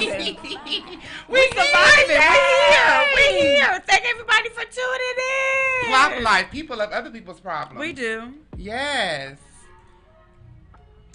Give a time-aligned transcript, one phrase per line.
[0.02, 0.36] surviving.
[1.28, 2.08] we surviving.
[2.08, 2.32] We're
[2.70, 3.06] here.
[3.14, 3.82] We're here.
[3.86, 5.88] Thank everybody for tuning in.
[5.88, 6.50] Plop life.
[6.50, 7.80] People have other people's problems.
[7.80, 8.32] We do.
[8.56, 9.38] Yes.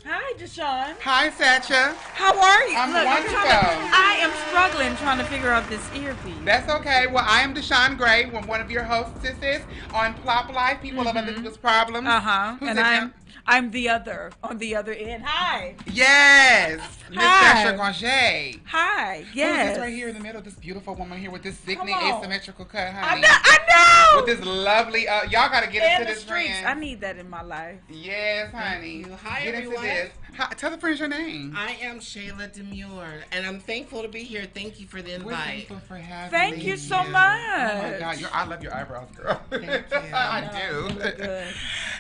[0.04, 0.96] Hi, Deshaun.
[1.04, 1.94] Hi, Satcha.
[1.94, 2.75] How are you?
[2.75, 3.38] I'm Look, wonderful.
[3.38, 6.34] trying to- I am struggling trying to figure out this earpiece.
[6.43, 7.05] That's okay.
[7.05, 9.61] Well, I am Deshaun Gray, one of your hostesses
[9.93, 10.82] on Plop Life.
[10.82, 12.07] People have other people's problems.
[12.07, 12.57] Uh huh.
[12.61, 13.13] And I'm?
[13.48, 15.23] I'm the other on the other end.
[15.26, 15.76] Hi.
[15.91, 16.80] Yes.
[17.10, 17.64] Miss Hi.
[17.64, 18.60] Sasha Granger.
[18.68, 19.23] Hi.
[19.26, 19.70] Who's Yes.
[19.76, 20.41] this right here in the middle?
[20.41, 23.22] This beautiful woman here with this sickening asymmetrical cut, I honey.
[23.22, 23.27] know.
[23.30, 23.58] I
[24.16, 24.22] know.
[24.22, 26.49] With this lovely, uh, y'all gotta get and into the this streets.
[26.52, 26.68] friend.
[26.68, 27.77] I need that in my life.
[27.90, 28.98] yes, honey.
[28.99, 29.18] you.
[29.23, 29.85] Hi, get everyone.
[29.85, 30.12] into this.
[30.38, 31.54] Hi, tell the friends your name.
[31.58, 34.46] I am Chela Demuir, and I'm thankful to be here.
[34.54, 35.26] Thank you for the invite.
[35.26, 37.12] We're thankful for having Thank you so much.
[37.13, 37.98] Oh my.
[37.99, 39.41] God, your, I love your eyebrows, girl.
[39.49, 39.98] Thank you.
[40.13, 40.96] I No, do.
[41.18, 41.48] good.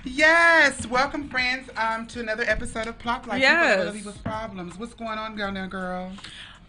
[0.05, 3.41] Yes, welcome friends um, to another episode of Plop Life.
[3.41, 3.77] People Yes.
[3.79, 4.77] with other people's problems.
[4.77, 5.51] What's going on, girl?
[5.51, 6.11] Now, girl.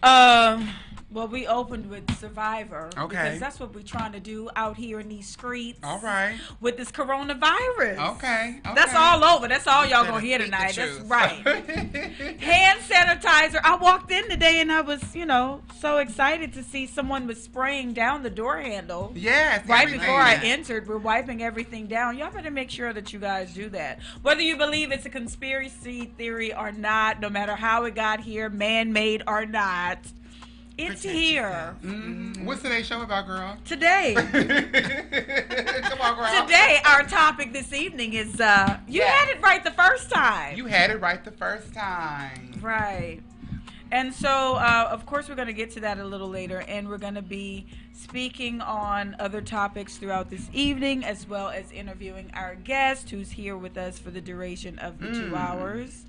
[0.01, 0.69] Um.
[1.13, 3.23] Well, we opened with Survivor Okay.
[3.23, 5.79] because that's what we're trying to do out here in these streets.
[5.83, 6.35] All right.
[6.59, 8.13] With this coronavirus.
[8.15, 8.59] Okay.
[8.65, 8.73] okay.
[8.75, 9.47] That's all over.
[9.47, 10.73] That's all y'all gonna hear tonight.
[10.75, 11.31] That's right.
[12.39, 13.59] Hand sanitizer.
[13.63, 17.41] I walked in today and I was, you know, so excited to see someone was
[17.41, 19.11] spraying down the door handle.
[19.15, 19.67] yes.
[19.67, 19.99] Right everything.
[20.01, 22.17] before I entered, we're wiping everything down.
[22.17, 23.99] Y'all better make sure that you guys do that.
[24.23, 28.49] Whether you believe it's a conspiracy theory or not, no matter how it got here,
[28.49, 29.99] man made or not,
[30.77, 31.75] it's here.
[31.83, 32.45] Mhm.
[32.45, 33.57] What's today's show about, girl?
[33.65, 34.13] Today.
[34.17, 36.41] Come on, girl.
[36.45, 39.07] Today, our topic this evening is uh you Yeah.
[39.11, 40.57] had it right the first time.
[40.57, 42.53] You had it right the first time.
[42.61, 43.21] Right.
[43.91, 46.89] And so, uh, of course, we're going to get to that a little later, and
[46.89, 52.31] we're going to be speaking on other topics throughout this evening, as well as interviewing
[52.33, 55.37] our guest who's here with us for the duration of the two Mm.
[55.37, 56.05] hours.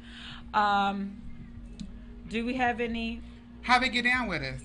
[0.54, 1.20] Um,
[2.30, 3.20] do we have any
[3.64, 4.60] How they get down with us?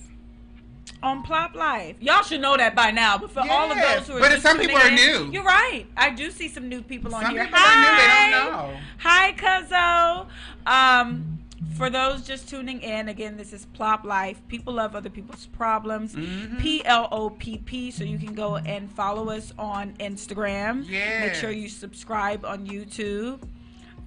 [1.02, 1.96] on Plop Life?
[2.02, 4.58] Y'all should know that by now, but for all of those who are but some
[4.60, 5.30] people are new.
[5.32, 5.86] You're right.
[5.96, 7.46] I do see some new people on Some here.
[7.46, 8.32] people are new, they Hi.
[8.32, 8.78] don't know.
[8.98, 10.28] Hi, Cuzzo.
[10.70, 11.40] Um,
[11.78, 14.42] for those just tuning in, again, this is Plop Life.
[14.50, 16.16] People love other people's problems.
[16.16, 16.60] Mhm.
[16.60, 17.92] P L O P P.
[17.92, 20.84] So you can go and follow us on Instagram.
[20.86, 21.22] Yeah.
[21.22, 23.42] Make sure you subscribe on YouTube.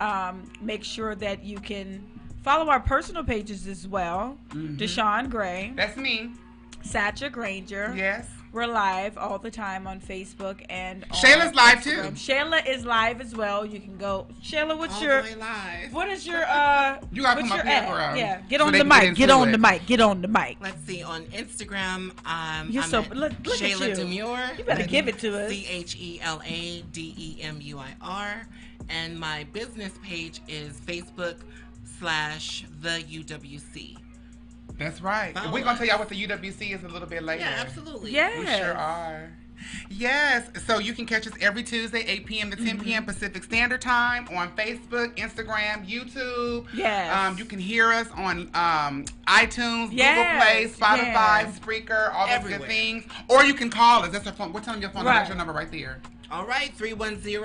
[0.01, 2.05] Um, make sure that you can
[2.43, 4.39] follow our personal pages as well.
[4.51, 4.79] Mhm.
[4.79, 6.31] Deshaun Gray, That's me.
[6.85, 7.93] Satcha Granger.
[7.97, 8.27] Yes.
[8.53, 12.11] We're live all the time on Facebook and on Chela's live, Instagram.
[12.11, 12.17] too.
[12.17, 13.65] Chela is live as well.
[13.65, 14.27] You can go.
[14.43, 15.91] Chela, what's All your live.
[15.91, 16.99] what is your uh?
[17.13, 18.15] You gotta what's come your up here, bro.
[18.15, 19.15] Yeah, get So on the can get mic.
[19.17, 19.53] Get on it.
[19.53, 19.87] the mic.
[19.87, 20.59] Get on the mic.
[20.61, 22.13] Let's see on Instagram.
[22.27, 23.95] Um, You're I'm so- at look- look at Chela you.
[23.95, 24.59] Demuir.
[24.59, 25.49] You better give it to us.
[25.51, 28.47] C H E L A D E M U I R,
[28.91, 31.37] and my business page is Facebook
[32.03, 33.97] slash the UWC.
[34.77, 35.33] That's right.
[35.35, 37.45] Follow We're gonna tell y'all what the UWC is a little bit later.
[37.45, 38.11] Yeah, absolutely.
[38.11, 38.39] Yeah.
[38.41, 39.31] We sure are.
[39.89, 42.51] Yes, so you can catch us every Tuesday, 8 p.m.
[42.51, 42.81] to 10 Mm-hmm.
[42.81, 43.05] p.m.
[43.05, 46.67] Pacific Standard Time on Facebook, Instagram, YouTube.
[46.75, 47.15] Yes.
[47.17, 51.61] Um, you can hear us on um, iTunes, Yes, Google Play, Spotify, yes.
[51.61, 52.59] Spreaker, all those Everywhere.
[52.59, 53.05] good things.
[53.29, 54.11] Or you can call us.
[54.11, 54.53] That's our phone.
[54.53, 55.11] We're telling your phone number.
[55.11, 55.19] Right.
[55.19, 56.01] That's your number right there.
[56.33, 57.43] All right, 310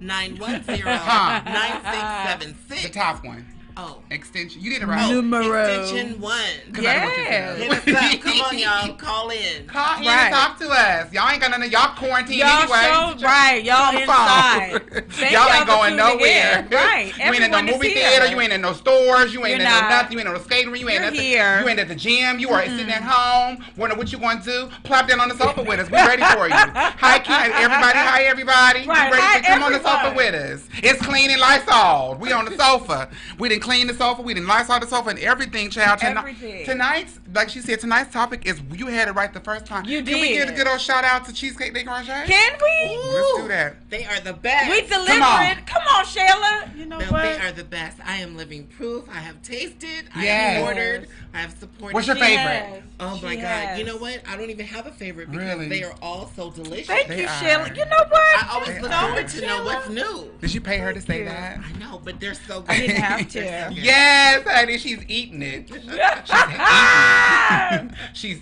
[0.00, 2.82] 910 9676.
[2.82, 3.46] The top one.
[3.78, 3.98] Oh.
[4.10, 4.62] Extension.
[4.62, 5.12] You did it right.
[5.12, 5.62] Numero.
[5.62, 6.40] extension one.
[6.72, 6.86] Good.
[6.86, 7.28] I you Yes.
[7.28, 7.58] said.
[7.58, 8.20] Hit us up.
[8.22, 8.94] Come on, y'all.
[8.96, 9.66] Call in.
[9.66, 10.16] Call in Right.
[10.26, 11.12] and talk to us.
[11.12, 13.16] Y'all ain't got none of y'all quarantine Y'all anyway.
[13.18, 13.62] so right.
[13.62, 14.80] Y'all on inside.
[15.20, 16.60] y'all y'all ain't going nowhere.
[16.60, 16.68] in.
[16.74, 17.12] Right.
[17.26, 18.08] You ain't in no movie here.
[18.08, 18.26] theater.
[18.28, 19.34] You ain't in no stores.
[19.34, 20.12] You ain't You're in no nothing.
[20.12, 20.82] You ain't in no skating rink.
[20.82, 21.60] You ain't You're at the, here.
[21.60, 22.38] You ain't at the gym.
[22.38, 23.58] You are sitting at home.
[23.76, 24.70] Wondering what you going to do.
[24.84, 25.90] Plop down on the sofa with us.
[25.90, 26.54] We're ready for you.
[26.54, 27.52] Hi, Ken.
[27.52, 27.98] Everybody.
[27.98, 28.86] Hi, everybody.
[28.86, 29.10] Right.
[29.10, 30.16] We ready Hi, to come on the sofa everybody.
[30.16, 30.68] with us.
[30.82, 32.14] It's clean and Lysol.
[32.16, 33.10] We on the sofa.
[33.38, 34.22] We didn't clean the sofa.
[34.22, 35.98] We didn't Lysol the sofa and everything, child.
[35.98, 36.64] Tonight, Everything.
[36.64, 39.84] Tonight's, like she said, tonight's topic is you had it right the first time.
[39.84, 42.12] You Can we give a good old shout out to Cheesecake Day Granger?
[42.26, 42.96] Can we?
[43.12, 43.90] Let's do that.
[43.90, 44.70] They are the best.
[44.70, 45.42] We deliver Come on.
[45.46, 45.66] it.
[45.66, 46.70] Come on, Chela.
[46.76, 47.22] You know No, what?
[47.22, 47.98] they are the best.
[48.06, 49.04] I am living proof.
[49.10, 50.08] I have tasted.
[50.14, 51.08] I have ordered.
[51.34, 51.94] I have supported.
[51.94, 52.36] What's your favorite?
[52.38, 52.82] has.
[52.98, 53.78] Oh my She god!
[53.78, 54.22] You know what?
[54.26, 55.68] I don't even have a favorite because Really?
[55.68, 56.86] they are all so delicious.
[56.86, 57.40] Thank They you, are.
[57.40, 57.68] Chela.
[57.68, 58.44] You know what?
[58.44, 59.08] I always They look are.
[59.08, 60.30] forward to know what's new.
[60.40, 61.24] Did you pay her to say you.
[61.26, 61.58] that?
[61.58, 62.70] I know, but they're so good.
[62.70, 63.40] I didn't have to.
[63.42, 63.68] So.
[63.74, 65.68] Yes, honey, she's eating it.
[65.74, 67.90] She's eating.
[68.14, 68.40] she's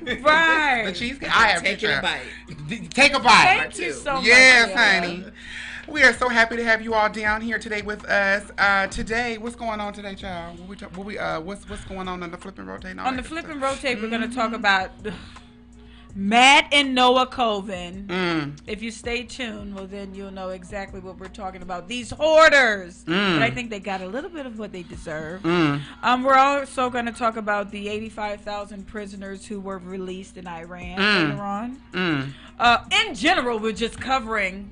[0.00, 0.22] eating.
[0.22, 0.84] Right.
[0.86, 1.36] the cheesecake.
[1.36, 2.90] I have Take to a bite.
[2.90, 3.58] Take a bite.
[3.60, 3.92] Thank you too.
[3.92, 4.24] so much.
[4.26, 4.80] yes, Chela.
[4.80, 5.24] honey.
[5.88, 8.50] We are so happy to have you all down here today with us.
[8.58, 10.58] Uh, today, what's going on today, child?
[10.58, 12.92] What we, ta- what we uh, what's what's going on on the flipping rotate?
[12.92, 13.76] and On the good flip and stuff?
[13.84, 14.36] rotate, we're going to Mm-hmm.
[14.36, 14.90] talk about
[16.16, 18.06] Matt and Noah Colvin.
[18.08, 18.58] Mm.
[18.66, 21.86] If you stay tuned, well, then you'll know exactly what we're talking about.
[21.88, 23.04] These hoarders.
[23.04, 23.34] Mm.
[23.36, 25.42] But I think they got a little bit of what they deserve.
[25.42, 25.82] Mm.
[26.02, 30.98] Um, we're also going to talk about the 85,000 prisoners who were released in Iran
[30.98, 31.28] Mm.
[31.30, 31.80] later on.
[31.92, 32.32] Mm.
[32.58, 34.70] Uh, in general, we're just covering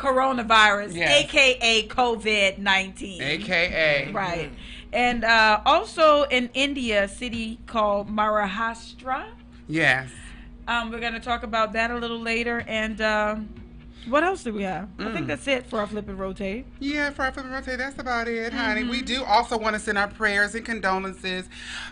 [0.00, 1.24] coronavirus, Yes.
[1.24, 3.22] aka COVID 19.
[3.22, 4.10] AKA.
[4.12, 4.50] Right.
[4.92, 9.26] And uh, also in India, a city called Maharashtra.
[9.68, 10.08] Yes.
[10.66, 12.64] Um, we're going to talk about that a little later.
[12.66, 13.48] And um,
[14.08, 14.88] what else do we have?
[14.98, 15.28] I think Mm.
[15.28, 16.66] that's it for our flip and rotate.
[16.80, 18.80] Yeah, for our Flip and Rotate, that's about it, honey.
[18.82, 18.90] Mm-hmm.
[18.90, 21.48] We do also want to send our prayers and condolences.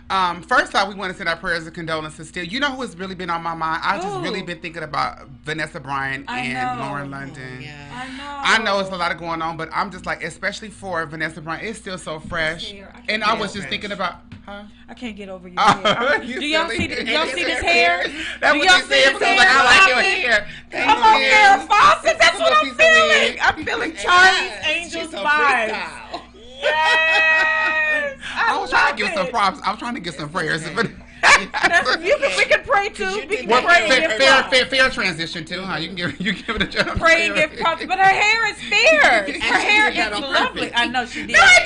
[0.09, 2.43] Um, first off, we want to send our prayers and condolences still.
[2.43, 3.81] You know who has really been on my mind?
[3.85, 6.85] I've just really been thinking about Vanessa Bryant I and know.
[6.85, 7.61] Lauren London.
[7.61, 7.75] Yeah.
[7.93, 8.39] I know.
[8.41, 11.41] I know it's a lot of going on, but I'm just like, especially for Vanessa
[11.41, 12.71] Bryant, it's still so fresh.
[12.71, 12.91] hair.
[12.93, 13.93] I And can't I was get just over thinking it.
[13.95, 14.15] about,
[14.45, 14.63] huh?
[14.87, 15.97] I can't get over your Oh, hair.
[15.99, 16.77] I'm- you do y'all silly.
[16.77, 18.03] see, the, y'all It see is this her hair?
[18.39, 20.01] That's do what y'all you see said this because I was like, I like your
[20.01, 20.31] hair?
[20.31, 20.47] hair.
[20.71, 21.27] Thank Come on, you.
[21.29, 22.19] Farrah Fawcett.
[22.19, 23.37] That's what I'm piece of feeling.
[23.41, 26.21] I'm feeling Charlie's Yes, Angels she's vibes.
[26.61, 28.19] Yes.
[28.35, 29.59] I was trying to love give some props.
[29.63, 30.65] I was trying to get some prayers.
[30.67, 30.89] Okay.
[31.21, 33.25] That's, you can, we can pray too.
[33.29, 34.49] We can Well, pray fair, fair, props.
[34.57, 35.77] fair, fair transition too, huh?
[35.77, 36.99] You can give you give it a jump.
[36.99, 37.85] Pray and give props.
[37.85, 39.29] But her hair is fierce.
[39.35, 40.61] And Her hair did that is lovely.
[40.69, 40.71] purpose.
[40.75, 41.35] I know she did.
[41.35, 41.59] No, I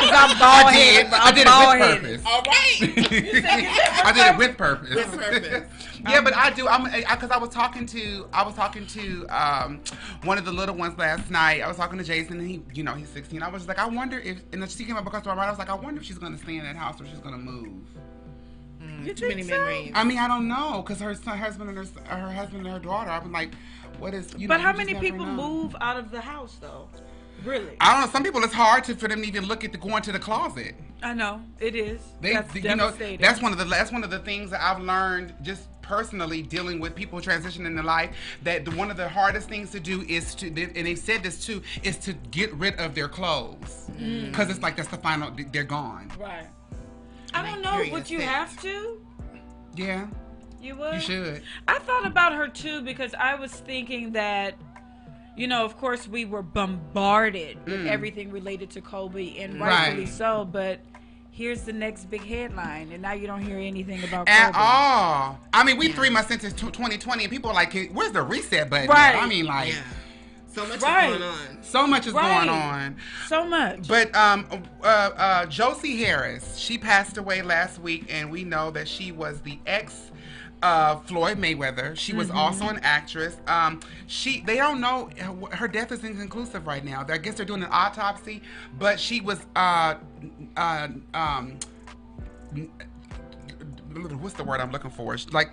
[0.00, 0.14] didn't.
[0.14, 1.06] I'm bald I did.
[1.06, 1.12] headed.
[1.12, 2.22] I did it with purpose.
[2.26, 4.06] All right.
[4.06, 4.94] I did it with purpose.
[4.94, 5.68] With purpose.
[6.08, 6.68] yeah, but I do.
[6.68, 9.80] I'm because I, was talking to I was talking to um,
[10.24, 11.62] one of the little ones last night.
[11.62, 13.42] I was talking to Jason, and he, you know, he's 16.
[13.42, 15.46] I was just like, I wonder if, and then she came up across my mind.
[15.48, 17.38] I was like, I wonder if she's gonna stay in that house or she's gonna
[17.38, 17.72] move.
[19.06, 19.58] You Too many think so?
[19.58, 19.92] memories.
[19.94, 22.78] I mean, I don't know, cause her son, husband and her, her husband and her
[22.80, 23.10] daughter.
[23.10, 23.54] I'm like,
[23.98, 24.32] what is?
[24.36, 25.32] You know, But how you many people know.
[25.48, 26.88] move out of the house though?
[27.44, 27.76] Really?
[27.80, 28.12] I don't know.
[28.12, 30.18] Some people, it's hard to for them to even look at the go into the
[30.18, 30.74] closet.
[31.02, 32.00] I know it is.
[32.22, 33.20] They, that's you know, devastating.
[33.20, 36.80] that's one of the that's one of the things that I've learned just personally dealing
[36.80, 38.10] with people transitioning in life.
[38.42, 41.44] That the, one of the hardest things to do is to, and they said this
[41.44, 44.26] too, is to get rid of their clothes Mm.
[44.30, 45.30] because it's like that's the final.
[45.52, 46.10] They're gone.
[46.18, 46.46] right.
[47.34, 47.70] I don't know.
[47.72, 49.00] curious Would you that- have to?
[49.76, 50.06] Yeah,
[50.62, 50.94] You would.
[50.94, 51.42] you should.
[51.68, 54.54] I thought about her too because I was thinking that,
[55.36, 57.88] you know, of course we were bombarded with Mm.
[57.90, 59.68] everything related to Kobe, and Right.
[59.68, 60.46] rightfully so.
[60.50, 60.80] But
[61.30, 64.58] here's the next big headline, and now you don't hear anything about At Kobe.
[64.64, 65.38] all.
[65.52, 65.94] I mean, we Yeah.
[65.94, 69.14] three months into 2020, and people are like, "Where's the reset button?" Right.
[69.14, 69.80] I mean, like, Yeah.
[70.56, 71.10] So much Right.
[71.12, 71.62] is going on.
[71.62, 72.46] so much is Right.
[72.46, 72.96] going on.
[73.26, 73.86] So much.
[73.86, 74.46] But um,
[74.82, 79.42] uh, uh, Josie Harris, she passed away last week, and we know that she was
[79.42, 80.10] the ex
[80.62, 81.94] uh, Floyd Mayweather.
[81.94, 82.38] She was Mm-hmm.
[82.38, 83.36] also an actress.
[83.46, 85.10] Um, she they don't know
[85.52, 87.04] her death is inconclusive right now.
[87.06, 88.40] I guess they're doing an autopsy,
[88.78, 89.96] but she was uh,
[90.56, 91.58] uh, um,
[94.20, 95.14] what's the word I'm looking for?
[95.32, 95.50] Like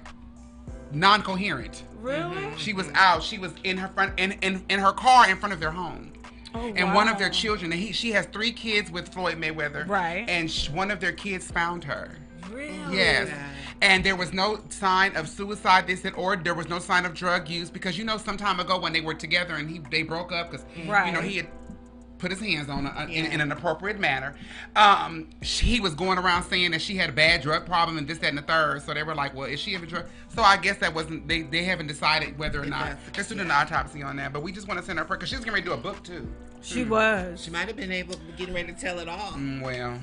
[0.93, 1.83] non-coherent.
[2.01, 2.47] really?
[2.57, 3.23] She was out.
[3.23, 6.11] She was in her front in, in, in her car in front of their home.
[6.55, 9.87] Oh, And one of their children, and he, she has three kids with Floyd Mayweather.
[9.87, 10.23] Right.
[10.27, 12.11] And sh- one of their kids found her.
[12.51, 12.95] Really?
[12.97, 13.29] Yes.
[13.81, 15.87] And there was no sign of suicide.
[15.87, 18.59] They said, or there was no sign of drug use because you know, some time
[18.59, 21.47] ago when they were together and he they broke up because you know he had
[22.17, 24.35] put his hands on her uh, in, in an appropriate manner.
[24.75, 28.07] Um, she, he was going around saying that she had a bad drug problem and
[28.07, 28.81] this, that, and the third.
[28.83, 30.05] So they were like, well, is she have a drug?
[30.29, 31.27] So I guess that wasn't.
[31.27, 34.03] They they haven't decided whether or If not that's the they're still doing an autopsy
[34.03, 34.33] on that.
[34.33, 35.77] But we just want to send her prayer because she's getting ready to do a
[35.77, 36.27] book too.
[36.61, 37.43] She was.
[37.43, 39.33] She might have been able to getting ready to tell it all.
[39.33, 39.99] Mm, well.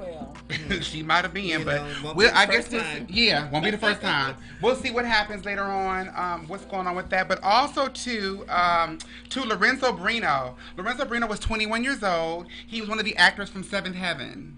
[0.00, 0.36] Well.
[0.80, 3.08] she might have been, You but know, we'll, be I guess first we'll time.
[3.08, 3.26] see.
[3.28, 4.36] yeah, won't be the first time.
[4.62, 6.10] We'll see what happens later on.
[6.14, 7.28] Um, what's going on with that?
[7.28, 8.98] But also to um,
[9.30, 10.54] to Lorenzo Brino.
[10.76, 12.46] Lorenzo Brino was 21 years old.
[12.66, 14.56] He was one of the actors from Seventh Heaven.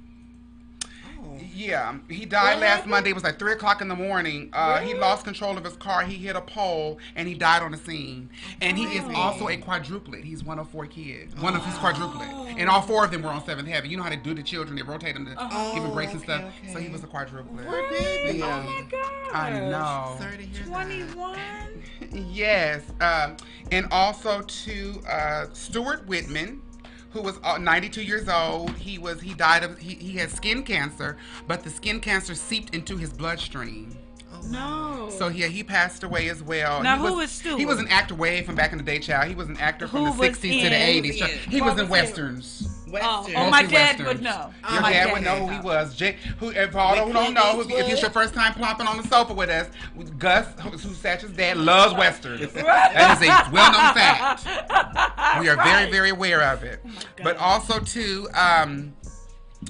[1.44, 1.50] Oh.
[1.54, 2.90] Yeah, he died What last happened?
[2.90, 3.10] Monday.
[3.10, 4.50] It was like three o'clock in the morning.
[4.52, 6.02] Uh, He lost control of his car.
[6.02, 8.30] He hit a pole and he died on the scene.
[8.60, 9.14] And he is Oh.
[9.16, 10.24] also a quadruplet.
[10.24, 11.34] He's one of four kids.
[11.36, 13.90] One of his quadruplet, and all four of them were on Seventh Heaven.
[13.90, 14.76] You know how they do the children?
[14.76, 16.52] They rotate them to Oh, give them breaks and okay, stuff.
[16.72, 17.66] So he was a quadruplet.
[17.70, 18.38] Really?
[18.38, 18.64] Yeah.
[18.66, 19.34] Oh my god.
[19.34, 20.16] I know.
[20.18, 21.38] Sorry to 21.
[22.12, 23.36] Yes, um,
[23.70, 26.60] and also to uh, Stuart Whitman,
[27.12, 28.70] who was uh, 92 years old.
[28.76, 31.16] He was he died of he, he had skin cancer,
[31.46, 33.96] but the skin cancer seeped into his bloodstream.
[34.32, 35.10] Oh, No.
[35.10, 36.82] So yeah, he passed away as well.
[36.82, 37.58] Now, he who was, is Stuart?
[37.58, 39.28] He was an actor way from back in the day, child.
[39.28, 41.20] He was an actor from the was 60s to the 80s.
[41.20, 41.30] was?
[41.30, 41.90] He was in was he?
[41.90, 42.81] westerns.
[43.02, 43.36] Oh, Western.
[43.36, 44.50] oh, my Mostly dad would know.
[44.64, 45.94] Oh, Your my dad dad would know who he was.
[45.96, 48.86] Jake, who, if all With don't Clint know, who, if it's your first time plopping
[48.86, 49.68] on the sofa with us,
[50.18, 52.52] Gus, who, who Satch's dad, loves westerns.
[52.52, 55.40] that is a well-known fact.
[55.40, 56.80] We are very, very aware of it.
[56.84, 56.90] Oh
[57.22, 58.94] but also too, um,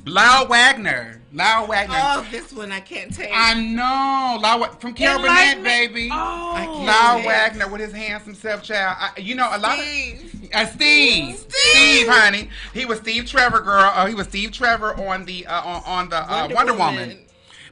[0.07, 1.21] Lyle Waggoner.
[1.35, 1.99] Lyle Waggoner.
[2.01, 3.31] Oh, this one I can't take.
[3.33, 4.39] I know.
[4.41, 6.09] Lyle Wa- from Carol Burnett, baby.
[6.13, 6.53] Oh.
[6.55, 6.79] I can't.
[6.87, 7.27] Lyle Yes.
[7.27, 8.97] Waggoner with his handsome self child.
[8.99, 10.32] I, you know, a lot of.
[10.53, 10.65] Steve.
[10.65, 11.37] Uh, Steve.
[11.39, 11.51] Steve.
[11.75, 12.51] Steve, honey.
[12.75, 13.91] He was Steve Trevor, girl.
[13.95, 17.09] Uh, he was Steve Trevor on the uh, on, on the uh, Wonder Wonder, Woman.
[17.09, 17.19] Woman.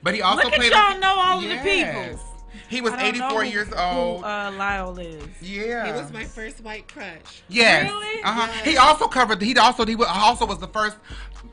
[0.02, 0.72] But he also Look at played.
[0.72, 2.18] y'all know all of the people.
[2.68, 4.25] He was I don't 84 who- years who, old.
[4.25, 5.22] uh, Lyle is.
[5.42, 5.87] yeah.
[5.87, 7.42] He was my first white crush.
[7.49, 7.90] Yes.
[7.90, 8.22] Really?
[8.22, 8.46] Uh-huh.
[8.54, 8.64] Yes.
[8.64, 9.42] He also covered.
[9.42, 10.96] He also he also was the first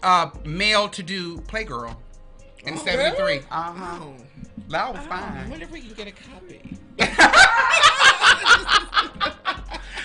[0.04, 1.96] uh, male to do Playgirl
[2.66, 3.24] in Oh, '73.
[3.26, 3.40] really?
[3.50, 4.00] Uh huh.
[4.02, 4.14] Oh.
[4.70, 5.38] That was I fine.
[5.46, 6.78] I wonder if we can get a copy.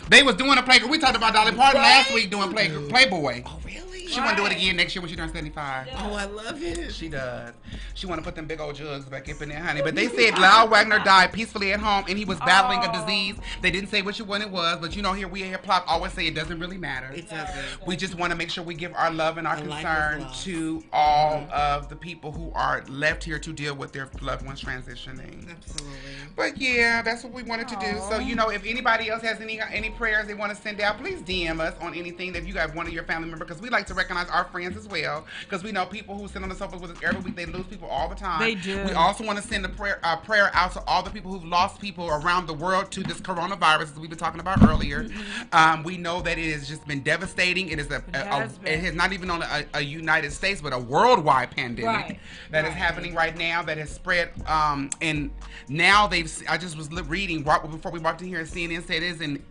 [0.08, 0.90] They was doing a Playgirl.
[0.90, 1.88] We talked about Dolly Parton Right.
[1.88, 3.42] last week doing Play, Playboy.
[3.46, 3.71] Oh, really?
[4.12, 5.88] She want to do it again next year when she turns 75.
[5.92, 6.92] Oh, I love it.
[6.92, 7.52] She does.
[7.94, 9.82] She want to put them big old jugs back up in there, honey.
[9.82, 13.06] But they said Lyle Waggoner died peacefully at home, and he was battling a Oh.
[13.06, 13.36] disease.
[13.60, 16.12] They didn't say which one it was, but you know, here we at Plop always
[16.12, 17.10] say it doesn't really matter.
[17.14, 17.86] It doesn't.
[17.86, 20.26] We just want to make sure we give our love and our A is concern
[20.42, 21.52] to all mm-hmm.
[21.52, 25.50] of the people who are left here to deal with their loved ones transitioning.
[25.50, 25.98] Absolutely.
[26.36, 27.98] But yeah, that's what we wanted to do.
[28.10, 30.98] So you know, if anybody else has any any prayers they want to send out,
[30.98, 33.68] please DM us on anything that you got one of your family members because we
[33.70, 35.24] like to recognize our friends as well.
[35.44, 37.66] Because we know people who sit on the sofas with us every week, they lose
[37.66, 38.40] people all the time.
[38.40, 38.84] They do.
[38.84, 41.44] We also want to send a prayer a prayer out to all the people who've
[41.44, 45.08] lost people around the world to this coronavirus, as we've been talking about earlier.
[45.52, 47.68] Um, we know that it has just been devastating.
[47.68, 48.72] It is a, a, a- has been.
[48.74, 52.20] it has not even on a, a United States, but a worldwide pandemic Right.
[52.50, 52.78] that is Right.
[52.78, 55.30] happening right now that has spread um and
[55.68, 58.96] now they've i just was reading right before we walked in here and cnn said
[58.96, 59.42] it is in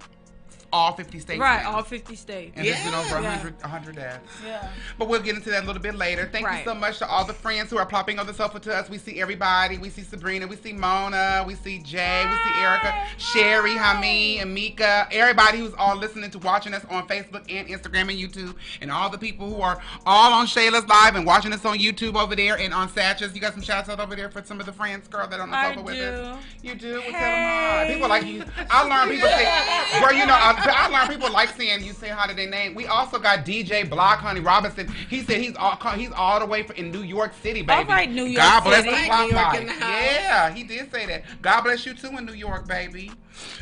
[0.73, 1.75] all 50 states Right, now.
[1.77, 2.53] all 50 states.
[2.55, 3.29] and there's been over Yeah.
[3.29, 4.67] 100, 100 deaths Yeah.
[4.97, 6.29] but we'll get into that a little bit later.
[6.31, 6.59] Thank Right.
[6.59, 8.89] you so much to all the friends who are plopping on the sofa to us.
[8.89, 9.77] We see everybody.
[9.77, 10.47] We see Sabrina.
[10.47, 11.43] We see Mona.
[11.45, 12.23] We see Jay.
[12.25, 15.07] We see Erica, Sherry, Hameen, and Mika.
[15.11, 18.55] Everybody who's all listening to watching us on Facebook and Instagram and YouTube.
[18.81, 22.15] And all the people who are all on Chela's Live and watching us on YouTube
[22.15, 23.33] over there and on Satch's.
[23.35, 25.43] You got some shouts out over there for some of the friends, girl, that are
[25.43, 26.03] on the I sofa with do.
[26.03, 26.43] us.
[26.61, 26.93] You do?
[26.93, 27.85] Well, them hi.
[27.93, 28.43] People like you.
[28.69, 32.09] I learned people say, girl, you know, I, I learned people like seeing you say
[32.09, 32.75] hi to their name.
[32.75, 34.87] We also got DJ Block Honey Robinson.
[35.09, 37.71] He said he's all he's all the way from, in New York City, baby.
[37.79, 38.91] All right, New York God bless City.
[38.95, 39.59] the New clock York life.
[39.61, 39.91] in the house.
[39.91, 41.23] Yeah, he did say that.
[41.41, 43.11] God bless you too in New York, baby.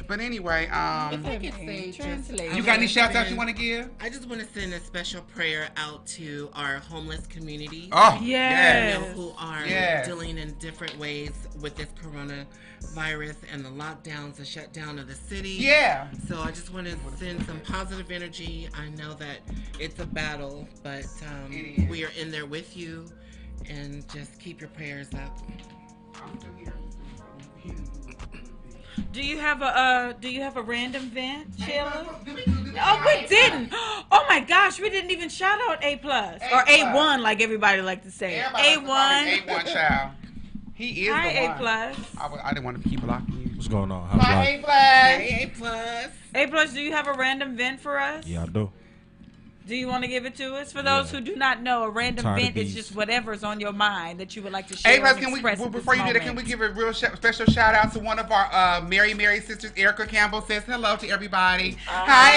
[0.08, 2.54] But anyway, um, say just- Translate.
[2.54, 3.90] you got any shouts out you want to give?
[4.02, 7.88] I just want to send a special prayer out to our homeless community.
[7.92, 9.00] Oh, you Yes.
[9.00, 10.08] know, who are Yes.
[10.08, 11.88] dealing in different ways with this
[12.80, 15.50] coronavirus and the lockdowns, the shutdown of the city.
[15.50, 16.08] Yeah.
[16.28, 18.70] So I just want to send some positive energy.
[18.74, 19.40] I know that
[19.80, 23.06] it's a battle, but um, we are in there with you,
[23.70, 25.40] and just keep your prayers up.
[26.16, 26.74] I'm still here.
[29.12, 32.20] Do you have a uh, do you have a random vent, Sheila?
[32.26, 32.76] Did we do this?
[32.80, 33.74] Oh, we didn't.
[34.12, 36.94] Oh my gosh, we didn't even shout out A plus or A A+.
[36.94, 38.40] one, like everybody like to say.
[38.40, 39.28] A likes to call him one.
[39.64, 40.12] A1 child.
[40.80, 41.58] He is Hi, the A one.
[41.58, 41.98] plus.
[42.18, 43.50] I, w- I didn't want to keep blocking you.
[43.56, 44.08] What's going on?
[44.08, 44.46] How's Hi.
[44.46, 44.74] A plus.
[44.74, 46.08] Hey, A plus.
[46.34, 46.74] A plus.
[46.74, 48.26] Do you have a random vent for us?
[48.26, 48.72] Yeah, I do.
[49.68, 50.72] Do you want to give it to us?
[50.72, 51.20] For those Yeah.
[51.20, 54.42] who do not know, a random vent is just whatever's on your mind that you
[54.42, 54.94] would like to share.
[54.94, 56.94] Hey, Russ, and can we, well, before you do that, can we give a real
[56.94, 60.64] sh- special shout out to one of our uh, Mary Mary sisters, Erica Campbell says
[60.64, 61.76] hello to everybody.
[61.88, 62.36] Hi,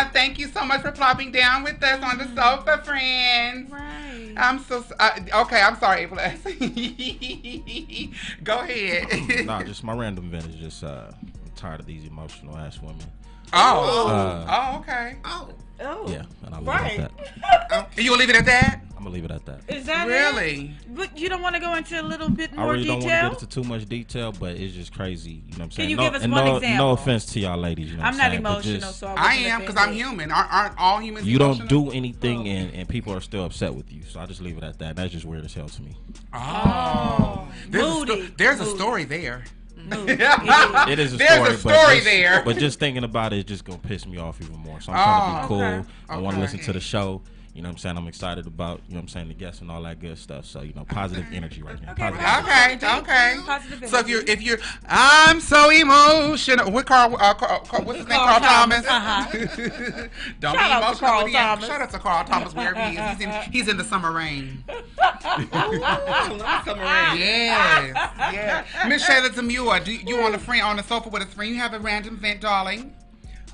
[0.00, 0.10] Erica.
[0.14, 3.70] Thank you so much for plopping down with us on the sofa, friends.
[3.70, 4.15] Right.
[4.36, 5.10] I'm so uh,
[5.42, 5.60] okay.
[5.60, 6.42] I'm sorry, plus.
[8.44, 9.46] Go ahead.
[9.46, 13.06] nah, just my random vent is just uh, I'm tired of these emotional ass women.
[13.52, 15.16] Oh, Uh, oh, okay.
[15.24, 15.48] Oh,
[15.80, 16.08] oh.
[16.10, 16.98] Yeah, and I'll leave Right.
[16.98, 17.90] it at that.
[17.98, 18.80] You gonna leave it at that?
[18.96, 19.60] I'm gonna leave it at that.
[19.68, 20.10] Is that it?
[20.10, 20.74] Really?
[20.88, 22.94] But you don't want to go into a little bit more I more really don't
[22.94, 25.30] want to get into too much detail, but it's just crazy.
[25.30, 25.84] You know what I'm saying?
[25.86, 26.86] Can you no, give us and one no, example?
[26.86, 27.90] no offense to y'all ladies.
[27.90, 30.32] You know I'm I'm not saying, emotional, just- so I, I am because I'm human.
[30.32, 31.84] Aren't, aren't all humans You don't emotional?
[31.86, 32.50] do anything, Oh.
[32.50, 34.02] and, and people are still upset with you.
[34.08, 34.96] So I just leave it at that.
[34.96, 35.96] That's just weird as hell to me.
[36.32, 37.46] Oh.
[37.68, 38.22] There's, a, Moody.
[38.24, 39.44] sto- there's a story there.
[39.86, 40.08] Mood.
[40.88, 42.42] It is a There's story, a story but just, there.
[42.44, 44.80] But just thinking about it is just gonna piss me off even more.
[44.80, 45.62] So I'm trying to Oh, be cool.
[45.80, 45.88] okay.
[46.08, 46.52] I want to Okay.
[46.52, 47.22] listen to the show.
[47.56, 47.96] You know what I'm saying?
[47.96, 50.44] I'm excited about, you know what I'm saying, the guests and all that good stuff.
[50.44, 51.92] So, you know, positive energy right now.
[51.92, 52.84] Okay, Positive right.
[52.84, 53.36] Okay, okay.
[53.46, 56.70] Positive So if you're if you're I'm so emotional.
[56.70, 57.16] What Carl?
[57.18, 58.18] Uh, Carl, Carl what's his name?
[58.18, 58.84] Carl Carl Thomas.
[58.84, 59.56] Thomas,
[60.40, 61.08] Don't Shout be out to emotional.
[61.08, 61.66] Carl when Thomas.
[61.66, 63.10] Shout out to Carl Thomas wherever he is.
[63.16, 64.62] He's in he's in the summer rain.
[65.00, 67.18] I love summer rain.
[67.18, 68.86] Yes, yeah.
[68.86, 71.50] Miss Chela Demuir, do you on the friend on the sofa with a friend?
[71.50, 72.94] You have a random vent, darling.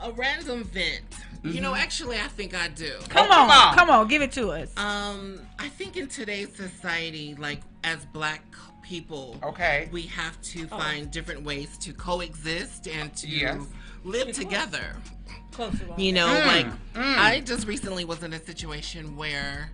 [0.02, 1.04] A random vent.
[1.44, 2.92] You know, actually, I think I do.
[3.08, 3.75] come, Oh, on, come on.
[3.75, 4.70] come on, give it to us.
[4.76, 8.42] Um, I think in today's society, like as black
[8.82, 9.88] people, Okay.
[9.90, 13.61] we have to find different ways to coexist and to Yes.
[14.04, 14.94] live together.
[15.50, 17.18] Close You know, Mm, like mm.
[17.18, 19.70] I just recently was in a situation where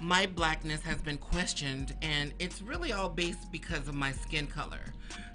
[0.00, 4.80] my blackness has been questioned, and it's really all based because of my skin color.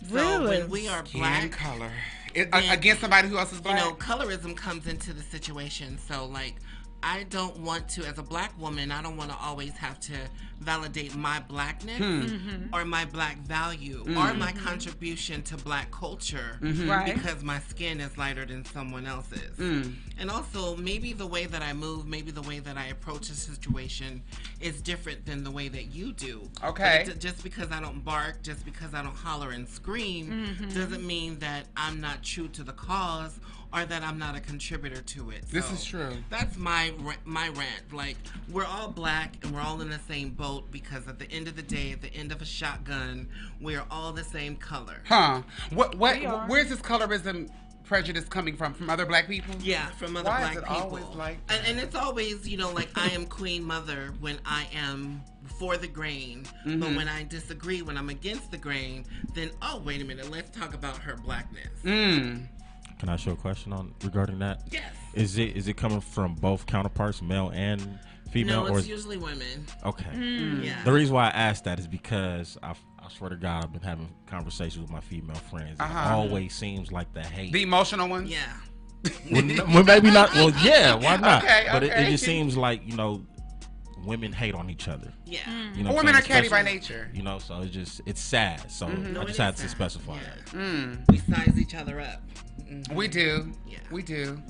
[0.08, 0.60] So Really?
[0.60, 1.92] when we are Skin black, color.
[2.40, 5.98] It, Then- against somebody who else is you know, colorism comes into the situation.
[6.08, 6.56] So, like,
[7.04, 10.14] I don't want to, as a black woman, I don't want to always have to
[10.60, 12.66] validate my blackness Hmm.
[12.74, 16.90] or my black value or my contribution to black culture Mm-hmm.
[16.90, 17.14] Right.
[17.16, 19.56] because my skin is lighter than someone else's.
[19.58, 19.96] Mm.
[20.20, 23.34] And also, maybe the way that I move, maybe the way that I approach a
[23.34, 24.22] situation
[24.60, 26.50] is different than the way that you do.
[26.64, 27.06] Okay.
[27.08, 30.70] it- just because I don't bark, just because I don't holler and scream, Mm-hmm.
[30.80, 33.40] doesn't mean that I'm not true to the cause
[33.72, 35.44] or that I'm not a contributor to it.
[35.52, 36.14] This So is true.
[36.30, 36.92] That's my
[37.24, 37.86] my rant.
[37.94, 38.18] Like
[38.52, 41.56] we're all black and we're all in the same boat because at the end of
[41.56, 43.28] the day, at the end of a shotgun,
[43.62, 44.98] we're all the same color.
[45.08, 45.42] Huh?
[45.72, 45.96] What?
[45.96, 46.18] What?
[46.50, 47.50] Where's this colorism
[47.84, 48.74] prejudice coming from?
[48.74, 49.56] From other black people?
[49.62, 50.82] Yeah, from other Why is black it people.
[50.82, 54.68] always like and, and it's always, you know, like I am queen mother when I
[54.76, 55.22] am
[55.60, 56.80] for the grain, Mm-hmm.
[56.80, 60.56] but when I disagree, when I'm against the grain, then oh wait a minute, let's
[60.58, 61.70] talk about her blackness.
[61.84, 62.46] Mm.
[63.00, 64.62] Can I show a question on regarding that?
[64.72, 64.84] Yes.
[65.14, 67.98] Is it is it coming from both counterparts, male and
[68.30, 69.66] female, No, or it's is, usually women.
[69.86, 70.10] okay?
[70.14, 70.64] Mm.
[70.64, 70.84] Yeah.
[70.84, 73.82] The reason why I asked that is because I, I swear to God, I've been
[73.82, 75.78] having conversations with my female friends.
[75.80, 76.10] and Uh-huh.
[76.10, 77.52] It always seems like the hate.
[77.54, 78.30] The emotional ones.
[78.30, 78.54] yeah.
[79.32, 80.34] well, n- well, maybe not.
[80.34, 81.44] Well, yeah, why not?
[81.44, 83.26] Okay, But it, it just seems like you know,
[84.06, 85.12] women hate on each other.
[85.26, 85.40] Yeah.
[85.74, 87.10] You know, Well, women are catty by nature.
[87.14, 88.70] You know, so it's just it's sad.
[88.70, 89.72] So No, I it just is had to sad.
[89.72, 90.22] specify Yeah.
[90.36, 90.46] that.
[90.48, 91.10] Mm.
[91.10, 92.22] We size each other up.
[92.62, 92.94] Mhm.
[92.94, 93.52] We do.
[93.68, 93.78] Yeah.
[93.92, 94.42] We do.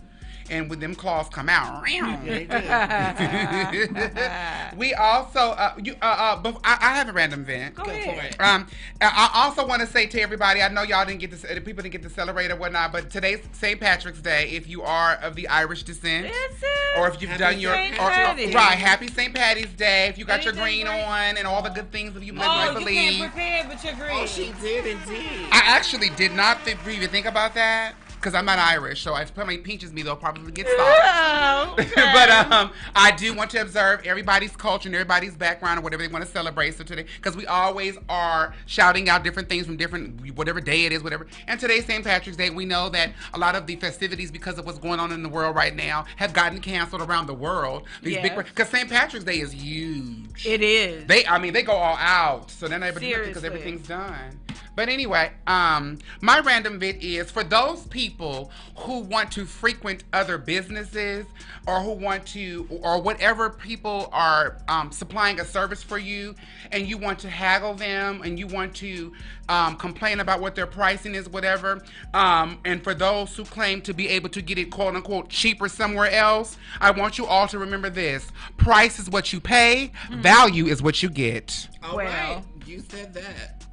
[0.50, 1.84] And when them claws come out,
[4.78, 7.76] we also uh, you uh, uh bef- I, I have a random vent.
[7.76, 8.20] Go Go ahead.
[8.20, 8.36] for it.
[8.42, 8.68] Um,
[9.02, 11.62] I I also want to say to everybody, I know y'all didn't get to, the
[11.62, 13.80] people didn't get to celebrate or whatnot, but today's St.
[13.80, 14.50] Patrick's Day.
[14.50, 16.98] If you are of the Irish descent, Is it?
[17.00, 19.34] or if you've Happy done your or- or- right, Happy St.
[19.34, 20.08] Patty's Day.
[20.08, 21.04] If you got your green great?
[21.04, 23.20] on and all the good things that you live oh, you believe.
[23.20, 24.10] can't prepare but your green.
[24.12, 25.48] Oh, she did indeed.
[25.52, 29.02] I actually did not think, even think about that because I'm not Irish.
[29.02, 31.80] So if somebody pinches me, they'll probably get stopped.
[31.80, 32.12] Okay.
[32.14, 36.12] but um, I do want to observe everybody's culture and everybody's background or whatever they
[36.12, 36.76] want to celebrate.
[36.78, 40.92] So today, because we always are shouting out different things from different whatever day it
[40.92, 41.28] is, whatever.
[41.48, 42.04] And today's St.
[42.04, 42.50] Patrick's Day.
[42.50, 45.30] We know that a lot of the festivities, because of what's going on in the
[45.30, 47.84] world right now, have gotten canceled around the world.
[48.02, 48.90] These big because St.
[48.90, 50.46] Patrick's Day is huge.
[50.46, 51.06] it is.
[51.06, 52.52] They, I mean, they go all out.
[52.52, 53.48] So then everybody because Seriously.
[53.48, 54.40] everything's done.
[54.80, 60.38] But anyway, um, my random bit is for those people who want to frequent other
[60.38, 61.26] businesses
[61.68, 66.34] or who want to, or whatever people are um, supplying a service for you,
[66.72, 69.12] and you want to haggle them and you want to
[69.50, 71.84] um, complain about what their pricing is, whatever.
[72.14, 75.68] Um, and for those who claim to be able to get it quote unquote cheaper
[75.68, 80.68] somewhere else, I want you all to remember this: price is what you pay, value
[80.68, 81.68] is what you get.
[81.84, 82.06] All Well.
[82.06, 83.66] right, you said that.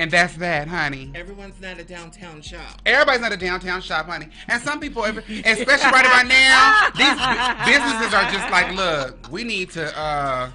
[0.00, 1.10] And that's that, honey.
[1.14, 2.80] Everyone's not a downtown shop.
[2.86, 4.28] Everybody's not a downtown shop, honey.
[4.48, 9.68] And some people, especially right about now, these businesses are just like, look, we need
[9.72, 10.50] to uh,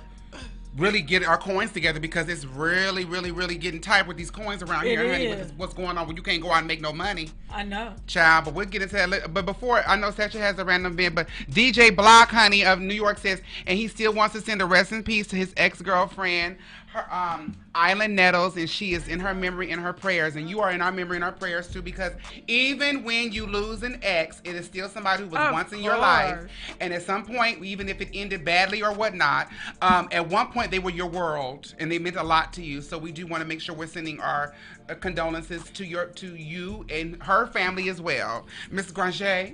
[0.77, 4.63] really get our coins together because it's really, really, really getting tight with these coins
[4.63, 5.25] around It here, honey.
[5.25, 5.39] is.
[5.51, 7.29] With what's going on when you can't go out and make no money.
[7.51, 7.93] I know.
[8.08, 9.27] Child, but we'll get into that later.
[9.27, 12.95] But before, I know Satcha has a random event, but DJ Block, honey, of New
[12.95, 15.81] York says, and he still wants to send a rest in peace to his ex
[15.84, 16.58] girlfriend,
[16.95, 20.36] her um, Islan Nettles, and she is in her memory and her prayers.
[20.36, 22.13] And you are in our memory and our prayers too, because
[22.47, 25.84] even when you lose an ex, it is still somebody who was Of once in
[25.84, 26.45] your life.
[26.79, 29.49] And at some point, even if it ended badly or whatnot,
[29.81, 32.81] um, at one point they were your world and they meant a lot to you.
[32.81, 34.53] So we do want to make sure we're sending our
[34.89, 39.51] uh, condolences to your to you and her family as well, Miss Granger.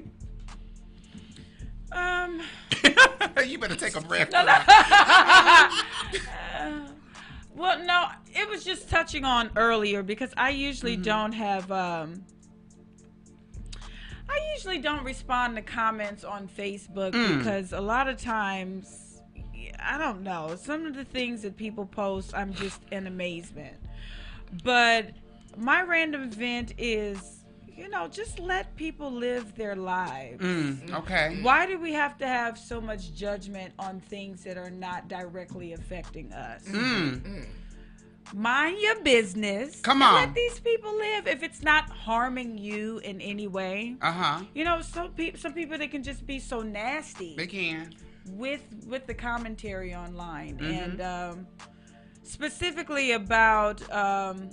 [1.91, 2.41] Um.
[3.45, 4.31] you better take a breath.
[7.55, 11.03] Well, no, it was just touching on earlier because I usually Mm-hmm.
[11.03, 11.71] don't have.
[11.71, 12.23] Um,
[14.29, 17.37] I usually don't respond to comments on Facebook Mm.
[17.39, 19.21] because a lot of times,
[19.79, 23.75] I don't know, some of the things that people post, I'm just in amazement.
[24.63, 25.11] But
[25.57, 27.40] my random vent is,
[27.81, 30.41] you know, just let people live their lives.
[30.41, 31.39] Mm, okay.
[31.41, 35.73] Why do we have to have so much judgment on things that are not directly
[35.73, 36.63] affecting us?
[36.67, 37.45] Mm.
[38.33, 39.81] Mind your business.
[39.81, 40.13] Come on.
[40.13, 43.95] Let these people live if it's not harming you in any way.
[44.01, 44.41] Uh huh.
[44.53, 47.93] You know, some people some people they can just be so nasty They can.
[48.29, 50.83] with with the commentary online Mhm.
[50.83, 51.47] and um,
[52.23, 54.49] specifically about um,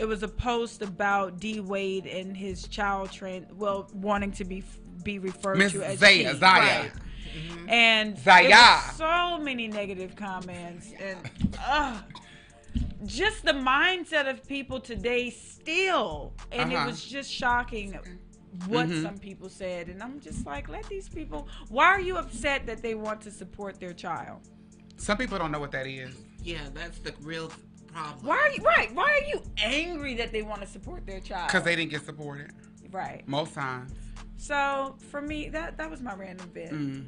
[0.00, 4.64] it was a post about D Wade and his child train well wanting to be
[5.04, 6.38] be referred Miss to as Zaya, she.
[6.38, 6.82] Zaya.
[6.82, 6.90] Right.
[7.68, 8.44] and Zaya.
[8.46, 11.18] it was so many negative comments and
[11.66, 12.00] uh,
[13.06, 16.82] just the mindset of people today still and Uh-huh.
[16.82, 17.98] it was just shocking
[18.66, 19.02] what Mhm.
[19.02, 22.82] some people said and i'm just like let these people why are you upset that
[22.82, 24.40] they want to support their child
[24.96, 26.12] Some people don't know what that is.
[26.42, 27.50] Yeah, that's the real
[27.92, 28.26] problem.
[28.26, 31.48] why are you right why are you angry that they want to support their child
[31.48, 32.52] Because they didn't get supported.
[32.90, 33.92] right Most times.
[34.36, 37.06] so for me that that was my random bit Mm.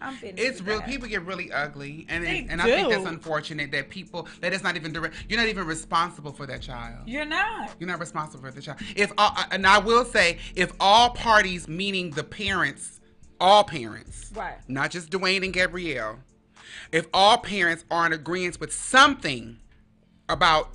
[0.00, 0.78] i'm finished It's with real.
[0.78, 0.88] that.
[0.88, 4.52] People get really ugly, and They it, and I think that's unfortunate that people that
[4.52, 5.14] it's not even direct.
[5.28, 7.06] You're not even responsible for that child.
[7.06, 8.78] you're not You're not responsible for the child.
[8.96, 13.00] If all, and I will say, if all parties, meaning the parents,
[13.40, 16.20] all parents, right not just Dwayne and Gabrielle,
[16.92, 19.58] if all parents are in agreement with something
[20.30, 20.70] about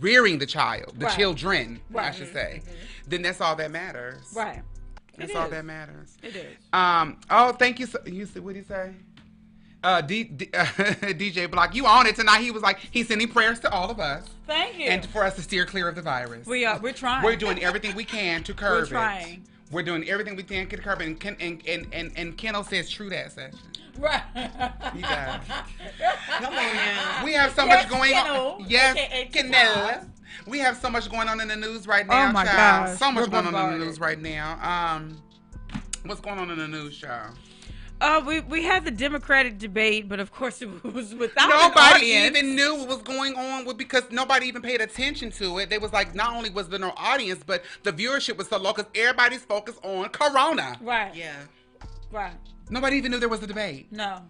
[0.00, 1.16] rearing the child, the Right.
[1.18, 2.62] children, I should say,
[3.06, 4.32] then that's all that matters.
[4.34, 4.62] right
[5.16, 6.16] That's It all that matters.
[6.22, 7.18] it is Um.
[7.30, 7.86] Oh, thank you.
[7.86, 8.92] So, you see what did he say?
[9.84, 12.40] Uh, D, D, DJ Block, you on it tonight?
[12.40, 15.36] He was like, he's sending prayers to all of us thank you and for us
[15.36, 16.46] to steer clear of the virus.
[16.46, 18.88] we are we're trying We're doing everything we can to curb it.
[18.88, 19.44] trying.
[19.70, 21.06] We're doing everything we can to curb it.
[21.06, 23.58] And Ken, and, and, and, and Kendall says true that session.
[23.98, 24.22] Right.
[24.94, 25.40] You guys.
[26.38, 27.24] Come on now.
[27.24, 28.64] We have so Yes, much going Kendall, on.
[28.68, 29.52] Yes, aka Kendall.
[29.54, 30.10] Kendall.
[30.46, 32.88] We have so much going on in the news right now, Oh my child.
[32.88, 34.58] gosh, So much we're going on in the news right now.
[34.96, 35.16] Um,
[36.04, 37.36] what's going on in the news, child?
[37.98, 42.14] Uh, we we had the Democratic debate, but of course it was without an Nobody
[42.14, 42.36] audience.
[42.36, 45.70] even knew what was going on with because nobody even paid attention to it.
[45.70, 48.72] They was like, not only was there no audience, but the viewership was so low
[48.74, 50.76] because everybody's focused on Corona.
[50.82, 51.14] Right.
[51.14, 51.36] Yeah.
[52.12, 52.34] Right.
[52.68, 53.90] Nobody even knew there was a debate.
[53.90, 54.20] No.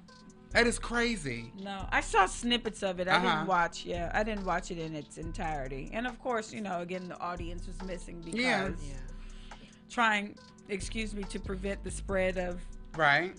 [0.53, 1.53] That is crazy.
[1.61, 1.87] No.
[1.91, 3.09] I saw snippets of it.
[3.09, 3.29] I Uh-huh.
[3.35, 3.85] didn't watch.
[3.85, 5.91] Yeah, I didn't watch it in its entirety.
[5.93, 8.69] And of course, you know, again, the audience was missing because Yeah.
[8.69, 9.57] Yeah.
[9.91, 10.37] trying,
[10.69, 12.61] excuse me, to prevent the spread of
[12.97, 13.35] Right?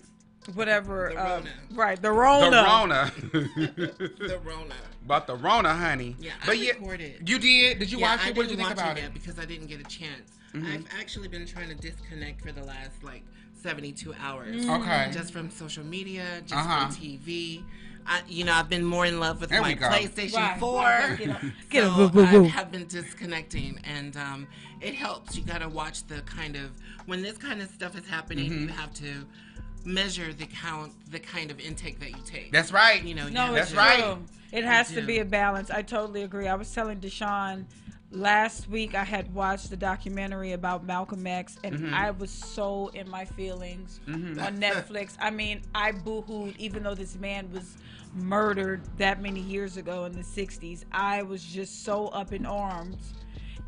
[0.54, 1.10] Whatever.
[1.14, 1.50] The uh, Rona.
[1.74, 1.96] right.
[1.96, 2.62] The The Rona.
[2.62, 3.12] Rona.
[3.32, 4.74] The Rona.
[5.04, 6.16] About the Rona, honey.
[6.20, 7.28] Yeah, I but yeah, recorded.
[7.28, 7.78] you did.
[7.78, 8.36] Did you yeah, watch I it?
[8.36, 9.02] What did you think watch about it it?
[9.04, 10.32] yet because I didn't get a chance.
[10.54, 10.72] Mhm.
[10.72, 13.22] I've actually been trying to disconnect for the last like
[13.62, 14.64] 72 hours.
[14.64, 14.80] Mm.
[14.82, 15.10] Okay.
[15.12, 16.86] Just from social media, just Uh-huh.
[16.88, 17.64] from TV.
[18.06, 19.74] I, you know, I've been more in love with There my.
[19.74, 20.58] PlayStation Right.
[20.58, 20.82] 4.
[20.82, 21.18] Right.
[21.18, 21.42] Get up.
[21.70, 22.16] Get so up.
[22.16, 24.46] I have been disconnecting, and um,
[24.80, 25.36] it helps.
[25.36, 26.70] You got to watch the kind of
[27.04, 28.50] when this kind of stuff is happening.
[28.50, 28.62] Mm-hmm.
[28.62, 29.26] You have to
[29.84, 32.52] measure the count, the kind of intake that you take.
[32.52, 33.02] That's right.
[33.02, 33.28] you know.
[33.28, 34.02] No, have it's That's right.
[34.02, 34.24] true.
[34.52, 35.70] It has to be a balance.
[35.70, 36.48] I totally agree.
[36.48, 37.64] I was telling Deshaun
[38.10, 41.92] last week I had watched the documentary about Malcolm X and Mhm.
[41.92, 44.40] I was so in my feelings Mhm.
[44.42, 45.16] on Netflix.
[45.20, 47.76] I mean, I boohooed even though this man was
[48.14, 50.86] murdered that many years ago in the 60s.
[50.92, 53.12] I was just so up in arms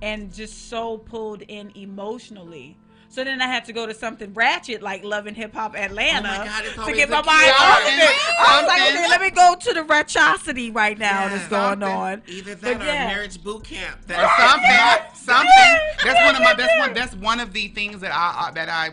[0.01, 2.79] and just so pulled in emotionally.
[3.12, 6.29] So then I had to go to something ratchet like Love and Hip Hop Atlanta
[6.31, 8.38] Oh God, to always get my mind off of it.
[8.38, 11.70] I was like, okay, let me go to the ratchosity right now Yeah, that's going
[11.81, 11.88] something.
[11.88, 12.23] on.
[12.29, 13.07] Either that But or yeah.
[13.09, 13.96] marriage boot camp.
[14.05, 15.12] or That something, Yeah.
[15.14, 15.49] something.
[15.57, 16.05] Yeah.
[16.05, 16.55] That's one of my.
[16.55, 16.81] That's Yeah.
[16.81, 16.94] one.
[16.94, 18.90] That's one of the things that I uh, that I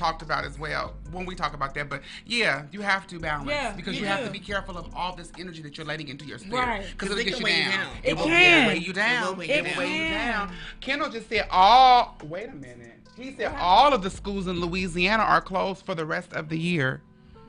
[0.00, 1.88] talked about as well when we talk about that.
[1.90, 4.26] But yeah, you have to balance Yeah, because you you have do.
[4.26, 6.82] to be careful of all this energy that you're letting into your spirit Right.
[6.90, 7.86] because 'Cause it'll it get can you weigh you down.
[7.86, 7.96] down.
[8.02, 8.66] It will can.
[8.66, 9.22] weigh you down.
[9.22, 9.76] It will weigh you down.
[9.78, 10.26] weigh you can.
[10.32, 10.56] down.
[10.80, 12.16] Kendall just said all.
[12.24, 12.96] Wait a minute.
[13.16, 16.56] He said all of the schools in Louisiana are closed for the rest of the
[16.58, 17.02] year.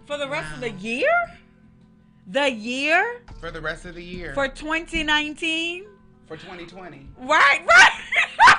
[0.06, 1.10] For the rest of the year?
[2.28, 4.34] The year For the rest of the year.
[4.34, 5.86] for 2019?
[6.28, 7.08] for 2020.
[7.18, 7.92] Right, right.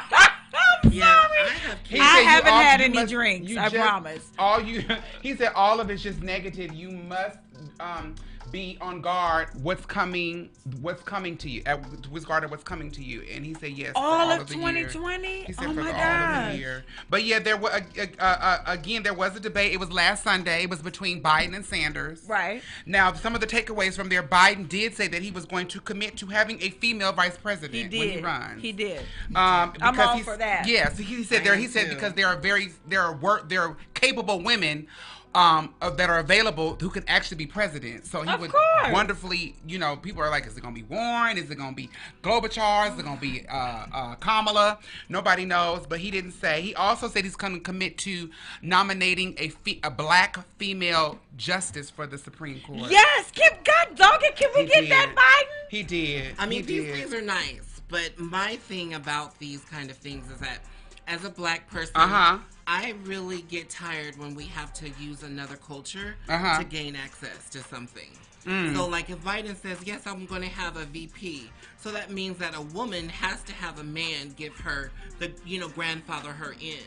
[0.91, 1.41] Yeah, sorry.
[1.41, 2.01] I have kids.
[2.03, 4.31] I haven't all- had any must- drinks, I just- promise.
[4.39, 4.85] All you,
[5.23, 6.73] he said, all of it's just negative.
[6.75, 7.39] You must
[7.81, 8.15] um,
[8.53, 9.49] be on guard.
[9.63, 10.51] What's coming?
[10.81, 11.63] What's coming to you?
[11.67, 13.23] At with guard what's coming to you.
[13.33, 13.93] And he said, yes.
[13.93, 15.45] for all, of 2020?
[15.45, 16.53] He said Oh for my the, all of gosh.
[16.53, 16.85] the year.
[17.09, 19.73] But yeah, there was uh, uh, uh, again there was a debate.
[19.73, 20.65] It was last Sunday.
[20.65, 22.25] It was between Biden and Sanders.
[22.29, 22.63] Right.
[22.87, 25.81] Now, some of the takeaways from there, Biden did say that he was going to
[25.81, 28.25] commit to having a female vice president He when he did.
[28.25, 28.63] runs.
[28.63, 29.01] He did.
[29.35, 30.67] Um, I'm all for that.
[30.69, 31.57] Yes, he said I there.
[31.57, 31.95] He said too.
[31.95, 34.87] because there are very there are work there are capable women
[35.35, 38.05] um uh, that are available who can actually be president.
[38.07, 38.93] So he Of would course.
[38.93, 41.39] wonderfully, you know, people are like, is it gonna be Warren?
[41.39, 41.89] Is it gonna be
[42.23, 42.93] Klobuchar?
[42.93, 44.79] Is it gonna be uh, uh, Kamala?
[45.09, 46.61] Nobody knows, but he didn't say.
[46.61, 48.29] He also said he's going to commit to
[48.61, 52.91] nominating a fe- a black female justice for the Supreme Court.
[52.91, 54.37] Yes, Kim, God dog it.
[54.37, 54.91] Can we He get did.
[54.93, 55.71] that Biden?
[55.71, 56.35] He did.
[56.39, 56.95] I mean, he these did.
[56.95, 60.59] things are nice, but my thing about these kind of things is that
[61.07, 62.39] as a black person, Uh-huh.
[62.67, 66.59] I really get tired when we have to use another culture Uh-huh.
[66.59, 68.11] to gain access to something.
[68.47, 68.75] Mm.
[68.75, 71.49] So, like, if Biden says, Yes, I'm going to have a VP,
[71.79, 75.61] so that means that a woman has to have a man give her the, you
[75.61, 76.79] know, grandfather her in.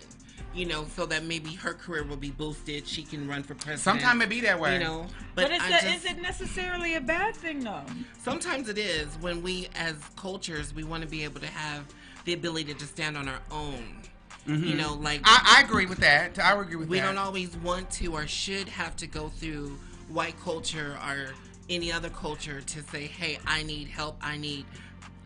[0.53, 2.87] you know, so that maybe her career will be boosted.
[2.87, 3.81] She can run for president.
[3.81, 4.73] Sometimes it be that way.
[4.75, 7.83] You know, But, but, is, I that, just, is it necessarily a bad thing, though?
[8.21, 11.83] sometimes it is when we, as cultures, we want to be able to have
[12.23, 14.01] the ability to stand on our own.
[14.45, 15.47] You know, like Mm-hmm.
[15.47, 16.37] I, I agree with that.
[16.39, 17.09] I agree with we that.
[17.09, 19.77] We don't always want to or should have to go through
[20.09, 21.33] white culture or
[21.69, 24.17] any other culture to say, "Hey, I need help.
[24.21, 24.65] I need,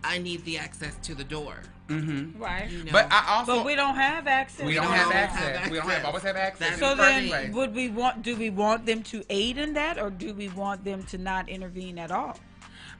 [0.03, 1.57] I need the access to the door."
[1.89, 2.69] Right.
[2.69, 2.91] You know?
[2.91, 4.65] But I also But we don't have access.
[4.65, 5.57] we don't don't have access.
[5.57, 6.77] have We don't have always have access.
[6.79, 7.53] So in the first then, place.
[7.53, 8.21] would we want?
[8.21, 11.49] Do we want them to aid in that, or do we want them to not
[11.49, 12.37] intervene at all?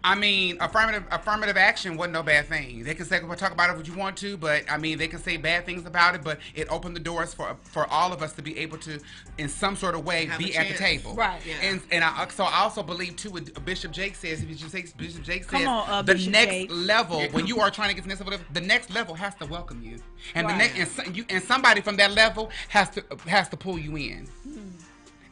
[0.04, 2.84] I mean, affirmative affirmative action wasn't no bad thing.
[2.84, 5.20] They can say talk about it what you want to, but I mean, they can
[5.20, 8.32] say bad things about it, but it opened the doors for for all of us
[8.34, 9.00] to be able to,
[9.38, 11.16] in some sort of way, Have be at the table.
[11.16, 11.42] Right.
[11.46, 11.56] Yeah.
[11.64, 14.42] And and I, so I also believe too what Bishop Jake says.
[14.42, 16.70] If Bishop Jake, Bishop Jake Come says on, uh, the Bishop next Jake.
[16.72, 19.36] level when you are trying to get to the next level, the next level has
[19.36, 20.00] to welcome you,
[20.34, 23.58] and the next and, so- you, and somebody from that level has to has to
[23.58, 24.28] pull you in.
[24.44, 24.60] Hmm.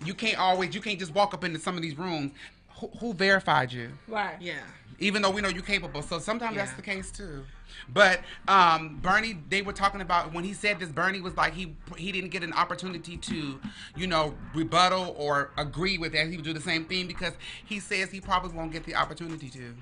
[0.06, 2.32] You can't always you can't just walk up into some of these rooms.
[2.80, 3.92] Who, who verified you?
[4.08, 4.36] Right.
[4.40, 4.60] Yeah.
[5.00, 6.02] even though we know you're capable.
[6.02, 7.44] So sometimes that's the case too.
[7.90, 10.90] But um, Bernie, they were talking about when he said this.
[10.90, 13.60] Bernie was like he he didn't get an opportunity to,
[13.96, 16.28] you know, rebuttal or agree with that.
[16.28, 17.34] He would do the same thing because
[17.66, 19.76] he says he probably won't get the opportunity to.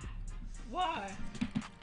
[0.70, 1.12] Why?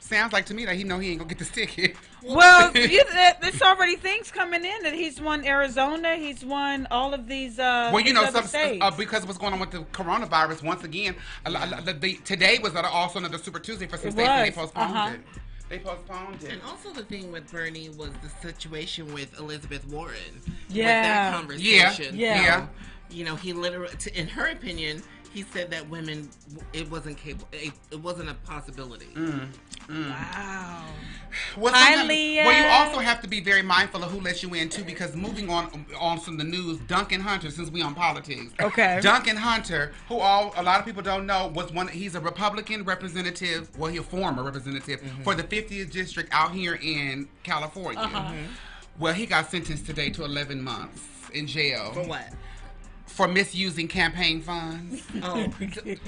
[0.03, 1.95] Sounds like to me that he know he ain't gonna get the ticket.
[2.25, 6.15] Well, you, that, there's already things coming in that he's won Arizona.
[6.15, 7.59] He's won all of these.
[7.59, 8.45] Uh, Well, you know, some,
[8.79, 10.63] uh, because of what's going on with the coronavirus.
[10.63, 14.07] Once again, a lo- a the, the, today was also another Super Tuesday for some
[14.07, 15.15] It states, and they postponed uh-huh.
[15.15, 15.19] it.
[15.67, 16.53] They postponed it.
[16.53, 20.15] And also the thing with Bernie was the situation with Elizabeth Warren.
[20.45, 21.01] With Yeah.
[21.01, 22.15] that conversation.
[22.15, 22.41] Yeah.
[22.41, 22.61] Yeah.
[22.61, 22.69] So,
[23.09, 26.29] you know, he literally, in her opinion, he said that women,
[26.73, 29.07] it wasn't capable, it, it wasn't a possibility.
[29.15, 29.47] Mm.
[29.89, 30.85] wow.
[31.57, 32.45] Well, Hi, Leah.
[32.45, 35.15] well, you also have to be very mindful of who lets you in too, because
[35.15, 38.99] moving on on from the news, Duncan Hunter, since we on politics, Okay.
[39.01, 41.87] Duncan Hunter, who all a lot of people don't know, was one.
[41.87, 43.75] He's a Republican representative.
[43.77, 47.99] Well, he's a former representative for the 50th district out here in California.
[48.01, 48.33] Uh-huh.
[48.99, 51.01] Well, he got sentenced today to 11 months
[51.33, 52.27] in jail For what?
[53.05, 55.03] For misusing campaign funds.
[55.21, 55.45] Oh,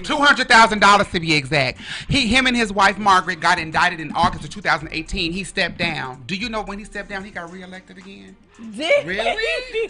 [0.03, 1.79] Two hundred thousand dollars to be exact.
[2.09, 5.31] He, him, and his wife Margaret got indicted in August of 2018.
[5.31, 6.23] He stepped down.
[6.25, 7.23] Do you know when he stepped down?
[7.23, 8.35] He got reelected again.
[8.59, 9.37] Really?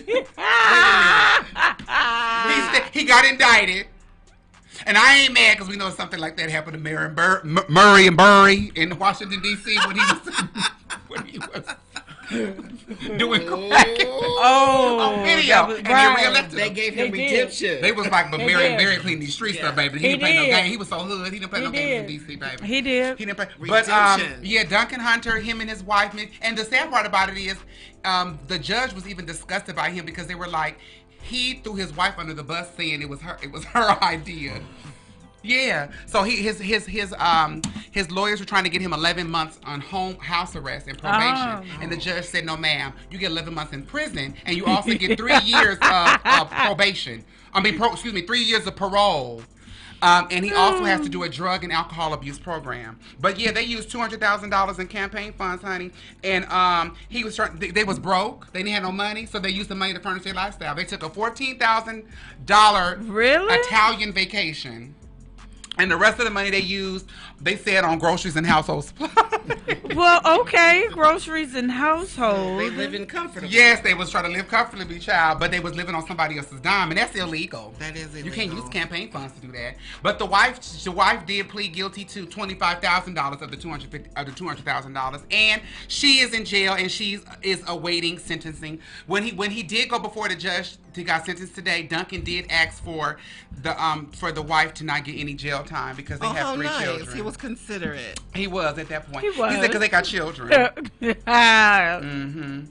[0.07, 0.25] He,
[2.61, 3.87] sta- he got indicted,
[4.85, 7.41] and I ain't mad because we know something like that happened to Murray and, Bur-
[7.43, 9.77] M- Marion Barry in Washington D.C.
[9.87, 10.27] when he was
[11.07, 11.63] when he was
[12.29, 16.17] doing crack oh, on video, that was- and right.
[16.17, 16.73] they reelected they him.
[16.73, 17.31] gave They him did.
[17.31, 17.81] redemption.
[17.81, 18.75] They was like, but Mary.
[18.75, 19.69] Mary cleaned these streets Yeah.
[19.69, 19.99] up, baby.
[19.99, 20.65] He, He didn't play no game.
[20.71, 21.31] He was so hood.
[21.33, 22.65] He didn't play He no games in D.C., baby.
[22.65, 23.17] He did.
[23.17, 23.47] He didn't play.
[23.67, 27.37] But um, yeah, Duncan Hunter, him and his wife, and the sad part about it
[27.37, 27.57] is,
[28.03, 30.77] um, the judge was even disgusted by him because they were like,
[31.21, 34.61] he threw his wife under the bus, saying it was her, it was her idea.
[35.45, 35.91] Yeah.
[36.05, 39.59] So he his his his um his lawyers were trying to get him 11 months
[39.65, 41.81] on home house arrest and probation, Oh.
[41.81, 44.93] and the judge said, "No, ma'am, you get 11 months in prison, and you also
[44.93, 47.23] get three years of, of probation.
[47.53, 49.41] I mean, pro, excuse me, three years of parole."
[50.01, 52.99] Um, and he also has to do a drug and alcohol abuse program.
[53.19, 55.91] But yeah, they used two hundred thousand dollars in campaign funds, honey.
[56.23, 57.57] And um, he was trying.
[57.57, 58.51] They, they was broke.
[58.51, 60.75] They didn't have no money, so they used the money to furnish their lifestyle.
[60.75, 62.03] They took a fourteen thousand
[62.45, 63.51] dollar Really?
[63.55, 64.94] Italian vacation.
[65.77, 67.05] And the rest of the money they used,
[67.41, 69.11] they said on groceries and household supplies.
[69.95, 72.59] Well, okay, groceries and household.
[72.59, 73.47] They live in comfortable.
[73.47, 76.59] yes, they was trying to live comfortably, child, but they was living on somebody else's
[76.59, 77.73] dime, and that's illegal.
[77.79, 78.25] That is illegal.
[78.25, 79.75] You can't use campaign funds to do that.
[80.03, 83.57] But the wife, the wife did plead guilty to twenty five thousand dollars of the
[83.57, 86.91] two hundred fifty of the two hundred thousand dollars, and she is in jail and
[86.91, 88.79] she's is awaiting sentencing.
[89.07, 91.83] When he when he did go before the judge, he got sentenced today.
[91.83, 93.17] Duncan did ask for
[93.61, 96.55] the um for the wife to not get any jail time because they Oh, have
[96.55, 96.83] three nice.
[96.83, 97.15] children.
[97.15, 98.19] He was considerate.
[98.33, 99.23] He was at that point.
[99.25, 99.53] He was.
[99.53, 100.69] said because they got children.
[101.27, 102.61] Ah, hmm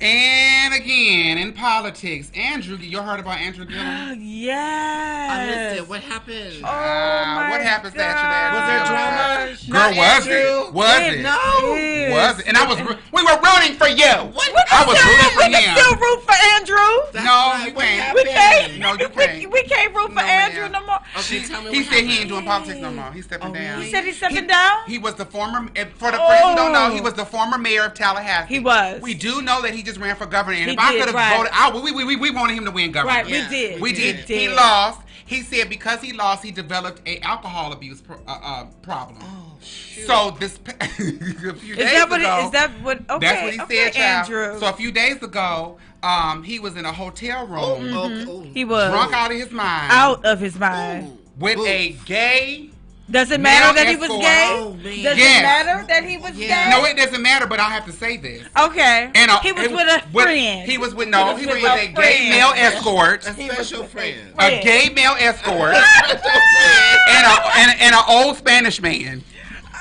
[0.00, 4.18] And again, in politics, Andrew, you heard about Andrew Gillum?
[4.20, 5.30] yes.
[5.30, 5.88] I missed it.
[5.88, 6.54] What happened?
[6.58, 8.02] Oh, Ah, my what happened gosh.
[8.02, 8.50] Saturday?
[8.52, 9.54] Was there drama?
[9.70, 10.68] Girl, Not was Andrew?
[10.68, 10.72] it?
[10.74, 11.22] Was it?
[11.22, 11.74] No.
[11.74, 12.12] Yes.
[12.12, 12.48] Was it?
[12.48, 12.78] And I was.
[13.12, 14.34] We were rooting for you.
[14.34, 14.72] What?
[14.72, 16.00] I was Still- rooting for we can still him.
[16.00, 17.12] root for Andrew.
[17.12, 18.14] That's No, not you what can't.
[18.14, 18.78] We can't.
[18.78, 19.52] No, you we, can't.
[19.52, 20.98] we can't root for No, Andrew no more.
[21.18, 23.12] Okay, tell me He what said he ain't doing politics no more.
[23.12, 23.80] He's stepping Oh, down.
[23.80, 24.78] He said he's stepping down.
[24.86, 27.02] He was the former, eh, for the person who don't know, he Oh.
[27.04, 28.52] was the former mayor of Tallahassee.
[28.54, 29.00] He was.
[29.00, 31.14] We do know that he just ran for governor, and He if I could have
[31.14, 31.36] right.
[31.36, 33.14] voted, I, we, we, we, we wanted him to win governor.
[33.14, 33.48] Right, Yeah.
[33.48, 33.74] we did.
[33.76, 34.26] We We did.
[34.26, 34.40] did.
[34.40, 35.00] He lost.
[35.26, 39.18] He said because he lost, he developed a alcohol abuse pro- uh, uh, problem.
[39.22, 40.06] Oh shoot.
[40.06, 42.20] So this a few Is days that what?
[42.20, 42.98] ago, It, is that what?
[43.08, 44.30] Okay, that's what he okay, said, child.
[44.30, 44.60] Andrew.
[44.60, 48.52] So a few days ago, um, he was in a hotel room, Mm-hmm.
[48.52, 51.06] he was drunk out of his mind, out of his mind.
[51.06, 51.18] Ooh.
[51.38, 51.66] with Ooh.
[51.66, 52.68] a gay.
[53.10, 54.22] Does it Male matter that he was escort.
[54.22, 54.48] gay?
[54.54, 54.72] Oh.
[54.82, 55.18] Does Yes.
[55.18, 56.64] it matter that he was Yeah.
[56.64, 56.70] gay?
[56.70, 58.42] No, it doesn't matter, but I have to say this.
[58.58, 59.10] Okay.
[59.14, 60.68] And uh, he was with a friend.
[60.70, 61.36] He was with no.
[61.36, 63.26] He He was was with with a a gay male escort.
[63.26, 64.32] A special friend.
[64.38, 69.22] A gay male escort and a and, and an old Spanish man.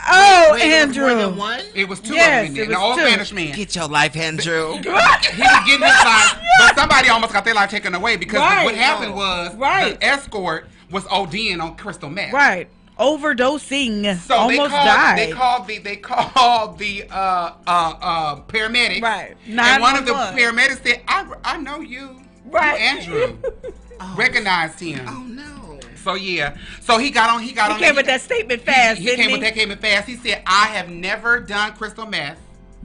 [0.10, 1.22] oh, Wait, there was more Andrew.
[1.26, 1.62] than one?
[1.74, 2.78] It was two Yes, of them there.
[2.78, 3.06] An old two.
[3.06, 3.56] Spanish man.
[3.56, 4.74] Get your life, Andrew.
[4.84, 8.66] He was getting his life, but somebody almost got their life taken away because Right.
[8.66, 9.98] what happened was Right.
[9.98, 12.34] the escort was ODing on crystal meth.
[12.34, 12.68] Right.
[13.04, 14.18] Overdosing.
[14.20, 15.18] So Almost they called died.
[15.18, 19.02] they called the they called the uh uh uh paramedics.
[19.02, 19.36] Right.
[19.48, 20.38] And one of the 911.
[20.38, 22.22] paramedics said, I I know you.
[22.46, 22.80] Right.
[23.06, 23.38] You Andrew.
[24.16, 25.06] Recognized him.
[25.08, 25.80] Oh no.
[26.04, 26.58] So yeah.
[26.82, 29.20] So he got on he got he on came with that statement fast, He, didn't
[29.20, 29.34] came he?
[29.36, 30.08] with that came in fast.
[30.08, 32.40] He said, I have never done crystal meth.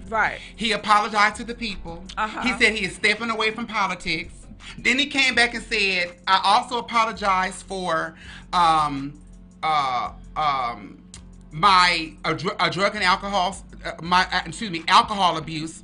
[0.09, 0.39] Right.
[0.57, 2.05] He apologized to the people.
[2.17, 2.41] Uh-huh.
[2.43, 4.33] He said he is stepping away from politics.
[4.79, 8.15] Then he came back and said, I also apologize for
[8.53, 9.19] um,
[9.63, 11.03] uh, um,
[11.51, 15.83] my a, dr- a drug and alcohol, uh, my uh, excuse me, alcohol abuse.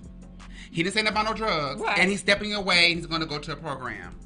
[0.71, 1.99] He didn't say nothing about no drugs, Right.
[1.99, 2.87] and he's stepping away.
[2.93, 4.17] and He's going to go to a program.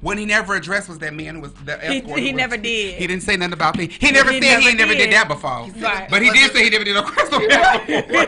[0.00, 2.18] What he never addressed was that man was the He- escort.
[2.20, 2.94] he who was- never did.
[2.94, 3.88] He didn't say nothing about me.
[3.88, 4.98] He never He said never he never did.
[5.06, 5.66] did that before.
[5.78, 6.08] Right.
[6.08, 8.26] But he did say he never did no crystal meth before.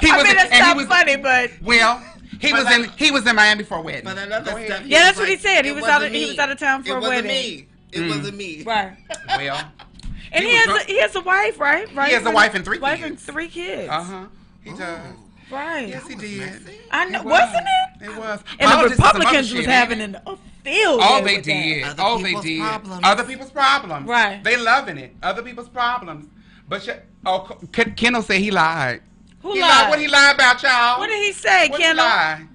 [0.00, 2.02] He I was mean, in- that's and he not was- funny, but well,
[2.40, 4.04] he But was in he was in Miami for a wedding.
[4.04, 4.66] But another Go ahead.
[4.70, 4.82] step.
[4.86, 5.64] Yeah, that's was what he said.
[5.66, 7.08] He was out of- wasn't he was out of town for it a wedding.
[7.12, 7.26] It wasn't.
[7.28, 7.66] Me.
[7.92, 8.08] It Mm.
[8.16, 8.62] wasn't me.
[8.64, 8.96] right.
[9.36, 9.72] Well,
[10.32, 11.92] And He he, has a, he has a wife, right?
[11.94, 12.08] Right.
[12.08, 13.08] He has a wife and three wife kids.
[13.10, 13.88] and three kids.
[13.90, 14.26] uh huh.
[14.62, 15.00] He does.
[15.50, 15.88] Right.
[15.88, 16.40] Yes, he did.
[16.40, 16.78] messy.
[16.90, 17.20] I know.
[17.20, 17.66] It wasn't
[18.00, 18.04] it?
[18.04, 18.44] It was.
[18.58, 21.00] And Politics the is some other Republicans shit, was ain't having an, a field.
[21.02, 21.52] Oh, day they with that.
[21.52, 21.84] did.
[21.84, 22.60] Other oh, they did.
[22.60, 23.00] problems.
[23.04, 24.08] Other people's problems.
[24.08, 24.44] Right.
[24.44, 25.16] They loving it.
[25.22, 26.26] Other people's problems.
[26.68, 26.90] But sh-
[27.24, 29.00] oh, K- Kendall said he lied.
[29.40, 29.88] Who he lied?
[29.88, 30.98] What he lied about, y'all?
[30.98, 32.46] What did he say, What he Kendall?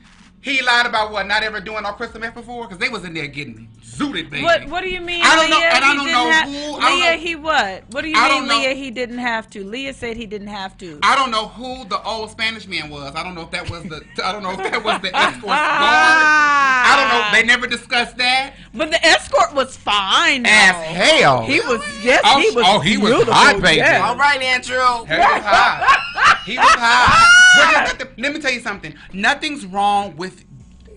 [0.41, 1.25] He lied about what?
[1.25, 2.65] Not ever doing our crystal meth before?
[2.65, 4.43] Because they was in there getting zooted, baby.
[4.43, 5.21] What What do you mean?
[5.23, 7.17] I don't know- Leah, and I he don't know ha- who- I don't Leah, know-
[7.17, 7.83] he what?
[7.91, 8.73] What do you I mean, don't know- Leah?
[8.73, 9.63] He didn't have to.
[9.63, 10.99] Leah said he didn't have to.
[11.03, 13.15] I don't know who the old Spanish man was.
[13.15, 14.01] I don't know if that was the.
[14.23, 15.59] I don't know if that was the escort guard.
[15.59, 16.93] Ah.
[16.93, 17.39] I don't know.
[17.39, 18.53] They never discussed that.
[18.73, 20.45] But the escort was fine.
[20.45, 21.43] As hell.
[21.45, 22.65] He was yes, Oh, he was.
[22.67, 23.77] oh, he was beautiful, hot, baby.
[23.77, 24.01] yes.
[24.01, 25.05] All right, Andrew.
[25.05, 25.99] He was hot.
[26.45, 27.29] He was hot.
[27.55, 28.93] But just let me tell you something.
[29.13, 30.43] Nothing's wrong with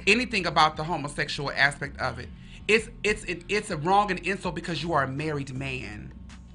[0.06, 2.28] anything about the homosexual aspect of it.
[2.68, 6.12] It's it's it, it's a wrong and insult because you are a married man.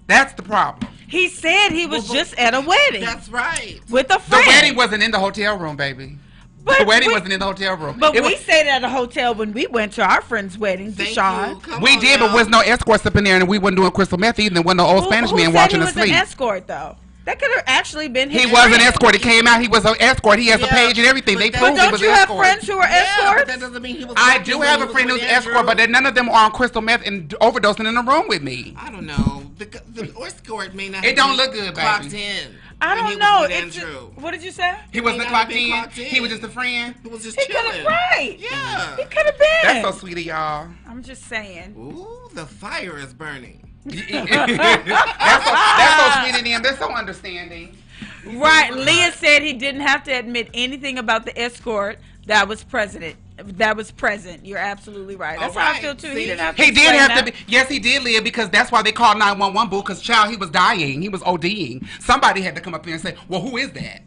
[0.07, 0.91] That's the problem.
[1.07, 3.79] He said he was Well, just at a wedding That's right.
[3.89, 4.43] with a friend.
[4.43, 6.17] The wedding wasn't in the hotel room, baby.
[6.63, 7.97] But the wedding we- wasn't in the hotel room.
[7.97, 10.91] But It we was- stayed at a hotel when we went to our friend's wedding,
[10.93, 11.81] Thank Deshaun.
[11.81, 12.33] we on did, but now.
[12.35, 14.53] was no escorts up in there, and we wasn't doing crystal meth either.
[14.55, 16.13] There wasn't no old Who- Spanish who man said watching he us was sleep.
[16.15, 16.97] an escort though?
[17.31, 19.15] That could have actually been his He was an escort.
[19.15, 19.61] It came out.
[19.61, 20.37] He was an escort.
[20.37, 21.35] He has a page and everything.
[21.35, 23.25] but They that- proved But he don't was you have friends who are Yeah, but
[23.29, 23.47] escorts?
[23.51, 24.15] that doesn't mean he was.
[24.17, 26.51] I do have a friend with who's escort, but then none of them are on
[26.51, 28.75] crystal meth and overdosing in the room with me.
[28.77, 29.43] I don't know.
[29.59, 31.05] The, the escort may not.
[31.05, 31.79] It have don't been look good, baby.
[31.87, 32.55] Clocked in.
[32.81, 33.43] I don't know.
[33.49, 34.09] It's Andrew.
[34.15, 34.75] what did you say?
[34.91, 35.69] He wasn't may clocked in.
[35.69, 36.05] clocked in.
[36.07, 36.95] He was just a friend.
[37.01, 37.77] He was just He could chilling.
[37.77, 38.35] have right.
[38.39, 38.97] Yeah.
[38.97, 39.47] He could have been.
[39.63, 40.67] That's so sweet of y'all.
[40.85, 41.75] I'm just saying.
[41.77, 43.70] Ooh, the fire is burning.
[43.85, 46.63] That's, so, that's so sweet of them.
[46.63, 47.77] They're so understanding.
[48.25, 48.73] Right.
[48.73, 53.15] Leah said he didn't have to admit anything about the escort that was president.
[53.37, 54.45] That was present.
[54.45, 55.39] You're absolutely right.
[55.39, 56.13] That's how I feel too.
[56.13, 56.19] see?
[56.19, 56.63] He didn't have to.
[56.63, 57.25] He did have that.
[57.25, 57.37] to be.
[57.47, 59.81] Yes, he did Leah, because that's why they called 911 boo.
[59.81, 61.01] Because child, he was dying.
[61.01, 61.87] He was ODing.
[61.99, 64.03] Somebody had to come up here and say, "Well, who is that?"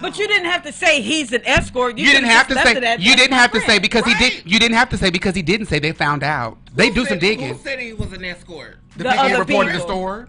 [0.00, 1.98] But you didn't have to say he's an escort.
[1.98, 2.64] You, You, didn't could've to say.
[2.64, 4.32] left it at, You "That's didn't my have to say friend." because he Right.
[4.44, 4.50] did.
[4.52, 5.78] You didn't have to say because he didn't say.
[5.78, 6.56] They found out.
[6.74, 7.48] They Who do some digging.
[7.54, 8.78] Who said he was an escort?
[8.96, 9.86] The, The people who reported the people.
[9.88, 10.28] store.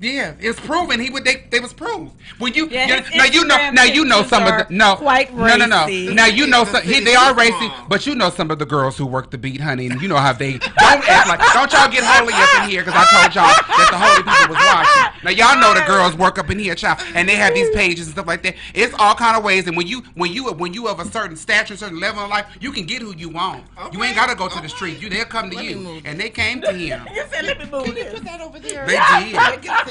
[0.00, 0.98] Yeah, it's proven.
[0.98, 1.24] He would.
[1.24, 2.12] They, they was proved.
[2.38, 3.70] When you, Yeah, you- his now you know.
[3.70, 4.96] Now you know some of are the no.
[4.96, 5.86] quite No, no, no.
[6.14, 6.76] Now you know some.
[6.76, 7.36] a He, they are wrong.
[7.36, 9.88] racy, but you know some of the girls who work the beat, honey.
[9.88, 10.72] And you know how they don't
[11.06, 11.40] act like.
[11.52, 14.54] Don't y'all get holy up in here because I told y'all that the holy people
[14.54, 15.20] was watching.
[15.22, 18.06] Now y'all know the girls work up in here, child, and they have these pages
[18.06, 18.54] and stuff like that.
[18.74, 19.66] It's all kind of ways.
[19.66, 22.46] And when you when you when you of a certain stature, certain level of life,
[22.58, 23.64] you can get who you want.
[23.92, 24.98] You ain't gotta go to the street.
[25.02, 27.06] You they'll come to Let you, and they came to him.
[27.20, 28.86] You said, let me move Can you put that over there?
[28.86, 28.94] They
[29.30, 29.34] did.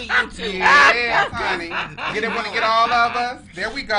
[0.07, 0.57] Can you too.
[0.57, 1.69] Yes, honey.
[2.13, 3.41] Get it want to get all of us.
[3.55, 3.95] There we go.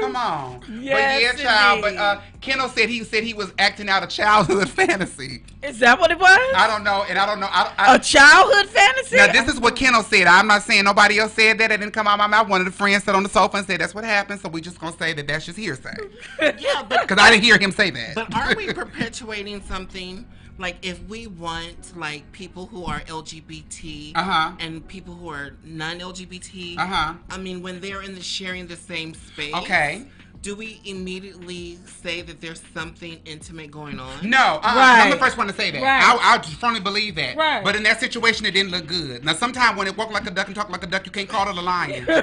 [0.00, 0.62] Come on.
[0.80, 1.80] Yes, but yeah, child.
[1.82, 5.42] But uh, Kendall said he said he was acting out a childhood fantasy.
[5.62, 6.54] Is that what it was?
[6.54, 7.48] I don't know, and I don't know.
[7.50, 9.16] I, I, a childhood fantasy?
[9.16, 10.26] now this is what Kendall said.
[10.26, 11.70] I'm not saying nobody else said that.
[11.70, 12.48] It didn't come out of my mouth.
[12.48, 14.40] One of the friends sat on the sofa and said that's what happened.
[14.40, 15.96] So we just gonna say that that's just hearsay
[16.58, 18.14] Yeah, but because I didn't hear him say that.
[18.14, 20.26] But aren't we perpetuating something?
[20.58, 24.52] Like if we want like people who are LGBT Uh-huh.
[24.60, 27.14] and people who are non-LGBT, Uh-huh.
[27.30, 30.06] I mean, when they're in the sharing the same space, Okay.
[30.42, 34.28] do we immediately say that there's something intimate going on?
[34.28, 35.00] No, uh, Right.
[35.02, 35.82] I'm the first one to say that.
[35.82, 36.02] Right.
[36.04, 37.36] I, I firmly believe that.
[37.36, 37.64] Right.
[37.64, 39.24] But in that situation, it didn't look good.
[39.24, 41.28] Now, sometimes when it walk like a duck and talk like a duck, you can't
[41.28, 42.04] call it a lion.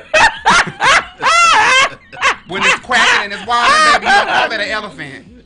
[2.48, 5.41] when it's quacking and it's wilding, baby, you don't call it an elephant.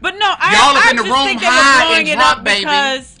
[0.00, 2.00] But no, I, Y'all up I in the just room think they were high blowing
[2.00, 2.60] and it drunk, up baby.
[2.64, 3.12] because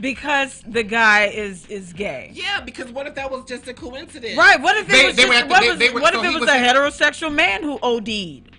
[0.00, 2.30] because the guy is is gay.
[2.34, 4.36] Yeah, because what if that was just a coincidence?
[4.36, 4.60] Right.
[4.60, 6.20] What if it They- was they just, were what, they- was, they were- what so
[6.20, 8.50] if it was, was a in- heterosexual man who OD'd?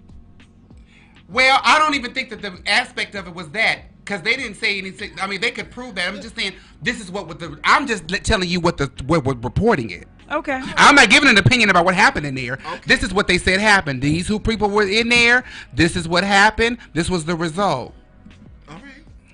[1.29, 3.79] Well, I don't even think that the aspect of it was that.
[3.99, 5.11] Because they didn't say anything.
[5.21, 6.07] I mean, they could prove that.
[6.07, 7.59] I'm just saying this is what was the.
[7.65, 10.07] I'm just telling you what the what was reporting it.
[10.31, 10.61] Okay.
[10.75, 12.53] I'm not giving an opinion about what happened in there.
[12.53, 12.81] Okay.
[12.85, 14.01] This is what they said happened.
[14.01, 15.43] These who people were in there.
[15.73, 16.77] This is what happened.
[16.93, 17.93] This was the result.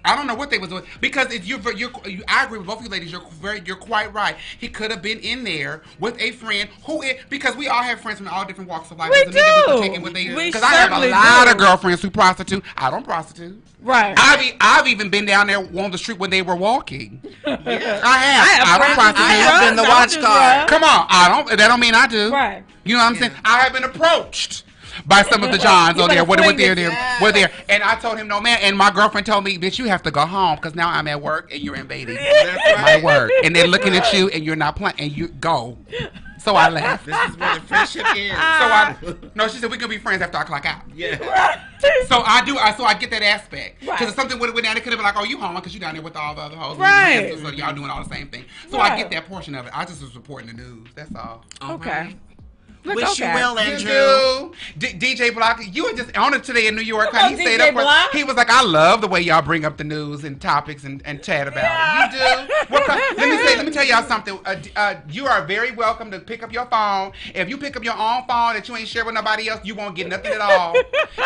[0.06, 0.14] All right.
[0.14, 2.68] I don't know what they was doing because if you're, you're, you, I agree with
[2.68, 3.12] both of you ladies.
[3.12, 4.36] You're very, you're quite right.
[4.60, 8.01] He could have been in there with a friend who, is, because we all have
[8.01, 9.12] friends from all different walks of life.
[9.12, 9.66] We Doesn't mean do.
[9.66, 11.51] can take it what they- We Because I have a lot do.
[11.51, 12.64] of girlfriends who prostitute.
[12.78, 13.62] I don't prostitute.
[13.82, 14.14] Right.
[14.18, 17.22] I've, e- I've even been down there on the street when they were walking.
[17.45, 18.01] yeah.
[18.04, 18.47] I have.
[18.47, 19.26] I, have don't friends prostitute.
[19.26, 20.70] I have been the watch do guard.
[20.70, 21.58] Come on, I don't.
[21.58, 22.32] That don't mean I do.
[22.32, 22.64] Right.
[22.86, 23.20] You know what I'm Yeah.
[23.22, 23.32] saying?
[23.45, 24.64] I have been approached
[25.06, 26.18] by some of the Johns You on there.
[26.20, 26.76] better What what fling they're it.
[26.76, 27.16] there?
[27.20, 27.52] What there?
[27.70, 28.60] And I told him no, man.
[28.62, 31.22] And my girlfriend told me, bitch, you have to go home because now I'm at
[31.22, 33.04] work and you're invading That's my right.
[33.04, 35.78] work, and they're looking at you and you're not playing, and you go.
[36.39, 37.06] So I left.
[37.14, 38.32] This is where the friendship is.
[38.32, 38.96] So I
[39.36, 40.82] no, she said we could be friends after I clock out.
[40.94, 41.62] yeah.
[42.08, 42.58] So I do.
[42.58, 44.10] I so I get that aspect because Right.
[44.10, 45.74] if something would have went down, it could have been like, oh, you home because
[45.74, 46.78] you're down there with all the other hoes.
[46.78, 47.34] Right.
[47.41, 48.46] So y'all doing all the same thing.
[48.70, 49.78] So I get that portion of it.
[49.78, 50.89] I just was reporting the news.
[50.96, 51.44] That's all.
[51.62, 51.89] All Okay.
[51.89, 52.16] right.
[52.86, 53.34] Look, Wish you okay.
[53.36, 54.51] well, You Andrew.
[54.77, 54.79] do.
[54.97, 57.13] D- DJ Block, you were just on it today in New York.
[57.13, 57.75] On, he stayed DJ up.
[57.75, 58.11] Block.
[58.11, 61.01] He was like, I love the way y'all bring up the news and topics and,
[61.05, 61.63] and chat about
[62.13, 62.13] it.
[62.13, 62.25] You do.
[63.17, 63.55] Let me say.
[63.55, 64.38] Let me tell y'all something.
[64.45, 67.13] Uh, uh, you are very welcome to pick up your phone.
[67.34, 69.75] If you pick up your own phone that you ain't share with nobody else, you
[69.75, 70.75] won't get nothing at all.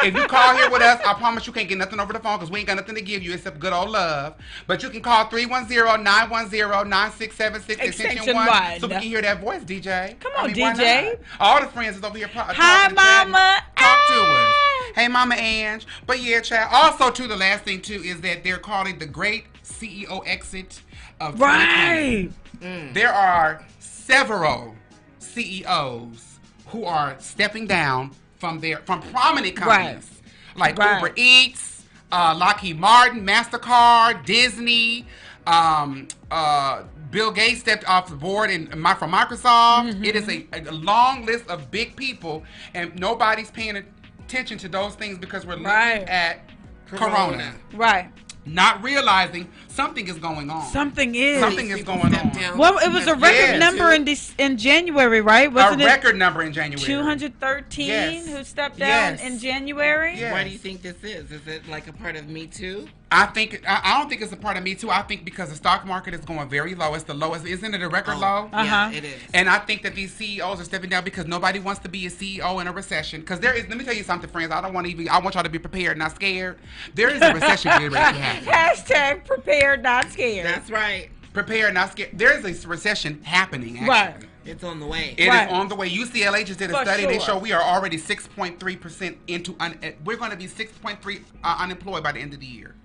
[0.03, 2.37] if you call here with us, I promise you can't get nothing over the phone
[2.37, 4.35] because we ain't got nothing to give you except good old love.
[4.67, 8.79] But you can call 310-910-9676 extension Extension one, one.
[8.79, 10.19] so we can hear that voice, DJ.
[10.19, 11.17] Come I on, mean, DJ.
[11.47, 11.61] Not?
[11.61, 12.27] All the friends is over here.
[12.27, 12.53] pro- Hi,
[12.89, 12.95] talking.
[12.95, 13.57] Mama.
[13.75, 14.53] Talk to us.
[14.53, 14.91] Ah.
[14.95, 15.85] Hey, Mama Ange.
[16.05, 16.69] But yeah, child.
[16.73, 20.81] Also, too, the last thing too is that they're calling the great CEO exit
[21.19, 22.29] of 2020.
[22.61, 22.93] Right.
[22.93, 24.75] There are several
[25.19, 30.09] CEOs who are stepping down from their from prominent companies
[30.55, 30.95] like Right.
[31.01, 35.05] Uber Eats, uh, Lockheed Martin, Mastercard, Disney.
[35.45, 39.91] Um, uh, Bill Gates stepped off the board in from Microsoft.
[39.93, 40.03] Mm-hmm.
[40.03, 42.43] It is a, a long list of big people,
[42.73, 43.77] and nobody's paying
[44.25, 46.07] attention to those things because we're looking Right.
[46.09, 46.39] at
[46.87, 47.15] Corona.
[47.15, 48.09] corona, Right.
[48.45, 50.65] not realizing something is going on.
[50.65, 51.39] Something is.
[51.39, 52.29] Something is going on.
[52.31, 52.57] down.
[52.57, 53.57] Well, it was a record Yeah.
[53.59, 55.51] number in this in January, right?
[55.53, 56.83] Wasn't a it record number in January.
[56.83, 58.27] 213 Yes.
[58.27, 59.21] who stepped down Yes.
[59.21, 60.19] in January?
[60.19, 60.31] Yeah.
[60.33, 61.31] Why do you think this is?
[61.31, 62.87] Is it like a part of Me Too?
[63.09, 64.89] I think I, I don't think it's a part of me too.
[64.89, 66.93] I think because the stock market is going very low.
[66.93, 67.81] It's the lowest, isn't it?
[67.81, 68.49] A record Oh, low.
[68.51, 68.63] Uh-huh.
[68.65, 69.21] Yeah, it is.
[69.33, 72.09] And I think that these CEOs are stepping down because nobody wants to be a
[72.09, 73.21] CEO in a recession.
[73.21, 74.51] Because there is, let me tell you something, friends.
[74.51, 75.07] I don't want to even.
[75.07, 76.57] I want y'all to be prepared, not scared.
[76.95, 78.45] There is a recession getting ready to happen.
[78.85, 80.45] Hashtag prepared, not scared.
[80.45, 81.09] That's right.
[81.33, 82.11] Prepared, not scared.
[82.13, 83.79] There is a recession happening.
[83.79, 83.89] Actually.
[83.89, 84.15] Right.
[84.45, 85.13] It's on the way.
[85.17, 85.49] It is Right.
[85.49, 85.89] on the way.
[85.89, 87.05] UCLA just did a For study.
[87.05, 89.55] They show we are already 6.3 percent into.
[89.59, 92.75] Un, uh, we're going to be 6.3 uh, unemployed by the end of the year.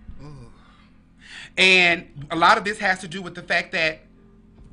[1.58, 4.00] And a lot of this has to do with the fact that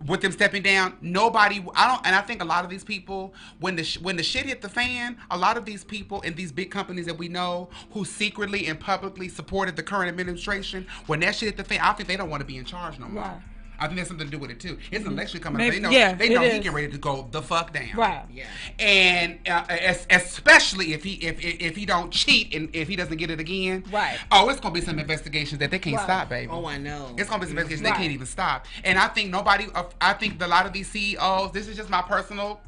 [0.06, 1.64] with them stepping down, nobody.
[1.76, 4.46] I don't, and I think a lot of these people, when the when the shit
[4.46, 7.70] hit the fan, a lot of these people in these big companies that we know
[7.92, 11.94] who secretly and publicly supported the current administration, when that shit hit the fan, I
[11.94, 13.44] think they don't want to be in charge no more.
[13.80, 14.78] I think that's something to do with it too.
[14.92, 15.58] It's an election coming.
[15.58, 15.74] Maybe- up.
[15.76, 15.90] They know.
[15.90, 16.54] yeah, they know he is.
[16.56, 17.90] getting ready to go the fuck down.
[17.96, 18.24] Right.
[18.32, 18.46] Yeah.
[18.80, 22.96] And uh, es- especially if he if, if if he don't cheat and if he
[22.96, 23.84] doesn't get it again.
[23.92, 24.18] Right.
[24.32, 26.04] Oh, it's gonna be some investigations that they can't Right.
[26.04, 26.52] stop, baby.
[26.52, 27.16] Oh, I know.
[27.18, 27.96] It's gonna be some investigations Right.
[27.98, 28.66] they can't even stop.
[28.84, 29.68] And I think nobody.
[29.74, 31.52] uh, I think a lot of these CEOs.
[31.52, 32.60] This is just my personal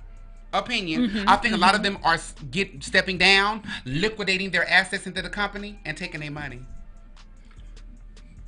[0.54, 1.08] opinion.
[1.10, 5.08] Mm-hmm, I think a lot of them are s- get stepping down, liquidating their assets
[5.08, 6.60] into the company, and taking their money.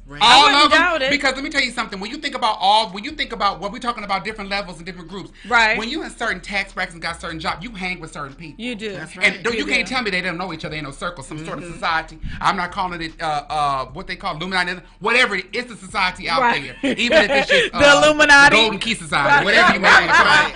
[0.06, 0.22] Right.
[0.22, 1.12] All wouldn't of them, doubt it.
[1.12, 1.98] because let me tell you something.
[2.00, 4.78] When you think about all, when you think about what we're talking about, different levels
[4.78, 5.32] and different groups.
[5.48, 5.78] Right.
[5.78, 8.62] When you in certain tax brackets and got certain job, you hang with certain people.
[8.64, 8.92] You do.
[8.92, 9.34] That's right.
[9.36, 9.94] And don't, you, You can't do.
[9.94, 11.68] tell me they don't know each other in no circle, some sort Mm-hmm.
[11.68, 12.20] of society.
[12.42, 15.64] I'm not calling it uh, uh, what they call Illuminati, whatever it is.
[15.64, 16.74] It's a society out Right.
[16.82, 18.58] there, even if it's just The uh, Illuminati.
[18.58, 19.46] Golden Key Society, Right.
[19.46, 20.56] whatever you may want to call it.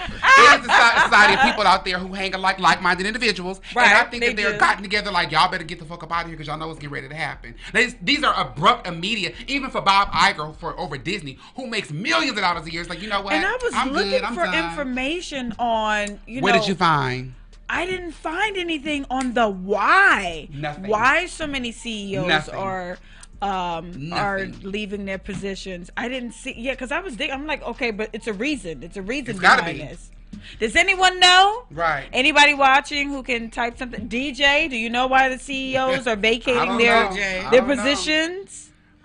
[0.59, 3.61] It's a society of people out there who hang like like-minded individuals.
[3.73, 3.87] Right.
[3.87, 4.59] And I think they that they're do.
[4.59, 6.67] gotten together like y'all better get the fuck up out of here because y'all know
[6.67, 7.55] what's getting ready to happen.
[7.73, 9.35] These, these are abrupt, immediate.
[9.47, 12.89] Even for Bob Iger for over Disney, who makes millions of dollars a year, it's
[12.89, 13.33] like you know what?
[13.33, 14.55] And I was I'm looking good, for done.
[14.69, 17.33] information on, you What know, did you find?
[17.69, 20.47] I didn't find anything on the why.
[20.53, 20.87] Nothing.
[20.87, 22.55] Why so many CEOs Nothing.
[22.55, 22.97] are
[23.41, 25.91] um are leaving their positions.
[25.97, 28.83] I didn't see yeah, because I was I'm like, okay, but it's a reason.
[28.83, 29.83] It's a reason It's behind be.
[29.83, 30.11] this.
[30.59, 31.65] Does anyone know?
[31.71, 32.07] Right.
[32.13, 34.07] Anybody watching who can type something?
[34.07, 37.49] DJ, do you know why the CEOs are vacating their know.
[37.51, 37.83] Their don't know.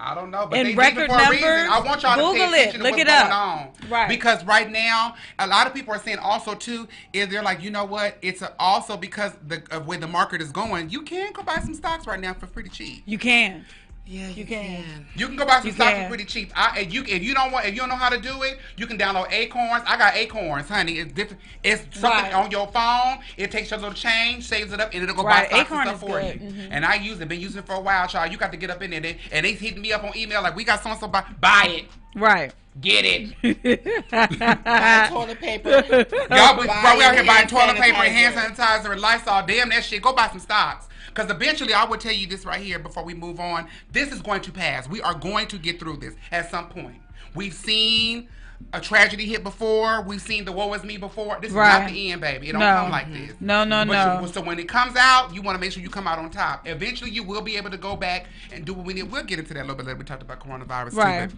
[0.04, 1.48] I don't know, but In they record leaving for a reason.
[1.48, 3.32] numbers, I want y'all to Google pay it, attention to look what's it going up.
[3.32, 3.88] on.
[3.88, 4.08] Right.
[4.08, 7.70] Because right now, a lot of people are saying also too is they're like, you
[7.70, 8.16] know what?
[8.20, 10.90] It's a, also because the of where the market is going.
[10.90, 13.02] You can go buy some stocks right now for pretty cheap.
[13.06, 13.64] You can.
[14.04, 14.64] Yeah, you, can.
[14.82, 15.06] can.
[15.14, 16.02] You can go buy some You stocks can.
[16.04, 16.52] for pretty cheap.
[16.56, 18.58] I, if you if you don't want if you don't know how to do it,
[18.76, 19.84] you can download Acorns.
[19.86, 20.94] I got Acorns, honey.
[20.98, 21.40] It's different.
[21.62, 22.34] It's something Right.
[22.34, 23.20] on your phone.
[23.36, 25.48] It takes your little change, saves it up, and it'll go Right.
[25.48, 26.40] buy stocks Acorn and stuff for good.
[26.42, 26.48] you.
[26.50, 26.68] Mhm.
[26.72, 27.28] And I use it.
[27.28, 28.32] Been using it for a while, child.
[28.32, 30.42] You got to get up in there, they, and they hitting me up on email
[30.42, 31.84] like, we got so and so buy buy it,
[32.16, 32.52] Right.
[32.80, 34.10] get it.
[34.10, 35.70] Buy toilet paper.
[35.70, 38.82] Y'all, be, Buy while we out here buying toilet paper and hand sanitizer.
[38.82, 40.02] sanitizer and Lysol, damn that shit.
[40.02, 40.88] Go buy some stocks.
[41.14, 43.68] Because eventually, I will tell you this right here before we move on.
[43.92, 44.88] This is going to pass.
[44.88, 46.96] We are going to get through this at some point.
[47.34, 48.28] We've seen
[48.72, 50.02] a tragedy hit before.
[50.02, 51.36] We've seen the woe is me before.
[51.40, 52.48] This is not the end, baby.
[52.48, 52.76] It don't No.
[52.82, 53.32] come like this.
[53.40, 54.20] No, no, But no.
[54.26, 56.30] you- so when it comes out, you want to make sure you come out on
[56.30, 56.66] top.
[56.66, 59.02] Eventually, you will be able to go back and do what we need.
[59.10, 59.98] We'll get into that a little bit later.
[59.98, 61.28] We talked about coronavirus Right.
[61.28, 61.36] too.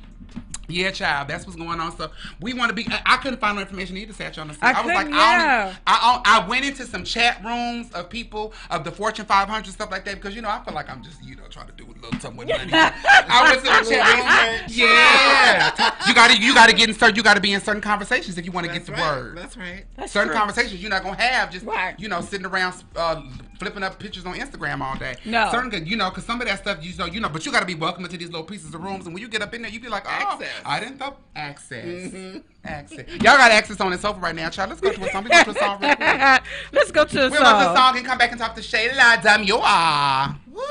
[0.66, 1.96] But yeah, child, that's what's going on.
[1.96, 2.10] So
[2.40, 2.86] we want to be.
[2.88, 5.14] I, I couldn't find no information either, Satch on the I I was like, couldn't,
[5.14, 5.64] I, yeah.
[5.66, 9.90] only, I, I went into some chat rooms of people of the Fortune 500 stuff
[9.90, 11.84] like that because you know I feel like I'm just you know trying to do
[11.84, 12.70] a little something with money.
[12.72, 14.60] I went to the chat room.
[14.74, 17.16] Yeah, you got to you got to get in certain.
[17.16, 19.16] You got to be in certain conversations if you want to get the right.
[19.16, 19.36] word.
[19.38, 19.84] That's right.
[19.96, 20.38] That's certain true.
[20.38, 21.98] conversations you're not gonna have just Right.
[21.98, 23.22] you know sitting around uh,
[23.58, 25.16] flipping up pictures on Instagram all day.
[25.24, 25.50] No.
[25.50, 27.52] certain good, you know, because some of that stuff you know, you know, but you
[27.52, 29.54] got to be welcome into these little pieces of rooms, and when you get up
[29.54, 30.48] in there, you be like, oh, Access.
[30.64, 32.38] I didn't thought access, Mm-hmm.
[32.64, 33.08] access.
[33.08, 34.70] Y'all got access on the sofa right now, child.
[34.70, 35.24] Let's go to a song.
[35.24, 36.08] We go to a song real quick.
[36.72, 37.76] Let's go to the We'll go to a song.
[37.76, 40.36] song and come back and talk to Chela Demuir.
[40.52, 40.62] Woo!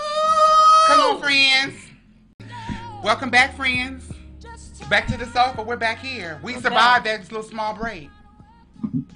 [0.87, 1.75] Come on, friends.
[3.03, 4.09] Welcome back, friends.
[4.89, 5.63] Back to the sofa.
[5.63, 6.39] We're back here.
[6.43, 8.09] We survived that little small break.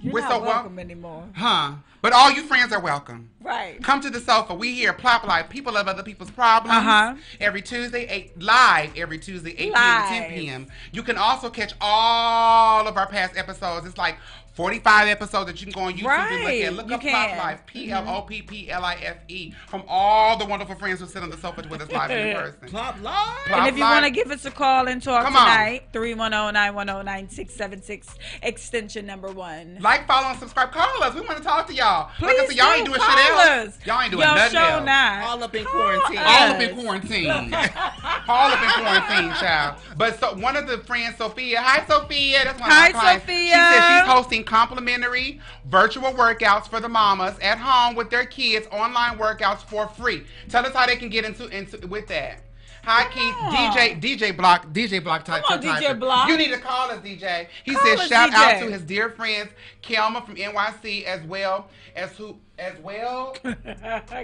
[0.01, 1.23] You're We're not so wel- welcome anymore.
[1.36, 1.73] Huh.
[2.01, 3.31] But all you friends are welcome.
[3.41, 3.81] Right.
[3.81, 4.53] Come to the sofa.
[4.53, 5.49] We here, plop live.
[5.49, 6.77] People of other people's problems.
[6.77, 7.15] Uh-huh.
[7.39, 8.95] Every Tuesday, eight live.
[8.95, 10.09] Every Tuesday, eight Live.
[10.09, 10.21] p.m.
[10.23, 10.67] to ten p.m.
[10.91, 13.85] You can also catch all of our past episodes.
[13.87, 14.17] It's like
[14.58, 16.74] forty-five episodes that you can go on YouTube and look at.
[16.74, 17.30] Look You up Plop can.
[17.30, 17.38] Mm-hmm.
[17.47, 17.66] Live.
[17.68, 19.53] P L O P P L I F E.
[19.68, 22.58] From all the wonderful friends who sit on the sofa with us live in person.
[22.68, 23.45] Plop live.
[23.45, 25.97] Plop And if you want to give us a call and talk Come tonight, oh,
[25.99, 29.78] 310-910-9676, extension number one.
[29.80, 30.72] Like, follow, and subscribe.
[30.72, 31.14] Call us.
[31.14, 32.10] We want to talk to y'all.
[32.18, 33.78] Please like I said, y'all ain't doing call shit else.
[33.78, 33.86] us.
[33.86, 34.86] Y'all ain't doing Yo, nothing show else.
[34.86, 35.24] not.
[35.24, 36.18] All up in Call quarantine.
[36.18, 36.26] us.
[36.28, 37.30] All up in quarantine.
[38.30, 39.76] All up in quarantine, child.
[39.97, 41.62] But so one of the friends, Sophia.
[41.62, 42.43] Hi, Sophia.
[42.43, 43.24] That's one of Hi, my clients.
[43.24, 43.38] Sophia.
[43.38, 48.65] She said she's hosting complimentary virtual workouts for the mamas at home with their kids,
[48.71, 50.23] online workouts for free.
[50.49, 52.41] Tell us how they can get into into with that.
[52.83, 53.35] Hi, Keith.
[53.37, 53.53] on.
[53.53, 55.43] DJ DJ Block DJ Block type.
[55.43, 55.99] Come on, DJ.
[55.99, 56.29] Block.
[56.29, 57.47] You need to call us, DJ.
[57.65, 58.33] He Call says shout DJ.
[58.35, 59.49] out to his dear friends
[59.83, 61.67] Kelma from NYC as well
[61.97, 63.35] as who as well.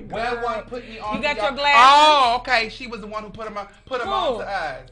[0.10, 1.18] Well, one put me on.
[1.18, 1.76] You got your glasses?
[1.78, 2.70] Oh, okay.
[2.70, 4.40] She was the one who put him on, put him on Who?
[4.40, 4.90] to us.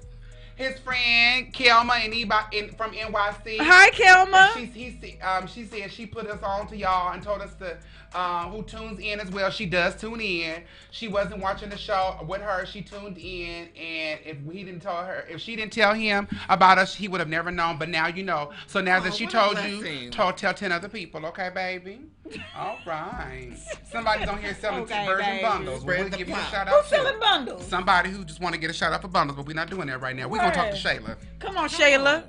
[0.61, 3.57] His friend Kelma and Eba in, from NYC.
[3.57, 4.53] Hi, Kelma.
[4.53, 7.77] She, he, um, she said she put us on to y'all and told us to
[8.13, 9.49] um, who tunes in as well.
[9.49, 10.63] She does tune in.
[10.91, 12.65] She wasn't watching the show with her.
[12.65, 16.77] She tuned in, and if he didn't tell her, if she didn't tell him about
[16.77, 17.77] us, he would have never known.
[17.77, 18.51] But now you know.
[18.67, 21.25] So now that Oh, she told you, told tell ten other people.
[21.27, 21.99] Okay, baby.
[22.55, 23.53] All right.
[23.91, 25.43] Somebody's on here selling Okay, virgin baby.
[25.43, 25.83] bundles.
[25.83, 27.67] We'll the give you a shout Who's out selling bundles?
[27.67, 29.87] Somebody who just want to get a shout out for bundles, but we're not doing
[29.87, 30.27] that right now.
[30.29, 31.17] We're gonna talk to Chela.
[31.39, 32.23] Come on, Chela.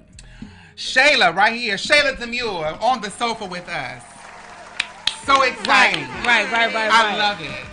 [0.74, 1.76] Chela, right here.
[1.76, 4.03] Chela Demuir on the sofa with us.
[5.25, 6.05] So exciting.
[6.25, 6.91] Right, right, right, right.
[6.93, 7.18] I right.
[7.18, 7.66] love it.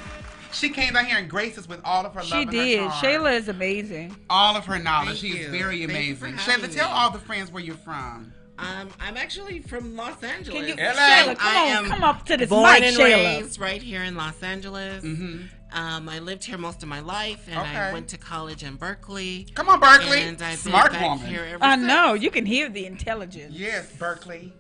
[0.52, 2.80] She came down here and graced us with all of her love She and did.
[2.80, 3.02] her charm.
[3.02, 4.16] Chela is amazing.
[4.30, 5.22] All of her knowledge.
[5.22, 6.38] Thank she is very Thank amazing.
[6.38, 8.34] having Chela, tell all the friends where you're from.
[8.58, 10.60] Um, I'm actually from Los Angeles.
[10.60, 10.94] Can you, LA.
[10.94, 13.40] Chela, come I on, come up to this Born mic, and Chela.
[13.40, 15.04] raised right here in Los Angeles.
[15.04, 15.44] Mm-hmm.
[15.72, 17.78] Um, I lived here most of my life, and Okay.
[17.78, 19.48] I went to college in Berkeley.
[19.54, 20.24] Come on, Berkeley.
[20.24, 21.28] And I've been Smart back woman.
[21.28, 21.88] here ever I since.
[21.88, 23.54] know you can hear the intelligence.
[23.56, 24.52] Yes, Berkeley.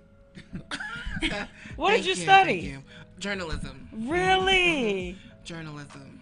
[1.75, 2.53] What did Thank you thank study?
[2.59, 2.83] you.
[3.19, 3.87] Journalism.
[3.93, 5.17] Really?
[5.43, 6.19] Journalism.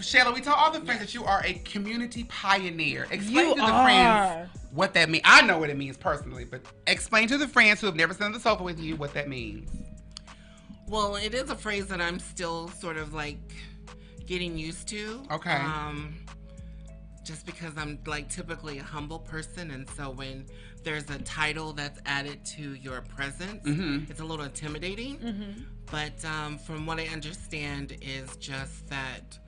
[0.00, 3.06] Chela, we tell all the friends that you are a community pioneer.
[3.10, 3.84] Explain You to the are.
[3.84, 5.22] friends what that means.
[5.24, 8.22] I know what it means personally, but explain to the friends who have never sat
[8.24, 9.70] on the sofa with you what that means.
[10.88, 13.38] Well, it is a phrase that I'm still sort of like
[14.26, 15.22] getting used to.
[15.30, 15.50] Okay.
[15.52, 16.14] Um,
[17.24, 20.46] just because I'm like typically a humble person, and so when
[20.84, 24.08] there's a title that's added to your presence, Mhm.
[24.10, 25.66] it's a little intimidating.
[25.90, 29.38] But um, from what I understand, is just that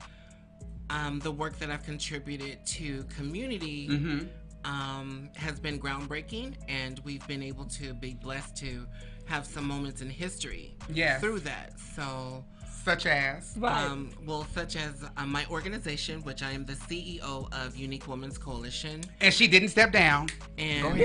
[0.89, 4.27] um, the work that I've contributed to community Mm-hmm.
[4.65, 8.87] um, has been groundbreaking, and we've been able to be blessed to
[9.25, 11.21] have some moments in history Yes.
[11.21, 11.73] through that.
[11.95, 12.43] So,
[12.87, 13.53] Such as.
[13.57, 13.83] Right.
[13.83, 18.37] um, well, such as uh, my organization, which I am the CEO of Unique Women's
[18.37, 20.29] Coalition, And she didn't step down.
[20.57, 21.03] and Go we,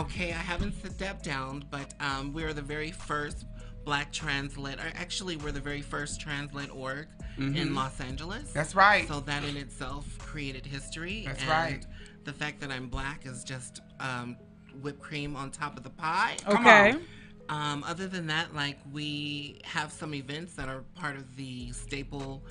[0.00, 3.46] okay, I haven't stepped down, but um, we are the very first
[3.84, 7.06] Black trans led, or actually, we're the very first trans led org
[7.38, 8.42] in Los Angeles.
[8.42, 8.54] Mm-hmm.
[8.54, 9.06] That's right.
[9.06, 11.22] So that in itself created history.
[11.26, 11.86] That's and right.
[12.24, 14.36] The fact that I'm black is just um,
[14.82, 16.36] whipped cream on top of the pie.
[16.44, 16.96] Come okay.
[17.48, 17.56] On.
[17.72, 22.42] Um, other than that, like we have some events that are part of the staple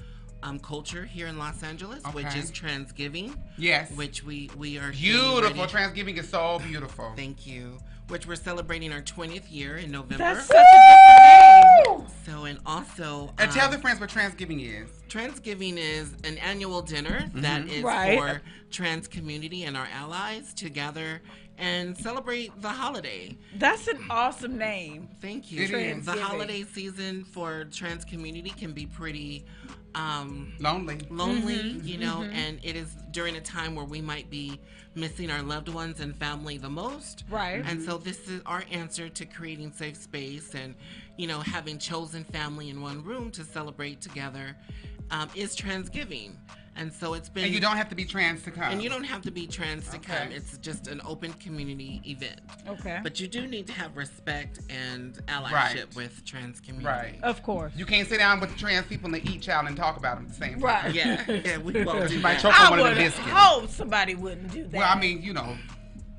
[0.44, 2.40] um, culture here in Los Angeles, which Okay.
[2.40, 3.92] is Transgiving, Yes.
[3.92, 5.42] which we we are beautiful.
[5.66, 7.14] ready- Transgiving is so beautiful.
[7.16, 7.78] Thank you.
[8.10, 10.18] Which we're celebrating our 20th year in November.
[10.36, 12.08] That's such a different name.
[12.24, 14.92] so and also And tell um, the friends what Transgiving is.
[15.10, 18.20] Transgiving is an annual dinner that is Right.
[18.20, 21.24] for trans community and our allies to gather
[21.58, 23.38] and celebrate the holiday.
[23.58, 25.10] That's an awesome name.
[25.22, 25.64] Thank you.
[25.64, 26.06] It is.
[26.06, 29.46] The holiday season for trans community can be pretty
[29.96, 31.00] um, Lonely.
[31.10, 31.88] lonely, Mm-hmm.
[31.88, 34.60] you know, and it is during a time where we might be
[34.94, 37.24] missing our loved ones and family the most.
[37.30, 37.64] Right.
[37.66, 40.76] And so this is our answer to creating safe space and,
[41.18, 44.56] you know, having chosen family in one room to celebrate together
[45.12, 46.32] um, is Transgiving.
[46.78, 48.72] And so it's been And you don't have to be trans to come.
[48.72, 50.30] and you don't have to be trans to come.
[50.32, 52.42] It's just an open community event.
[52.68, 53.00] Okay.
[53.02, 55.96] But you do need to have respect and allyship Right.
[55.96, 56.88] with trans community.
[56.88, 57.20] Right.
[57.24, 57.72] of course.
[57.78, 60.26] You can't sit down with the trans people and eat child and talk about them
[60.26, 60.62] at the same time.
[60.62, 60.94] Right.
[60.94, 62.42] Yeah, yeah, we won't do might that.
[62.42, 63.30] choke on I one of would the biscuits.
[63.30, 64.74] hope somebody wouldn't do that.
[64.74, 65.56] Well, I mean, you know,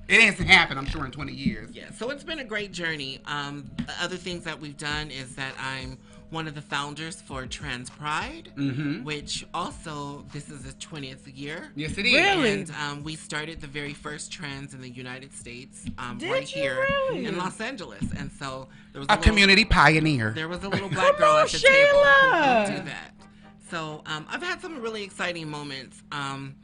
[0.08, 1.70] it hasn't happened, I'm sure in 20 years.
[1.74, 3.18] Yeah, so it's been a great journey.
[3.26, 5.98] Um, other things that we've done is that I'm
[6.30, 9.04] one of the founders for Trans Pride, Mm-hmm.
[9.04, 11.70] which also this is the 20th year.
[11.76, 12.14] Yes, it is.
[12.14, 12.50] Really?
[12.62, 16.84] And um, we started the very first trans in the United States, um, right here
[17.10, 17.26] really?
[17.26, 18.02] in Los Angeles.
[18.18, 20.30] And so there was A little- community pioneer.
[20.32, 22.64] There was a little black Come girl on, at the table who Chela.
[22.66, 23.12] did do that.
[23.70, 26.54] So um, I've had some really exciting moments um,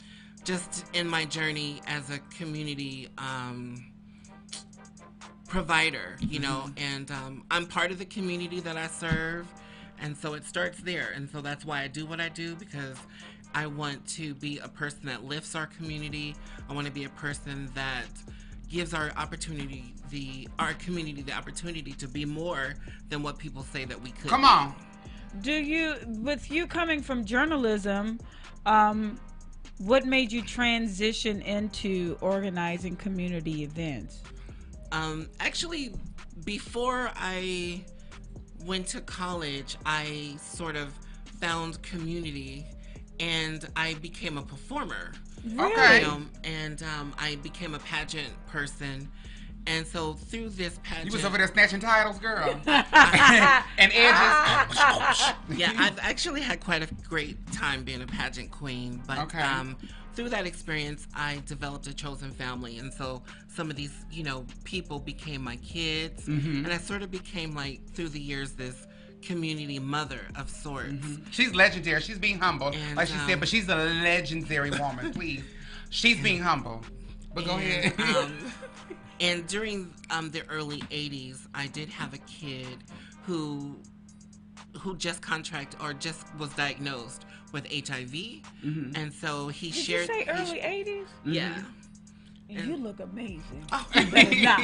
[0.44, 3.91] just in my journey as a community um,
[5.52, 9.46] provider, you know, and um, I'm part of the community that I serve.
[10.00, 11.10] And so it starts there.
[11.14, 12.96] And so that's why I do what I do because
[13.54, 16.34] I want to be a person that lifts our community.
[16.70, 18.06] I want to be a person that
[18.70, 22.74] gives our opportunity the our community the opportunity to be more
[23.10, 24.30] than what people say that we could.
[24.30, 24.74] Come on.
[25.42, 28.20] Do you, with you coming from journalism,
[28.64, 29.20] um,
[29.76, 34.22] what made you transition into organizing community events?
[34.92, 35.94] Um, actually,
[36.44, 37.82] before I
[38.64, 40.92] went to college, I sort of
[41.40, 42.66] found community
[43.18, 45.12] and I became a performer.
[45.58, 46.00] Okay.
[46.00, 49.08] You know, and um, I became a pageant person.
[49.66, 52.48] And so through this pageant, You was over there snatching titles, girl.
[52.66, 55.32] and edges.
[55.56, 59.02] yeah, I've actually had quite a great time being a pageant queen.
[59.06, 59.40] But Okay.
[59.40, 59.76] um,
[60.14, 64.44] through that experience, I developed a chosen family, and so some of these, you know,
[64.64, 66.64] people became my kids, Mm-hmm.
[66.64, 68.86] and I sort of became like through the years this
[69.22, 71.06] community mother of sorts.
[71.30, 72.00] She's legendary.
[72.00, 75.12] She's being humble, And, like she um, said, but she's a legendary woman.
[75.12, 75.42] Please,
[75.90, 76.82] she's being humble.
[77.34, 78.16] But go And, ahead.
[78.16, 78.52] um,
[79.20, 82.78] and during um, the early '80s, I did have a kid
[83.24, 83.76] who
[84.80, 88.92] who just contract or just was diagnosed with HIV, mm-hmm.
[88.96, 90.08] and so he Did shared.
[90.08, 91.06] you say he- early 80s?
[91.24, 91.62] Yeah.
[92.50, 92.70] Mm-hmm.
[92.70, 93.64] You look amazing.
[93.72, 94.60] Oh, not.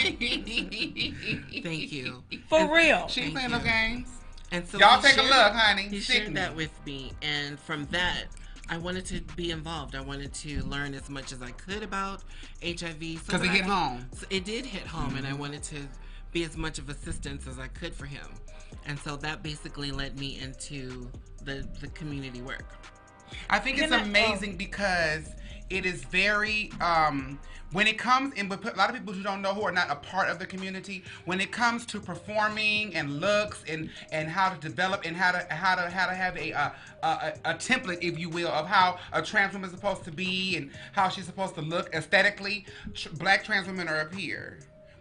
[1.62, 2.22] thank you.
[2.48, 3.08] For real.
[3.08, 4.08] she ain't Thank playing no games.
[4.50, 5.82] And so Y'all he take a look, honey.
[5.88, 6.26] He Sickening.
[6.26, 8.24] shared that with me, and from that,
[8.70, 9.94] I wanted to be involved.
[9.94, 12.22] I wanted to learn as much as I could about
[12.62, 12.98] HIV.
[12.98, 14.06] Because that it hit could- home.
[14.12, 15.40] so it did hit home, and I mm-hmm.
[15.40, 15.76] wanted to
[16.32, 18.26] be as much of assistance as I could for him.
[18.84, 21.10] and so that basically led me into
[21.48, 22.64] the the community work.
[23.50, 25.24] I think it's I- amazing because
[25.70, 27.38] it is very um
[27.72, 29.90] when it comes in with a lot of people who don't know who are not
[29.90, 34.48] a part of the community when it comes to performing and looks and and how
[34.48, 36.70] to develop and how to how to how to have a uh,
[37.02, 40.10] a, a, a template if you will of how a trans woman is supposed to
[40.10, 44.58] be and how she's supposed to look aesthetically tr- black trans women are up here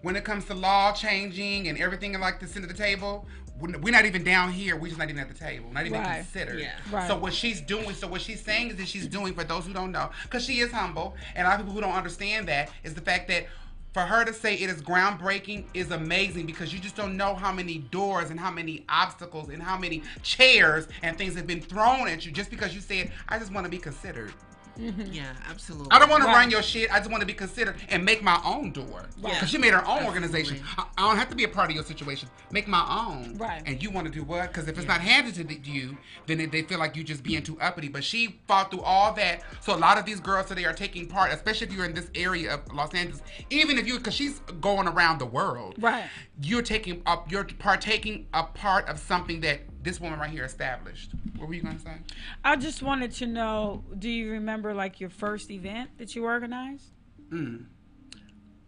[0.08, 3.26] when it comes to law changing and everything like this into the table
[3.60, 6.00] we're we're not even down here we're just not even at the table not even
[6.00, 6.16] Right.
[6.20, 6.72] considered Yeah.
[6.90, 7.06] Right.
[7.10, 9.74] so what she's doing, so what she's saying is that she's doing for those who
[9.74, 12.70] don't know, because she is humble, and a lot of people who don't understand that
[12.86, 13.48] is the fact that
[13.94, 17.52] for her to say it is groundbreaking is amazing because you just don't know how
[17.52, 22.08] many doors and how many obstacles and how many chairs and things have been thrown
[22.08, 24.34] at you just because you said, I just want to be considered.
[24.78, 25.14] Mm-hmm.
[25.14, 25.88] Yeah, absolutely.
[25.92, 26.36] I don't want to Right.
[26.36, 26.92] run your shit.
[26.92, 29.06] I just want to be considered and make my own door.
[29.22, 29.46] Because Yeah.
[29.46, 30.08] she made her own Absolutely.
[30.08, 30.64] organization.
[30.78, 32.30] I, I don't have to be a part of your situation.
[32.52, 33.38] Make my own.
[33.38, 33.62] Right.
[33.66, 34.48] And you want to do what?
[34.50, 35.98] Because if it's not handed to the, you,
[36.28, 37.88] then it, they feel like you just being too uppity.
[37.88, 39.42] But she fought through all that.
[39.62, 42.10] So a lot of these girls today are taking part, especially if you're in this
[42.16, 43.22] area of Los Angeles.
[43.50, 45.76] Even if you, because she's going around the world.
[45.80, 46.06] Right.
[46.42, 47.32] You're taking up.
[47.32, 51.12] You're partaking a part of something that this woman right here established.
[51.38, 51.96] What were you gonna say?
[52.44, 56.92] I just wanted to know, do you remember like your first event that you organized?
[57.30, 57.66] Mm.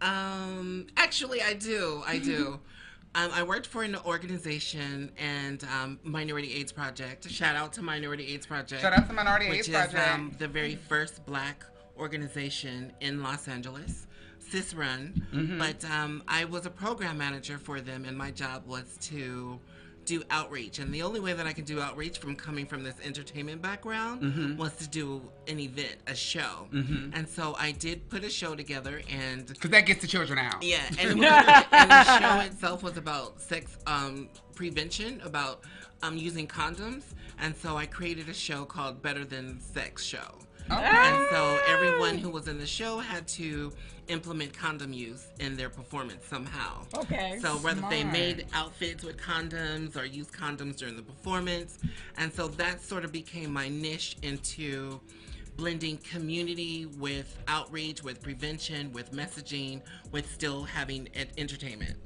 [0.01, 2.01] Um, actually, I do.
[2.07, 2.59] I do.
[3.15, 7.29] um, I worked for an organization and um, Minority AIDS Project.
[7.29, 8.81] Shout out to Minority AIDS Project.
[8.81, 9.93] Shout out to Minority AIDS which Project.
[9.93, 11.65] is um, the very first black
[11.97, 14.07] organization in Los Angeles,
[14.49, 15.25] cis run.
[15.33, 15.57] Mm-hmm.
[15.59, 19.59] But um, I was a program manager for them, and my job was to
[20.05, 20.79] do outreach.
[20.79, 24.21] And the only way that I could do outreach from coming from this entertainment background
[24.23, 24.57] Mm-hmm.
[24.57, 26.67] was to do an event, a show.
[26.71, 30.63] And so I did put a show together, and Because that gets the children out.
[30.63, 31.29] yeah, and, was,
[31.71, 35.63] and the show itself was about sex um, prevention, about
[36.01, 37.03] um, using condoms,
[37.37, 40.39] and so I created a show called Better Than Sex Show.
[40.71, 43.71] And so everyone who was in the show had to
[44.09, 46.85] implement condom use in their performance somehow.
[46.95, 47.39] Okay.
[47.41, 51.79] So whether they made outfits with condoms or used condoms during the performance,
[52.17, 54.99] and so that sort of became my niche into
[55.55, 59.81] blending community with outreach, with prevention, with messaging,
[60.11, 61.97] with still having entertainment.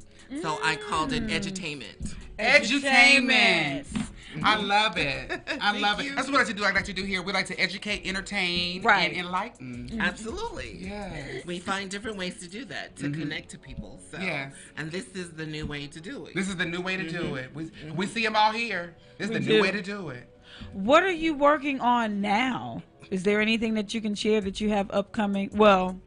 [0.41, 1.29] So I called Mm.
[1.29, 2.15] it edutainment.
[2.39, 3.85] Edutainment.
[3.85, 4.45] Mm-hmm.
[4.45, 5.41] I love it.
[5.61, 6.05] I love it.
[6.05, 6.15] you.
[6.15, 6.63] That's what I like to do.
[6.65, 7.21] I like to do here.
[7.21, 9.11] We like to educate, entertain, Right.
[9.11, 9.89] and enlighten.
[9.91, 10.01] Mm-hmm.
[10.01, 10.77] Absolutely.
[10.81, 11.45] Yes.
[11.45, 13.21] We find different ways to do that, to mm-hmm.
[13.21, 13.99] connect to people.
[14.11, 14.53] So, Yes.
[14.75, 16.33] and this is the new way to do it.
[16.33, 17.53] This is the new way to do it.
[17.53, 18.95] We, we see them all here.
[19.19, 19.61] This is We the new do.
[19.61, 20.27] way to do it.
[20.71, 22.81] What are you working on now?
[23.11, 25.51] Is there anything that you can share that you have upcoming?
[25.53, 25.99] Well,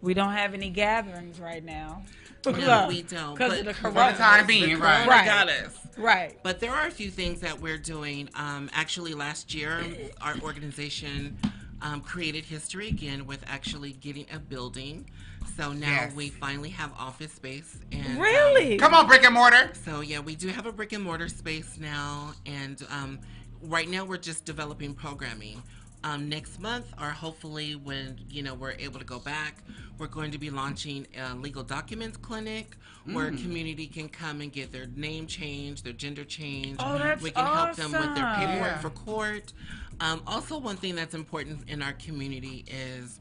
[0.00, 2.04] we don't have any gatherings right now.
[2.46, 5.08] No, we don't, Because of but the for For the time The being, corona right?
[5.08, 5.26] Right.
[5.26, 5.76] got us.
[5.96, 6.38] Right.
[6.42, 8.28] But there are a few things that we're doing.
[8.34, 9.82] Um, actually, last year,
[10.20, 11.36] our organization
[11.82, 15.08] um, created history again with actually getting a building.
[15.56, 16.14] So now Yes.
[16.14, 17.78] we finally have office space.
[17.92, 18.76] And, um, Really?
[18.78, 19.70] Come on, brick and mortar.
[19.84, 23.18] so yeah, we do have a brick and mortar space now, and um,
[23.62, 25.62] right now we're just developing programming.
[26.04, 29.56] Um, next month, or hopefully when you know we're able to go back,
[29.98, 33.42] we're going to be launching a legal documents clinic where Mm.
[33.42, 36.80] community can come and get their name changed, their gender changed.
[36.84, 38.78] Oh, that's we can help them with their paperwork Yeah.
[38.78, 39.52] for court.
[40.00, 43.20] Um, also, one thing that's important in our community is.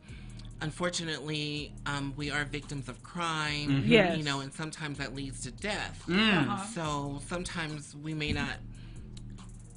[0.60, 3.84] Unfortunately, um, we are victims of crime.
[3.86, 4.18] Yes.
[4.18, 6.04] You know, and sometimes that leads to death.
[6.10, 6.66] Uh-huh.
[6.74, 8.58] So sometimes we may not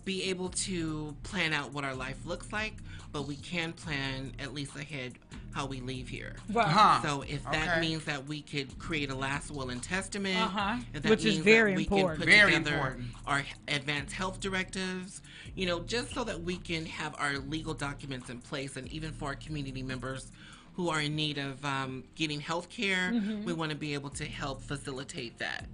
[0.04, 2.74] be able to plan out what our life looks like,
[3.12, 5.14] but we can plan at least ahead
[5.52, 6.36] how we leave here.
[6.52, 6.66] Right.
[6.68, 7.02] Huh.
[7.02, 7.80] So if that Okay.
[7.80, 10.78] means that we could create a last will and testament, Uh-huh.
[10.92, 12.08] that Which is very we important.
[12.10, 13.06] can put Very together important.
[13.26, 15.22] our advanced health directives,
[15.56, 19.12] you know, just so that we can have our legal documents in place, and even
[19.12, 20.30] for our community members
[20.74, 23.44] who are in need of um, getting health care, Mm-hmm.
[23.44, 25.66] we want to be able to help facilitate that.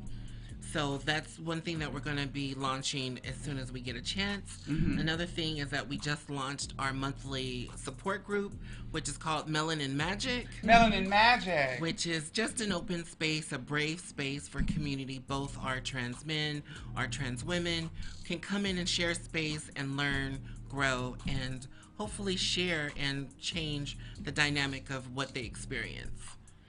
[0.77, 3.97] So that's one thing that we're going to be launching as soon as we get
[3.97, 4.59] a chance.
[4.69, 4.99] Mm-hmm.
[4.99, 8.53] Another thing is that we just launched our monthly support group,
[8.91, 11.81] which is called Melanin Magic, Melanin magic.
[11.81, 15.19] which is just an open space, a brave space for community.
[15.19, 16.63] Both our trans men,
[16.95, 17.89] our trans women
[18.25, 21.67] can come in and share space and learn, grow, and
[21.97, 26.21] hopefully share and change the dynamic of what they experience.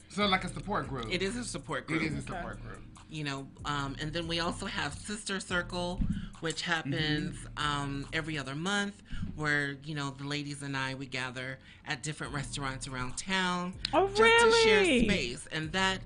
[0.08, 1.08] So like a support group.
[1.12, 2.87] It is a support group It is a support group.
[3.10, 6.02] You know um, and then we also have sister circle
[6.42, 7.82] which happens Mm-hmm.
[7.82, 8.94] um, every other month
[9.36, 14.08] where you know the ladies and i we gather at different restaurants around town Oh,
[14.10, 16.00] just to share space and that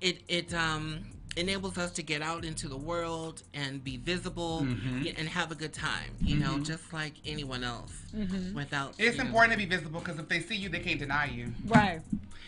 [0.00, 1.00] it it um
[1.36, 5.08] enables us to get out into the world and be visible Mm-hmm.
[5.18, 6.10] and have a good time.
[6.20, 7.92] You know, just like anyone else.
[8.14, 8.54] Mm-hmm.
[8.54, 11.00] Without It's you know- important to be visible because if they see you, they can't
[11.00, 11.52] deny you.
[11.66, 12.00] Right.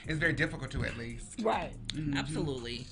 [0.07, 1.41] It's very difficult to, at least.
[1.43, 1.73] Right.
[2.15, 2.87] Absolutely.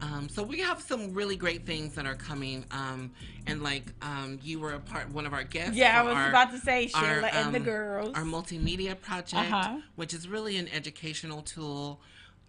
[0.00, 3.10] Um, so we have some really great things that are coming, um,
[3.46, 5.74] and like um, you were a part, one of our guests.
[5.76, 8.10] Yeah, I was our- about to say our, Sheila and the um, girls.
[8.14, 9.78] Our multimedia project, Uh-huh.
[9.94, 12.00] which is really an educational tool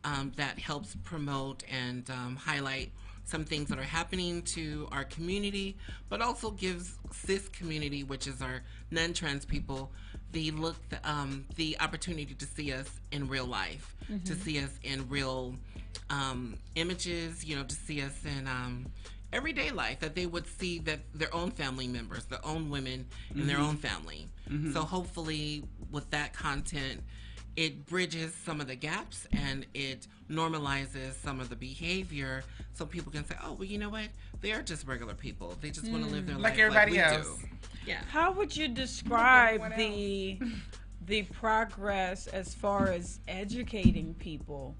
[0.04, 2.92] um, that helps promote and um, highlight
[3.24, 5.78] some things that are happening to our community,
[6.10, 9.92] but also gives cis community, which is our non-trans people,
[10.32, 15.10] the look, um, the opportunity to see us in real life, to see us in
[15.10, 15.56] real
[16.10, 18.86] um, images, you know, to see us in um,
[19.34, 23.06] everyday life, that they would see that their own family members, their own women
[23.36, 24.28] in their own family.
[24.74, 27.02] So hopefully, with that content,
[27.58, 32.44] it bridges some of the gaps and it normalizes some of the behavior
[32.74, 34.08] so people can say, oh, well, you know what?
[34.40, 35.58] They are just regular people.
[35.60, 37.28] They just want to live their life Like life everybody we else.
[37.28, 37.48] do.
[37.86, 37.98] Yeah.
[38.10, 40.40] How would you describe What the
[41.06, 44.76] the progress as far as educating people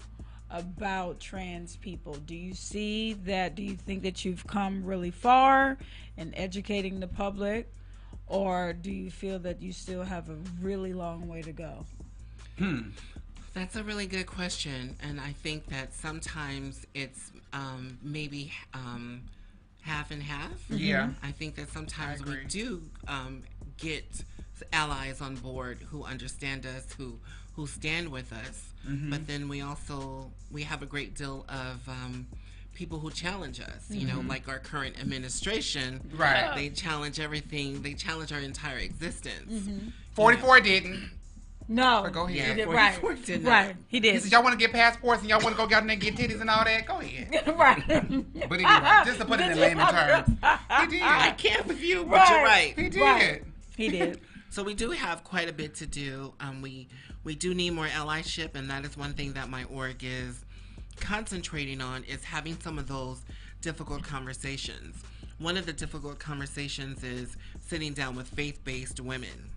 [0.50, 2.14] about trans people?
[2.14, 3.54] Do you see that?
[3.54, 5.78] Do you think that you've come really far
[6.16, 7.72] in educating the public,
[8.26, 11.84] or do you feel that you still have a really long way to go?
[12.58, 12.90] Hmm.
[13.54, 19.22] That's a really good question, and I think that sometimes it's um, maybe um,
[19.82, 20.52] half and half.
[20.70, 21.10] Yeah.
[21.22, 23.42] I think that sometimes we do um,
[23.78, 24.04] get
[24.72, 27.18] allies on board who understand us, who
[27.58, 29.10] who stand with us, Mm-hmm.
[29.10, 32.28] but then we also we have a great deal of um,
[32.74, 33.90] people who challenge us.
[33.90, 36.00] You know, like our current administration.
[36.06, 36.16] Mm-hmm.
[36.16, 36.54] Right.
[36.54, 37.82] They challenge everything.
[37.82, 39.68] They challenge our entire existence.
[40.14, 41.10] 44 didn't.
[41.70, 42.30] No, But go ahead.
[42.30, 43.50] he Yeah, did, 44 right, did not.
[43.50, 45.64] right, he He did, said, y'all want to get passports and y'all want to go
[45.64, 46.86] out there and get titties and all that?
[46.86, 47.46] Go ahead.
[47.58, 47.82] right.
[48.48, 50.28] But anyway, just to put it in layman terms,
[50.80, 51.02] he did.
[51.02, 52.74] I can't with you, but you're Right.
[52.76, 52.78] right.
[52.78, 53.00] He did.
[53.02, 53.42] Right.
[53.76, 54.20] He did.
[54.50, 56.32] So we do have quite a bit to do.
[56.40, 56.88] Um, we
[57.24, 60.44] we do need more allyship, and that is one thing that my org is
[60.96, 63.20] concentrating on is having some of those
[63.60, 64.96] difficult conversations.
[65.38, 69.50] One of the difficult conversations is sitting down with faith-based women.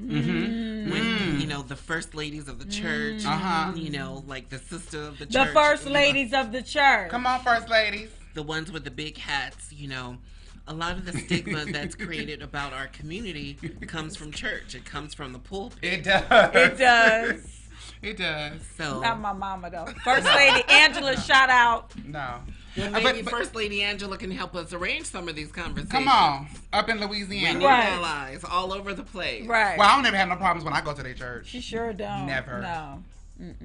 [0.00, 0.90] Mm-hmm.
[0.90, 3.72] When you know the first ladies of the church, Uh-huh.
[3.74, 5.32] you know, like the sister of the church.
[5.32, 7.10] The church, first you know, ladies of the church.
[7.10, 8.10] Come on, first ladies.
[8.34, 10.18] the ones with the big hats, you know,
[10.66, 13.54] a lot of the stigma that's created about our community
[13.86, 14.74] comes from church.
[14.74, 15.78] It comes from the pulpit.
[15.82, 16.54] It does.
[16.54, 17.50] It does.
[18.02, 18.60] It does.
[18.76, 19.86] So Not my mama though.
[20.04, 21.90] First lady Angela, shout out.
[22.04, 22.40] No.
[22.76, 25.50] well, Uh, maybe but- but- First Lady Angela can help us arrange some of these
[25.50, 25.90] conversations.
[25.90, 26.48] Come on.
[26.72, 27.58] Up in We Louisiana.
[27.60, 27.92] need Right.
[27.92, 29.46] allies all over the place.
[29.46, 29.78] Right.
[29.78, 31.46] Well, I don't ever have no problems when I go to their church.
[31.46, 32.26] She sure don't.
[32.26, 32.60] Never.
[32.60, 33.02] No.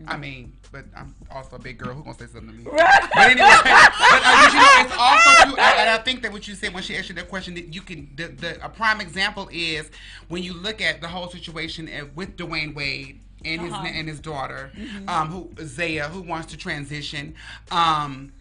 [0.07, 1.93] I mean, but I'm also a big girl.
[1.93, 2.63] Who gonna say something to me?
[2.65, 3.09] Right.
[3.13, 6.47] But anyway, but uh, you know, it's also too, I- and I think that what
[6.47, 8.99] you said when she asked you that question, that you can, the, the a prime
[8.99, 9.89] example is
[10.27, 13.85] when you look at the whole situation with Dwyane Wade and his Uh-huh.
[13.87, 14.71] and his daughter,
[15.07, 17.35] um, who Zaya, who wants to transition,
[17.71, 18.31] um,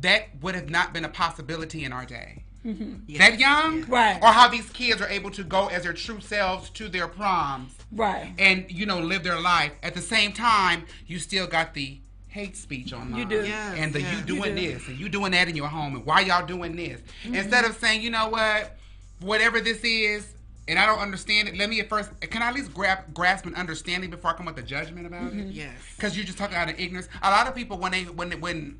[0.00, 2.44] that would have not been a possibility in our day.
[2.64, 3.16] Mm-hmm.
[3.18, 4.18] That young, Right.
[4.22, 7.74] Or how these kids are able to go as their true selves to their proms
[7.90, 8.32] Right.
[8.38, 9.72] and you know live their life.
[9.82, 11.98] At the same time, you still got the
[12.28, 13.18] hate speech online.
[13.18, 13.44] You do.
[13.44, 14.14] Yes, And the yes.
[14.16, 14.72] you doing You do.
[14.74, 17.00] this and you doing that in your home and why y'all doing this.
[17.24, 17.34] Mm-hmm.
[17.34, 18.76] Instead of saying, you know what,
[19.20, 20.28] whatever this is,
[20.68, 23.44] and I don't understand it, let me at first can I at least grab grasp
[23.46, 25.34] an understanding before I come with a judgment about it?
[25.34, 25.50] Mm-hmm.
[25.50, 25.72] Yes.
[25.96, 27.08] Because you're just talking out of ignorance.
[27.22, 28.78] A lot of people when they when they, when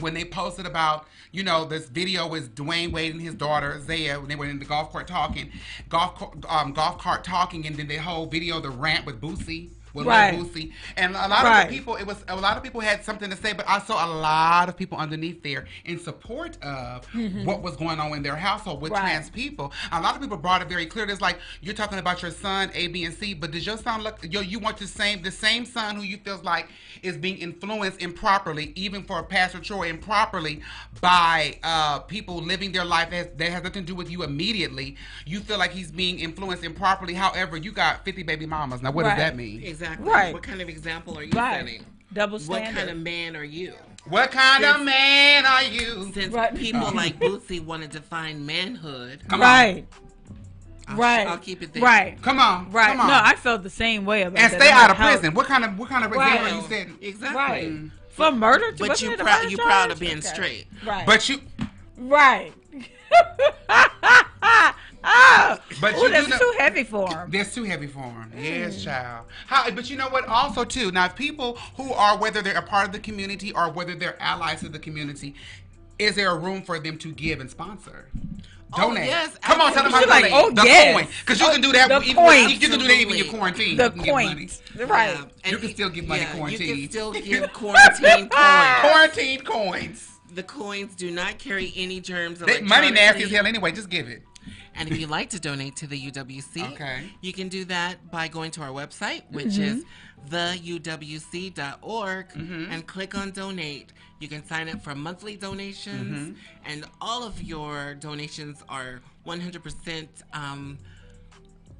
[0.00, 4.18] when they posted about, you know, this video with Dwyane Wade and his daughter Zaya
[4.18, 5.50] when they were in the golf court talking,
[5.88, 9.70] golf um, golf cart talking, and then the whole video, the rant with Boosie.
[9.94, 10.34] With Lil Right.
[10.34, 10.72] Boosie.
[10.96, 11.62] And a lot Right.
[11.62, 13.78] of the people, it was a lot of people had something to say, but I
[13.78, 17.06] saw a lot of people underneath there in support of
[17.44, 19.00] what was going on in their household with Right.
[19.00, 19.72] trans people.
[19.92, 21.08] A lot of people brought it very clear.
[21.08, 24.02] It's like you're talking about your son A, B, and C, but does your son
[24.02, 24.18] look?
[24.28, 26.68] Yo, you want the same the same son who you feels like
[27.02, 30.60] is being influenced improperly, even for a Pastor Troy, improperly
[31.00, 34.96] by uh, people living their life that, that has nothing to do with you immediately.
[35.24, 37.14] You feel like he's being influenced improperly.
[37.14, 38.82] However, you got 50 baby mamas.
[38.82, 39.14] Now, what Right.
[39.16, 39.62] does that mean?
[39.62, 39.83] Exactly.
[40.00, 40.32] Right.
[40.32, 41.60] What kind of example are you Right.
[41.60, 41.84] setting?
[42.12, 43.74] Double What kind of man are you?
[44.06, 46.10] What kind of man are you?
[46.12, 46.54] Since Right.
[46.54, 46.92] people uh.
[46.92, 49.46] like Boosie want to define manhood, Come on.
[49.48, 49.86] right.
[50.86, 51.26] I'll, Right.
[51.26, 51.82] I'll keep it there.
[51.82, 52.20] Right.
[52.20, 52.70] Come on.
[52.70, 52.88] Right.
[52.88, 53.08] Come on.
[53.08, 54.54] No, I felt the same way about and that.
[54.54, 55.32] And stay out of prison.
[55.32, 56.34] What kind of what kind of Right.
[56.34, 56.98] example are you setting?
[57.00, 57.36] Exactly.
[57.38, 57.68] Right.
[57.70, 57.90] Mm.
[58.10, 58.66] For murder?
[58.78, 60.26] But wasn't you it proud you proud of being Okay.
[60.28, 60.66] straight.
[60.84, 61.06] Right.
[61.06, 61.40] But you
[61.96, 62.52] Right.
[65.06, 67.30] Ah, But Ooh, that's know- too heavy for him.
[67.30, 68.32] That's too heavy for them.
[68.34, 68.42] Mm.
[68.42, 69.26] Yes, child.
[69.46, 70.26] How, but you know what?
[70.26, 73.94] Also, too, now people who are whether they're a part of the community or whether
[73.94, 75.34] they're allies of the community,
[75.98, 78.08] is there a room for them to give and sponsor?
[78.76, 79.06] Oh, Donate.
[79.06, 80.30] yes, Come on, tell them how to absolutely.
[80.30, 80.44] donate.
[80.46, 80.94] Oh, the yes.
[80.96, 81.88] coin, because you can do that.
[81.88, 82.52] The even, coins.
[82.52, 83.76] You can do that even in your quarantine.
[83.76, 84.34] The you can give money.
[84.34, 85.16] coins, right?
[85.44, 86.76] Yeah, You can still give money yeah, You quarantine.
[86.80, 88.80] can still give quarantine coins.
[88.80, 90.10] Quarantine coins.
[90.34, 92.40] The coins do not carry any germs.
[92.40, 93.70] They, money nasty as hell anyway.
[93.70, 94.22] Just give it.
[94.76, 97.10] And if you'd like to donate to the UWC, Okay.
[97.20, 99.78] you can do that by going to our website, which Mm-hmm.
[99.78, 99.84] is
[100.30, 102.72] theuwc.org, Mm-hmm.
[102.72, 103.92] and click on donate.
[104.20, 106.70] You can sign up for monthly donations, Mm-hmm.
[106.70, 110.78] and all of your donations are 100% um,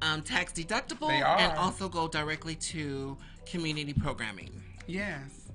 [0.01, 1.37] um, tax deductible They are.
[1.37, 4.61] and also go directly to community programming.
[4.87, 5.49] Yes.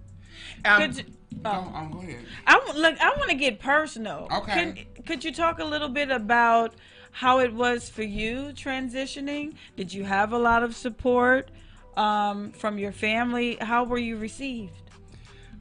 [0.65, 1.73] Um, Could you- go, oh.
[1.75, 2.25] um, go ahead.
[2.47, 3.01] I want look.
[3.01, 4.27] I want to get personal.
[4.33, 4.53] Okay.
[4.53, 6.75] Can, could you talk a little bit about
[7.13, 9.55] how it was for you transitioning?
[9.77, 11.51] Did you have a lot of support
[11.97, 13.57] um, from your family?
[13.61, 14.73] How were you received?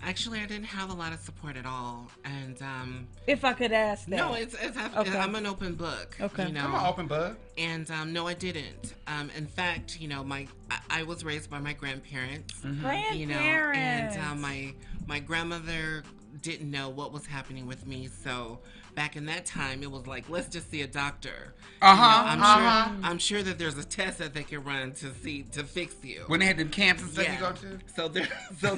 [0.01, 3.73] Actually, I didn't have a lot of support at all, and um, If I could
[3.73, 4.15] ask that.
[4.15, 5.17] no, it's, it's Okay.
[5.17, 6.15] I'm an open book.
[6.21, 6.47] Okay.
[6.47, 6.61] you know?
[6.61, 7.37] Come on, open book.
[7.57, 8.93] And um, no, I didn't.
[9.07, 12.61] Um, in fact, you know, my I, I was raised by my grandparents.
[12.61, 13.15] grandparents.
[13.17, 14.73] You know, and uh, my
[15.05, 16.03] my grandmother
[16.41, 18.07] didn't know what was happening with me.
[18.23, 18.59] So
[18.95, 21.53] back in that time, it was like, let's just see a doctor.
[21.81, 22.23] Uh You know, huh.
[22.27, 22.85] I'm uh-huh.
[22.89, 22.97] sure.
[23.03, 26.23] I'm sure that there's a test that they can run to see to fix you.
[26.27, 27.33] When they had them camps and stuff Yeah.
[27.33, 27.79] you go to.
[27.95, 28.27] So there.
[28.59, 28.77] So.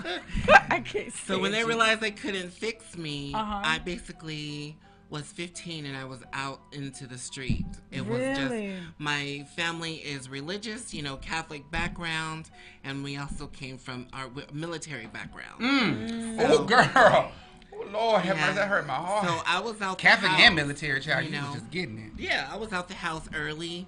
[0.70, 1.12] I can't.
[1.12, 3.60] So when they realized they couldn't fix me, Uh-huh.
[3.64, 4.76] I basically
[5.12, 7.66] was 15 and I was out into the street.
[7.90, 8.54] It was just
[8.98, 12.50] my family is religious, you know, Catholic background,
[12.82, 15.60] and we also came from our military background.
[15.60, 16.40] Mm.
[16.40, 17.30] So- oh, girl.
[17.74, 18.42] Oh, Lord, have Yeah.
[18.46, 18.54] mercy.
[18.56, 19.26] That hurt my heart.
[19.26, 21.46] So I was out the Catholic house, and military child, you you, know.
[21.50, 22.12] was just getting it.
[22.18, 23.86] Yeah, I was out the house early.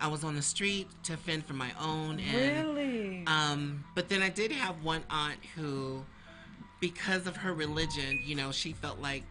[0.00, 3.22] I was on the street to fend for my own and Really?
[3.28, 6.04] um, but then I did have one aunt who,
[6.80, 9.22] because of her religion, you know, she felt like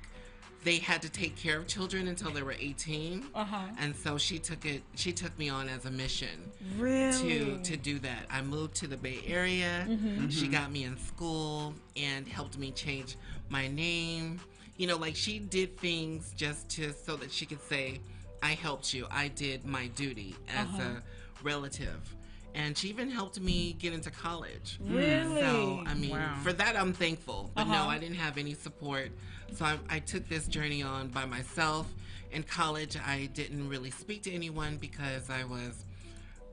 [0.64, 3.26] they had to take care of children until they were 18.
[3.36, 3.58] Uh-huh.
[3.80, 7.12] And so she took it, she took me on as a mission really?
[7.58, 8.26] to, to do that.
[8.32, 9.86] I moved to the Bay Area.
[10.30, 13.18] She got me in school and helped me change
[13.50, 14.40] my name.
[14.78, 18.00] You know, like she did things just to, so that she could say,
[18.42, 19.06] I helped you.
[19.12, 21.02] I did my duty as a
[21.44, 22.16] relative.
[22.56, 24.78] And she even helped me get into college.
[24.86, 25.42] Really?
[25.42, 26.36] So, I mean, Wow.
[26.44, 27.50] for that, I'm thankful.
[27.56, 27.88] But no, Uh-huh.
[27.90, 29.10] I didn't have any support.
[29.54, 31.88] So I, I took this journey on by myself.
[32.32, 35.86] In college, I didn't really speak to anyone because I was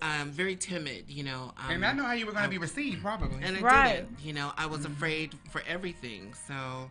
[0.03, 1.53] um, very timid, you know.
[1.59, 3.42] Um, And I know how you were going to be received, probably.
[3.42, 3.92] and I Right.
[3.96, 4.20] didn't.
[4.22, 6.34] You know, I was afraid for everything.
[6.46, 6.90] So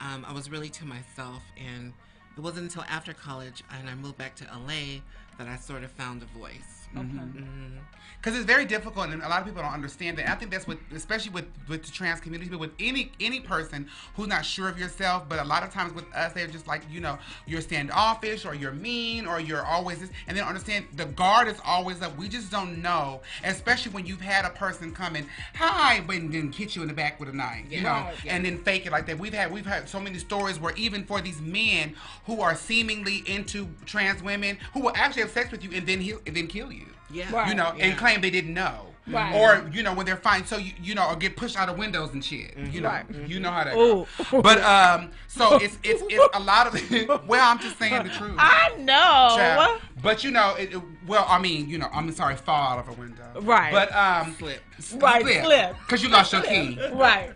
[0.00, 1.42] um, I was really to myself.
[1.56, 1.92] And
[2.36, 5.00] it wasn't until after college and I moved back to LA
[5.38, 6.77] that I sort of found a voice.
[6.94, 7.78] Mhm.
[8.20, 10.28] because it's very difficult and a lot of people don't understand that.
[10.28, 13.88] I think that's what, especially with with the trans community, but with any any person
[14.16, 15.28] who's not sure of yourself.
[15.28, 18.54] But a lot of times with us, they're just like you know you're standoffish or
[18.54, 22.16] you're mean or you're always this, and they don't understand the guard is always up.
[22.16, 26.52] We just don't know, especially when you've had a person come in, hi, but then
[26.52, 28.34] hit you in the back with a knife, you know, yeah.
[28.34, 29.18] and then fake it like that.
[29.18, 31.94] We've had we've had so many stories where even for these men
[32.26, 36.00] who are seemingly into trans women who will actually have sex with you and then
[36.00, 36.77] he'll and then kill you
[37.10, 37.32] Yeah.
[37.34, 37.48] Right.
[37.48, 37.86] you know, Yeah.
[37.86, 38.84] and claim they didn't know.
[39.06, 39.34] Right.
[39.34, 41.78] Or, you know, when they're fine, so you, you know, or get pushed out of
[41.78, 42.54] windows and shit.
[42.58, 43.06] You know, Right.
[43.26, 44.06] you know how that Ooh.
[44.30, 44.42] goes.
[44.42, 47.24] But um, so it's it's it's a lot of.
[47.26, 48.34] well, I'm just saying the truth.
[48.36, 49.34] I know.
[49.34, 49.80] child.
[50.02, 52.88] But you know, it, it- well, I mean, you know, I'm sorry, fall out of
[52.94, 53.24] a window.
[53.40, 53.72] Right.
[53.72, 54.60] But um, Slip.
[54.96, 55.74] Right, slip.
[55.86, 56.78] Because you lost your key.
[56.92, 57.30] Right.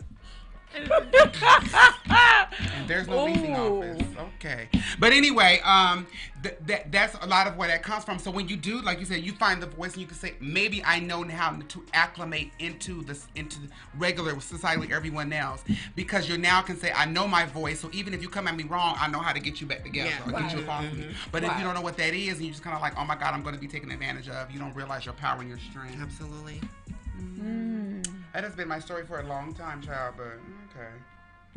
[0.75, 0.91] And
[2.89, 3.83] there's no leasing Ooh.
[3.83, 4.03] office.
[4.39, 4.69] Okay.
[4.99, 6.07] But anyway, um,
[6.43, 8.19] th- that that's a lot of where that comes from.
[8.19, 10.35] So when you do, like you said, you find the voice and you can say,
[10.41, 13.59] maybe I know how to acclimate into this into
[13.97, 15.63] regular society with everyone else
[15.97, 17.81] because you now can say, I know my voice.
[17.81, 19.83] So even if you come at me wrong, I know how to get you back
[19.85, 20.29] together Yeah.
[20.37, 20.69] or get you Right.
[20.69, 21.15] off of me.
[21.31, 23.05] But if you don't know what that is and you're just kind of like, oh
[23.05, 25.49] my God, I'm going to be taken advantage of, you don't realize your power and
[25.49, 25.99] your strength.
[26.01, 26.61] Absolutely.
[27.21, 28.07] Mm.
[28.33, 30.39] That has been my story for a long time, child, but
[30.71, 30.89] okay.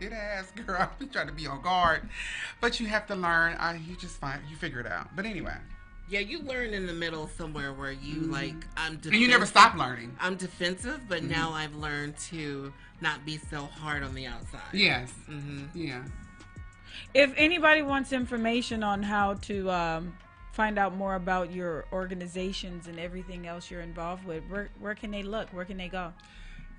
[0.00, 0.76] it has, girl.
[0.80, 2.08] I've been trying to be on guard,
[2.60, 3.56] but you have to learn.
[3.58, 5.14] I, you just find you figure it out.
[5.16, 5.56] But anyway,
[6.08, 9.12] Yeah, you learn in the middle somewhere where you like I'm defensive.
[9.12, 10.16] and you never stop learning.
[10.20, 11.30] I'm defensive, but Mm-hmm.
[11.32, 14.60] now I've learned to not be so hard on the outside.
[14.72, 15.10] Yes.
[15.26, 16.02] hmm Yeah.
[17.14, 20.14] If anybody wants information on how to um,
[20.52, 25.10] find out more about your organizations and everything else you're involved with, where, where can
[25.10, 25.48] they look?
[25.52, 26.12] Where can they go?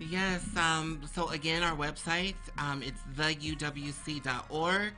[0.09, 0.43] Yes.
[0.57, 4.93] Um, so again, our website um, it's theuwc.org,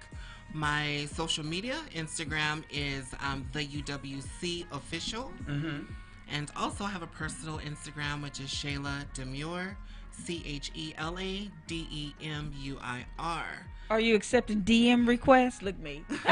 [0.54, 5.32] My social media, Instagram is um, the UWC official.
[5.45, 5.91] Mm-hmm.
[6.32, 9.76] And also I have a personal Instagram, which is Chela Demuir,
[10.12, 13.45] C H E L A D E M U I R.
[13.89, 15.62] Are you accepting DM requests?
[15.62, 16.04] Look me.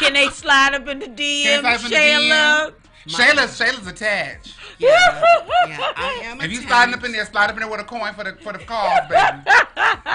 [0.00, 2.74] Can they slide up in the DM, slide up in the
[3.06, 3.42] Chela?
[3.42, 4.54] Chela's Chela's attached.
[4.78, 4.88] Yeah,
[5.68, 6.40] yeah, I am.
[6.40, 6.68] If you attached.
[6.68, 8.58] sliding up in there, slide up in there with a coin for the for the
[8.58, 9.42] calls, baby.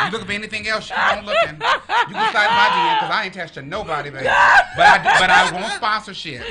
[0.05, 0.89] you looking for anything else?
[0.89, 1.55] You don't looking.
[1.55, 4.23] You can slide in my DM because I ain't attached to nobody, baby.
[4.25, 6.43] But I do- but I won't sponsorship.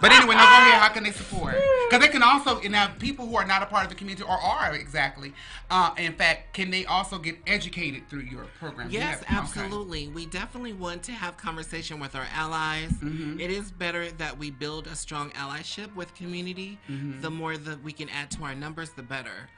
[0.00, 0.80] But anyway, now go ahead.
[0.80, 1.54] How can they support?
[1.88, 4.36] Because they can also now people who are not a part of the community or
[4.38, 5.32] are exactly.
[5.70, 8.88] Uh, in fact, can they also get educated through your program?
[8.90, 9.36] Yes, Yeah, okay.
[9.40, 10.08] absolutely.
[10.08, 12.90] We definitely want to have conversation with our allies.
[12.92, 13.40] Mm-hmm.
[13.40, 16.78] It is better that we build a strong allyship with community.
[16.88, 17.20] Mm-hmm.
[17.20, 19.50] The more that we can add to our numbers, the better.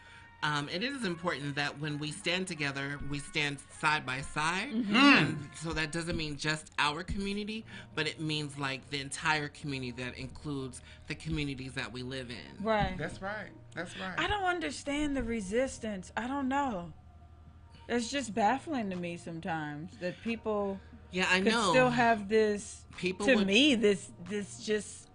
[0.42, 4.70] Um, it is important that when we stand together, we stand side by side.
[4.72, 4.96] Mm-hmm.
[4.96, 7.64] And so that doesn't mean just our community,
[7.94, 12.64] but it means like the entire community that includes the communities that we live in.
[12.64, 12.96] Right.
[12.96, 13.50] That's right.
[13.74, 14.14] That's right.
[14.18, 16.12] I don't understand the resistance.
[16.16, 16.92] I don't know.
[17.88, 20.80] It's just baffling to me sometimes that people
[21.12, 21.70] Yeah, I could know.
[21.70, 22.82] still have this.
[22.96, 25.05] People to would- me, this this just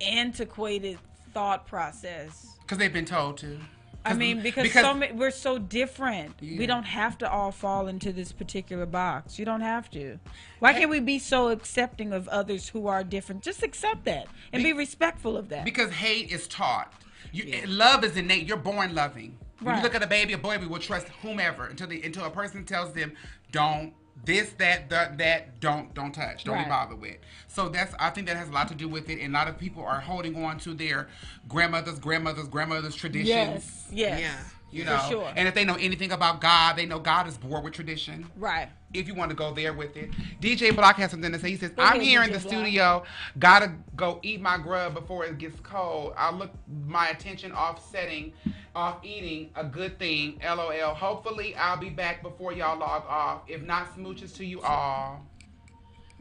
[0.00, 0.98] antiquated
[1.32, 2.56] thought process.
[2.62, 3.58] Because they've been told to.
[4.04, 6.34] I mean, because, so many, we're so different.
[6.40, 6.58] Yeah.
[6.58, 9.38] We don't have to all fall into this particular box.
[9.38, 10.18] You don't have to.
[10.60, 13.42] Why can't we be so accepting of others who are different?
[13.42, 15.64] Just accept that and be, Be- respectful of that.
[15.64, 16.92] Because hate is taught.
[17.32, 17.64] You, Yeah.
[17.66, 18.46] Love is innate.
[18.46, 19.36] You're born loving.
[19.60, 19.76] When Right.
[19.78, 22.64] you look at a baby, a baby will trust whomever until the until a person
[22.64, 23.12] tells them,
[23.50, 23.92] "Don't
[24.28, 26.64] this, that, that, that, don't, don't touch, don't Right.
[26.66, 27.16] be bothered with."
[27.48, 29.48] So that's I think that has a lot to do with it, and a lot
[29.48, 31.08] of people are holding on to their
[31.48, 33.28] grandmothers, grandmothers, grandmothers traditions.
[33.28, 34.34] yes, yes, Yeah.
[34.70, 35.32] You for know, sure.
[35.34, 38.68] and if they know anything about God, they know God is bored with tradition right.
[38.92, 40.10] if you want to go there with it.
[40.42, 41.48] DJ Block has something to say.
[41.52, 43.02] He says, Go I'm ahead, here in the Block." studio.
[43.38, 46.12] Gotta go eat my grub before it gets cold.
[46.18, 46.50] I look
[46.86, 48.34] my attention off setting,
[48.78, 50.40] off eating a good thing.
[50.44, 50.94] LOL.
[50.94, 53.42] Hopefully I'll be back before y'all log off.
[53.48, 55.26] If not, smooches to you all.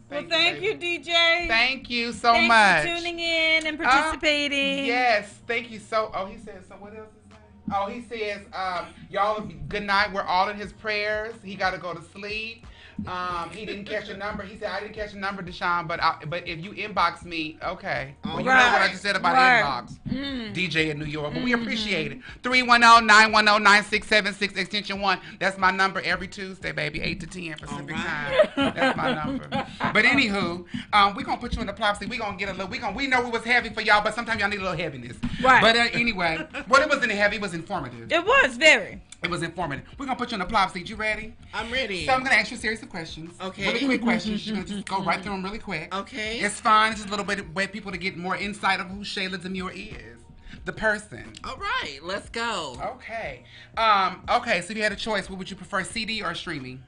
[0.09, 1.03] well, thank you, baby.
[1.03, 1.47] DJ.
[1.47, 2.81] Thank you so Thanks much.
[2.89, 4.85] for tuning in and Uh, participating.
[4.87, 6.11] yes, thank you so.
[6.15, 6.75] Oh, he says so.
[6.75, 7.75] What else is that?
[7.75, 10.11] Oh, he says, um, y'all, good night.
[10.11, 11.35] We're all in his prayers.
[11.43, 12.65] He got to go to sleep.
[13.05, 14.43] Um, he didn't catch a number.
[14.43, 17.57] He said, I didn't catch a number, Deshaun, but I, but if you inbox me,
[17.63, 18.15] okay.
[18.25, 19.61] Well, you know what I just said about Right.
[19.63, 19.99] inbox.
[20.09, 20.53] Mm.
[20.55, 22.19] DJ in New York, but we appreciate it.
[22.43, 25.19] 310-910-9676 extension 1.
[25.39, 28.49] That's my number every Tuesday, baby, 8 to 10 Pacific right.
[28.55, 28.73] time.
[28.75, 29.47] That's my number.
[29.49, 32.09] But anywho, um, we're going to put you in the plop seat.
[32.09, 34.03] We're going to get a little, we gonna, we know it was heavy for y'all,
[34.03, 35.17] but sometimes y'all need a little heaviness.
[35.41, 35.61] Right.
[35.61, 38.11] But uh, anyway, well, it wasn't heavy, it was informative.
[38.11, 39.01] It was very.
[39.23, 39.87] It was informative.
[39.97, 40.89] We're going to put you in the plop seat.
[40.89, 41.33] You ready?
[41.53, 42.05] I'm ready.
[42.05, 43.33] So I'm going to ask you a series of questions.
[43.41, 43.65] Okay.
[43.65, 44.45] Really quick questions.
[44.45, 45.93] You're going to just go right through them really quick.
[45.93, 46.39] Okay.
[46.39, 46.91] It's fine.
[46.91, 49.71] It's just a little bit way people to get more insight of who Chela Demuir
[49.73, 50.19] is.
[50.65, 51.33] The person.
[51.45, 52.75] All right, let's go.
[52.95, 53.43] Okay.
[53.77, 56.83] Um, okay, so if you had a choice, what would you prefer, CD or streaming?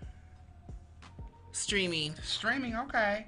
[1.54, 2.14] Streaming.
[2.22, 3.26] Streaming, okay.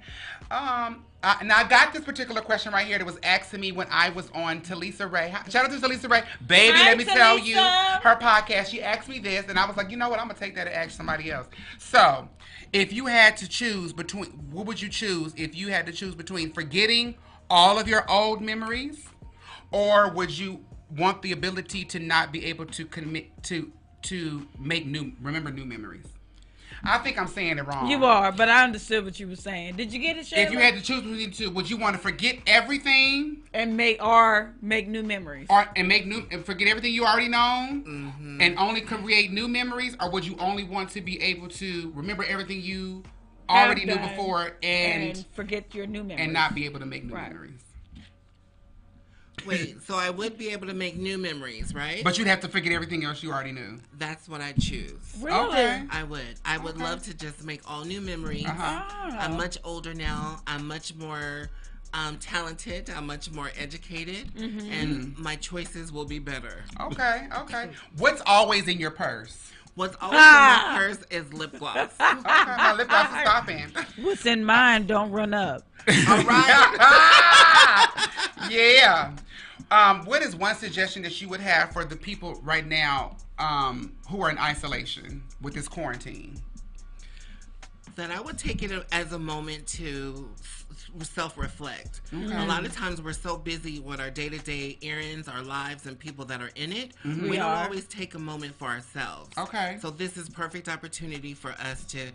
[0.50, 3.86] Um, uh, now I got this particular question right here that was asking me when
[3.90, 5.32] I was on Talisa Ray.
[5.48, 6.76] Shout out to Talisa Ray, baby.
[6.76, 8.68] Hi, let me tell you, her podcast.
[8.68, 10.18] She asked me this, and I was like, you know what?
[10.18, 11.46] I'm gonna take that and ask somebody else.
[11.78, 12.28] So,
[12.72, 16.14] if you had to choose between, what would you choose if you had to choose
[16.14, 17.14] between forgetting
[17.48, 19.06] all of your old memories,
[19.70, 20.64] or would you
[20.96, 25.64] want the ability to not be able to commit to to make new, remember new
[25.64, 26.06] memories?
[26.84, 27.88] I think I'm saying it wrong.
[27.88, 29.76] You are, but I understood what you were saying.
[29.76, 30.42] Did you get it, Chela?
[30.42, 33.76] If you had to choose between the two, would you want to forget everything and
[33.76, 35.46] make or make new memories.
[35.48, 38.40] or and make new and forget everything you already know, Mm-hmm.
[38.40, 42.24] and only create new memories, or would you only want to be able to remember
[42.24, 43.04] everything you
[43.48, 46.24] already knew before and and forget your new memories.
[46.24, 47.30] and not be able to make new Right.
[47.30, 47.61] memories?
[49.46, 52.02] Wait, so I would be able to make new memories, right?
[52.04, 53.78] But you'd have to forget everything else you already knew.
[53.98, 54.98] That's what I choose.
[55.20, 55.48] Really?
[55.48, 55.84] Okay.
[55.90, 56.20] I would.
[56.44, 56.84] I would Okay.
[56.84, 58.46] love to just make all new memories.
[58.46, 58.56] Uh-huh.
[58.62, 59.16] Ah.
[59.20, 60.40] I'm much older now.
[60.46, 61.48] I'm much more
[61.94, 62.88] um, talented.
[62.90, 64.72] I'm much more educated, Mm-hmm.
[64.72, 66.64] and my choices will be better.
[66.80, 67.68] Okay, okay.
[67.98, 69.50] What's always in your purse?
[69.74, 70.66] What's always Ah.
[70.68, 71.90] in my purse is lip gloss.
[72.00, 73.66] Okay, my lip gloss is stopping.
[74.02, 75.62] What's in mine don't run up.
[75.88, 77.88] All right.
[78.50, 79.12] yeah.
[79.72, 83.96] Um, what is one suggestion that you would have for the people right now um,
[84.10, 86.40] who are in isolation with this quarantine?
[87.96, 90.30] that I would take it as a moment to
[91.02, 92.00] self reflect.
[92.12, 95.86] A lot of times we're so busy with our day to day errands, our lives,
[95.86, 96.92] and people that are in it.
[97.04, 99.36] We, We don't always take a moment for ourselves.
[99.36, 99.76] Okay.
[99.80, 102.10] So this is perfect opportunity for us to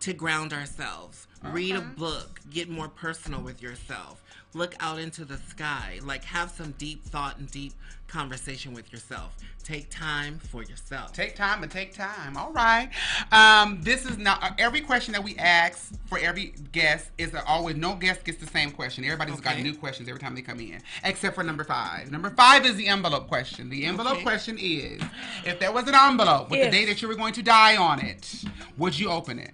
[0.00, 1.26] to ground ourselves.
[1.44, 4.22] Read a book, get more personal with yourself.
[4.56, 7.74] Look out into the sky, like have some deep thought and deep
[8.08, 9.36] conversation with yourself.
[9.62, 11.12] Take time for yourself.
[11.12, 12.38] Take time and take time.
[12.38, 12.88] All right.
[13.32, 17.76] Um, this is not uh, every question that we ask for every guest is always
[17.76, 19.04] no guest gets the same question.
[19.04, 22.10] Everybody's got new questions every time they come in, except for number five.
[22.10, 23.68] Number five is the envelope question.
[23.68, 24.22] The envelope Okay.
[24.22, 25.02] question is:
[25.44, 26.70] If there was an envelope with If.
[26.70, 28.42] the day that you were going to die on it,
[28.78, 29.50] would you open it?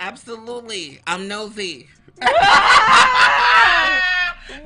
[0.00, 0.98] Absolutely.
[1.06, 1.88] I'm nosy.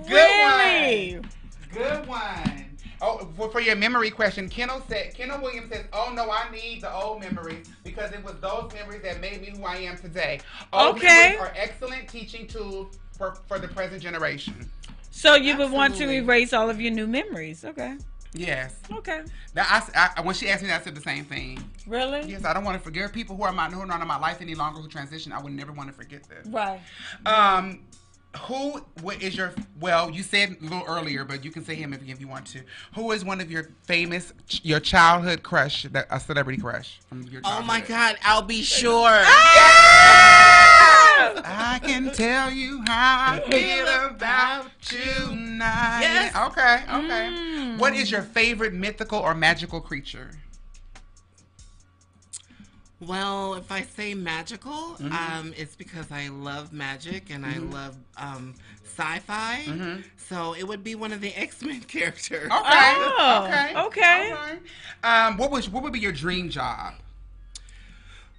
[0.06, 1.18] Good really?
[1.18, 1.30] one.
[1.72, 2.64] Good one.
[3.00, 6.80] Oh, for, for your memory question, Kendall said, Kendall Williams says, "Oh no, I need
[6.82, 10.40] the old memories because it was those memories that made me who I am today."
[10.72, 11.36] Old Okay.
[11.36, 14.70] are excellent teaching tools for for the present generation.
[15.10, 17.64] So you would want to erase all of your new memories.
[17.64, 17.96] Okay.
[18.32, 18.74] Yes.
[18.92, 19.22] Okay.
[19.54, 21.62] Now, I, I- when she asked me that, I said the same thing.
[21.86, 22.22] Really?
[22.22, 24.18] Yes, I don't want to forget people who are my, who are not in my
[24.18, 25.30] life any longer who transition.
[25.30, 26.46] I would never want to forget this.
[26.48, 26.80] Right.
[27.26, 27.80] Um,
[28.36, 30.10] who what is your well?
[30.10, 32.60] You said a little earlier, but you can say him if, if you want to.
[32.94, 34.32] Who is one of your famous,
[34.62, 39.08] your childhood crush, that a celebrity crush from your Oh my God, I'll be sure.
[39.08, 40.74] Ah!
[41.46, 44.98] I can tell you how I feel about you
[45.28, 46.00] tonight.
[46.00, 46.36] Yes.
[46.36, 46.82] Okay.
[46.82, 47.30] Okay.
[47.36, 47.78] Mm.
[47.78, 50.30] What is your favorite mythical or magical creature?
[53.06, 55.12] Well, if I say magical, Mm-hmm.
[55.12, 58.54] um, it's because I love magic and I love um,
[58.84, 59.62] sci-fi.
[59.66, 60.00] Mm-hmm.
[60.16, 62.44] So it would be one of the X-Men characters.
[62.50, 62.50] Okay.
[62.52, 63.76] Oh, okay.
[63.86, 64.30] okay.
[64.32, 65.26] All right.
[65.28, 66.94] Um, what was what would be your dream job?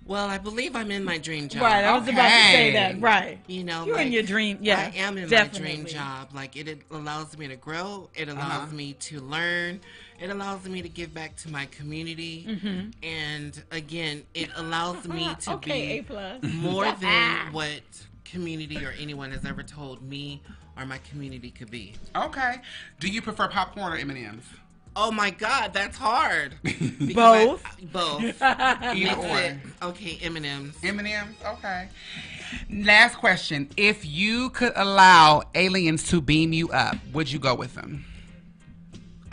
[0.08, 1.64] Well, I believe I'm in my dream job.
[1.64, 1.84] Right.
[1.84, 3.02] I was about to say that.
[3.02, 3.40] Right.
[3.48, 4.60] You know, You're in your dream.
[4.62, 4.92] Yeah.
[4.94, 5.62] I am in definitely.
[5.70, 6.30] my dream job.
[6.34, 8.10] Like it, it allows me to grow.
[8.14, 8.76] It allows Uh-huh.
[8.76, 9.82] me to learn.
[10.20, 12.46] It allows me to give back to my community.
[12.48, 12.90] Mm-hmm.
[13.04, 16.00] And again, it allows me to Okay.
[16.02, 17.82] Be more than what
[18.24, 20.42] community or anyone has ever told me
[20.78, 21.94] or my community could be.
[22.16, 22.56] Okay.
[23.00, 24.46] Do you prefer popcorn or M and M's?
[24.98, 26.56] Oh my God, that's hard.
[27.14, 27.66] Both?
[27.66, 28.42] I- both.
[28.42, 29.90] Either Mix or.
[29.90, 30.78] Okay, M and M's.
[30.84, 31.36] M and M's.
[31.46, 31.90] Okay.
[32.72, 37.76] Last question: If you could allow aliens to beam you up, would you go with
[37.76, 38.06] them?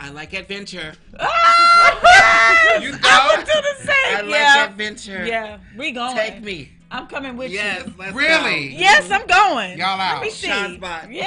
[0.03, 0.93] I like adventure.
[1.17, 2.79] Ah!
[2.81, 4.17] You I would do the same.
[4.17, 4.65] I like yeah.
[4.65, 5.25] adventure.
[5.25, 5.59] Yeah.
[5.77, 6.13] We going.
[6.13, 6.71] Take me.
[6.93, 7.93] I'm coming with Yes, you.
[7.97, 8.69] let's Really?
[8.69, 8.75] go.
[8.77, 9.79] Yes, I'm going.
[9.79, 9.97] Y'all out.
[9.97, 10.21] Let out.
[10.21, 10.47] me see.
[10.47, 11.11] Sean Spot.
[11.11, 11.25] Yeah.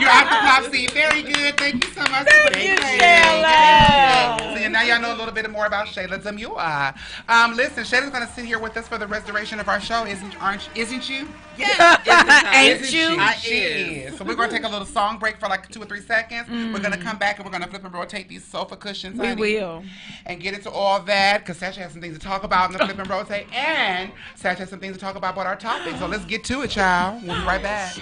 [0.00, 0.88] You're out the pop scene.
[0.90, 1.56] Very good.
[1.56, 2.26] Thank you so much.
[2.26, 2.98] Thank for you, participating.
[2.98, 4.56] Chela.
[4.58, 6.94] See, and now y'all know a little bit more about Chela Demuir.
[7.28, 10.42] Um, listen, Chela's gonna sit here with us for the restoration of our show, isn't
[10.42, 11.28] aren't isn't you?
[11.56, 13.14] Yes, isn't Ain't Isn't you?
[13.14, 14.12] She, I she is.
[14.12, 14.18] is.
[14.18, 16.48] So we're gonna take a little song break for like two or three seconds.
[16.48, 16.82] We're Mm.
[16.82, 19.16] gonna come back and we're gonna flip and rotate these sofa cushions.
[19.20, 19.84] We honey, will.
[20.26, 22.84] And get into all that because Sasha has some things to talk about in the
[22.84, 25.96] flip and rotate, and Sasha has some things to talk about about our topic.
[25.96, 27.22] So let's get to it, child.
[27.22, 27.96] We'll be right back.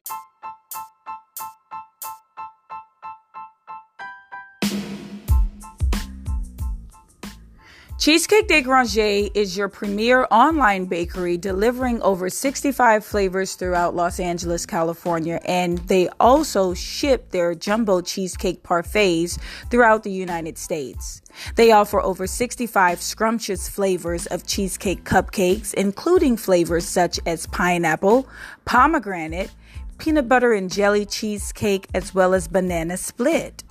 [8.02, 14.66] Cheesecake de Granger is your premier online bakery delivering over 65 flavors throughout Los Angeles,
[14.66, 19.38] California, and they also ship their jumbo cheesecake parfaits
[19.70, 21.22] throughout the United States.
[21.54, 28.28] They offer over 65 scrumptious flavors of cheesecake cupcakes, including flavors such as pineapple,
[28.64, 29.52] pomegranate,
[29.98, 33.62] peanut butter and jelly cheesecake, as well as banana split.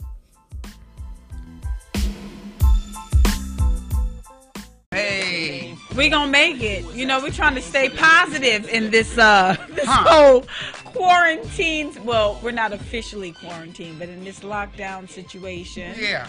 [4.93, 5.77] Hey.
[5.97, 6.85] We gonna make it.
[6.94, 10.05] You know, we're trying to stay positive in this uh this Huh.
[10.09, 10.44] whole
[10.85, 11.93] quarantine.
[12.05, 15.94] Well, we're not officially quarantined, but in this lockdown situation.
[15.98, 16.27] Yeah.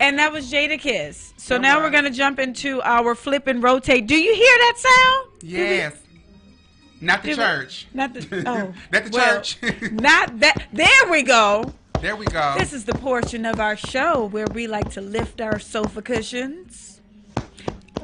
[0.00, 1.34] And that was Jadakiss.
[1.36, 1.84] So All now right.
[1.84, 4.06] we're gonna jump into our flip and rotate.
[4.06, 5.42] Do you hear that sound?
[5.42, 5.94] Yes.
[7.02, 7.86] Not the we- church.
[7.94, 8.74] Not the oh.
[8.92, 9.58] Not the well, church.
[9.92, 10.68] not that.
[10.72, 11.72] There we go.
[12.00, 12.54] there we go.
[12.58, 16.89] This is the portion of our show where we like to lift our sofa cushions.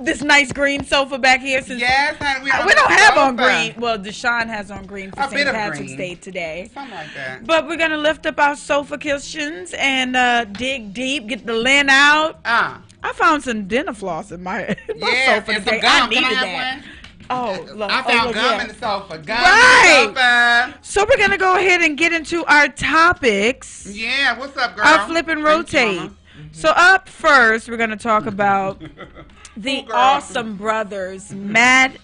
[0.00, 1.62] This nice green sofa back here.
[1.62, 3.74] Since yes, honey, we, Uh, we don't have on green.
[3.78, 5.48] Well, Deshaun has on green for St.
[5.50, 5.94] Patrick's.
[5.96, 6.70] Day today.
[6.74, 7.46] Something like that.
[7.46, 11.88] But we're gonna lift up our sofa cushions and uh, dig deep, get the lint
[11.90, 12.40] out.
[12.44, 12.82] Ah.
[13.02, 15.80] I found some dental floss in my, in my Yeah, sofa and today.
[15.80, 16.02] some gum.
[16.02, 16.74] I needed Can I that.
[16.76, 16.84] one?
[17.28, 18.62] Oh, look, I oh, found look, gum yeah.
[18.62, 19.18] in the sofa.
[19.18, 20.04] Gum Right.
[20.08, 20.78] in the sofa.
[20.82, 23.86] So we're gonna go ahead and get into our topics.
[23.90, 24.84] Yeah, what's up, girl?
[24.86, 26.10] Our flip and Thank you, rotate.
[26.52, 28.80] So up first, we're gonna talk about
[29.56, 29.96] the girl.
[29.96, 31.96] awesome brothers, Matt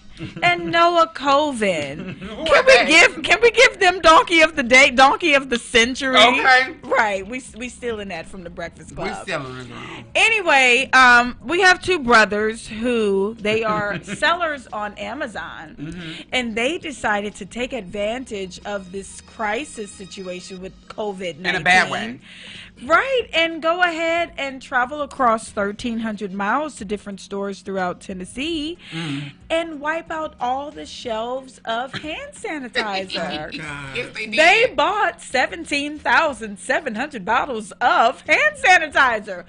[0.43, 2.19] and Noah Colvin.
[2.45, 6.15] Can we give can we give them donkey of the day, donkey of the century?
[6.15, 6.75] Okay.
[6.83, 7.25] Right.
[7.27, 9.07] We we stealing that from the Breakfast Club.
[9.07, 9.71] We're still in.
[10.13, 16.21] Anyway, um, we have two brothers who they are sellers on Amazon, Mm-hmm.
[16.31, 21.63] and they decided to take advantage of this crisis situation with COVID nineteen In a
[21.63, 22.19] bad way.
[22.81, 29.31] Right, and go ahead and travel across 1,300 miles to different stores throughout Tennessee Mm.
[29.49, 33.53] and wipe out all the shelves of hand sanitizer.
[33.95, 34.39] Yes, they did.
[34.39, 39.45] They bought 17,700 bottles of hand sanitizer.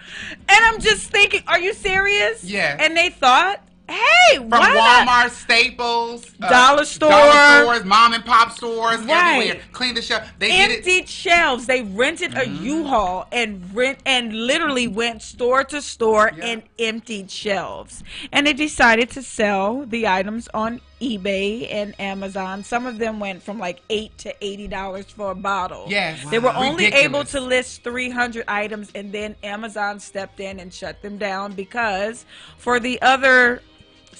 [0.48, 2.44] And I'm just thinking, are you serious?
[2.44, 2.78] Yes.
[2.82, 5.06] And they thought, hey, From not?
[5.06, 7.10] Walmart, Staples, uh, Dollar store.
[7.10, 9.36] dollar stores, mom and pop stores, Right.
[9.48, 9.62] everywhere.
[9.72, 10.26] Clean the shelf.
[10.38, 11.66] They emptied shelves.
[11.66, 12.64] They rented a Mm-hmm.
[12.64, 16.44] U-Haul and rent and literally went store to store Yeah.
[16.46, 18.02] and emptied shelves.
[18.32, 22.64] And they decided to sell the items on eBay and Amazon.
[22.64, 25.86] Some of them went from like eight to eighty dollars for a bottle.
[25.88, 26.24] Yes.
[26.30, 27.04] They were only Ridiculous.
[27.04, 32.24] able to list 300 items, and then Amazon stepped in and shut them down because
[32.56, 33.60] for the other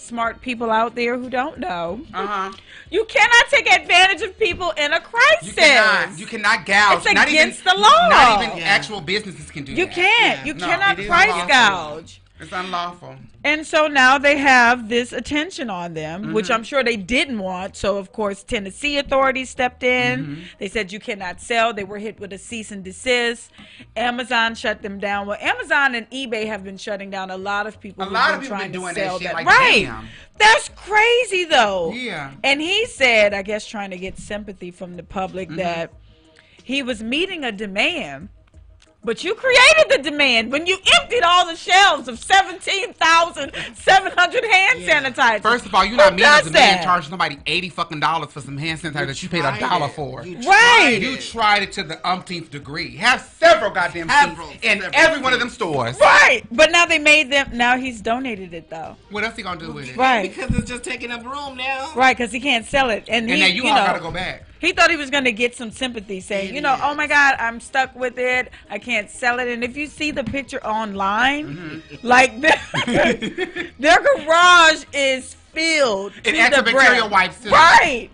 [0.04, 2.52] smart people out there who don't know, Uh huh.
[2.90, 5.48] you cannot take advantage of people in a crisis.
[5.48, 6.18] You cannot.
[6.18, 6.96] You cannot gouge.
[7.06, 8.08] It's not against even, the law.
[8.10, 8.64] Not even Yeah.
[8.64, 9.78] actual businesses can do that.
[9.78, 9.94] You that.
[9.94, 10.38] can't.
[10.40, 10.44] Yeah.
[10.44, 11.48] You No, cannot price unlawful.
[11.96, 12.20] gouge.
[12.40, 13.14] It's unlawful.
[13.44, 16.52] And so now they have this attention on them, which Mm-hmm.
[16.54, 17.76] I'm sure they didn't want.
[17.76, 20.20] So, of course, Tennessee authorities stepped in.
[20.24, 20.40] Mm-hmm.
[20.58, 21.72] They said you cannot sell.
[21.72, 23.52] They were hit with a cease and desist.
[23.96, 25.28] Amazon shut them down.
[25.28, 28.02] Well, Amazon and eBay have been shutting down a lot of people.
[28.04, 29.34] A lot of people trying been to doing that sell shit, that.
[29.34, 29.84] like, right.
[29.84, 30.08] damn.
[30.36, 31.92] That's crazy, though.
[31.92, 32.32] Yeah.
[32.42, 35.58] And he said, I guess, trying to get sympathy from the public, Mm-hmm.
[35.58, 35.92] that
[36.64, 38.30] he was meeting a demand.
[39.04, 45.02] But you created the demand when you emptied all the shelves of 17,700 hand Yeah.
[45.02, 45.42] sanitizer.
[45.42, 46.84] First of all, you're Who not meeting does the man that?
[46.84, 50.24] charging somebody eighty fucking dollars for some hand sanitizer that you paid a dollar for.
[50.24, 50.44] You Right.
[50.44, 51.20] tried You it.
[51.20, 52.96] tried it to the umpteenth degree.
[52.96, 55.98] Have several goddamn Several, in several every one of them stores.
[56.00, 56.42] Right.
[56.50, 58.96] But now they made them, now he's donated it though.
[59.10, 59.96] What else he gonna do with it?
[59.98, 60.34] Right.
[60.34, 61.90] Because it's just taking up room now.
[61.94, 63.04] Right, because he can't sell it.
[63.08, 64.44] And, And he, now you, you all know, gotta go back.
[64.64, 67.36] He thought he was going to get some sympathy saying, you know, oh my God,
[67.38, 68.50] I'm stuck with it.
[68.70, 69.48] I can't sell it.
[69.48, 72.06] And if you see the picture online, Mm-hmm.
[72.06, 72.40] like
[72.86, 77.50] their, their garage is filled And to the antibacterial wipes, too.
[77.50, 78.10] Right.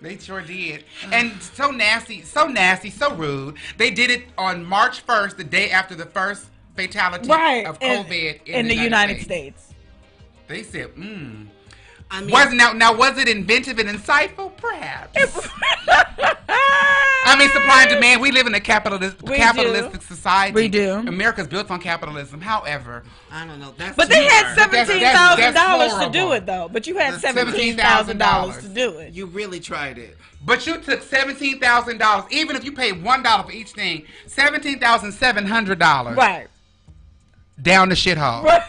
[0.00, 0.84] They sure did.
[1.12, 3.56] And so nasty, so nasty, so rude.
[3.78, 7.66] They did it on March 1st, the day after the first fatality Right.
[7.66, 9.72] of COVID in, in the United States.
[10.46, 11.46] They said, mm.
[12.10, 14.56] I mean, Was now now was it inventive and insightful?
[14.56, 15.48] Perhaps.
[17.26, 18.20] I mean, supply and demand.
[18.20, 20.06] We live in a capitalist, We capitalistic do.
[20.06, 20.54] society.
[20.54, 20.92] We do.
[21.06, 22.40] America's built on capitalism.
[22.40, 23.02] However,
[23.32, 23.74] I don't know.
[23.76, 26.68] That's But they too had seventeen thousand dollars to do it though.
[26.70, 28.60] But you had That's seventeen thousand dollars $17,000.
[28.60, 29.12] to do it.
[29.14, 30.16] You really tried it.
[30.44, 32.24] but you took seventeen thousand dollars.
[32.30, 36.16] Even if you paid one dollar for each thing, seventeen thousand seven hundred dollars.
[36.16, 36.48] Right.
[37.60, 38.42] Down the shithole.
[38.44, 38.62] Right.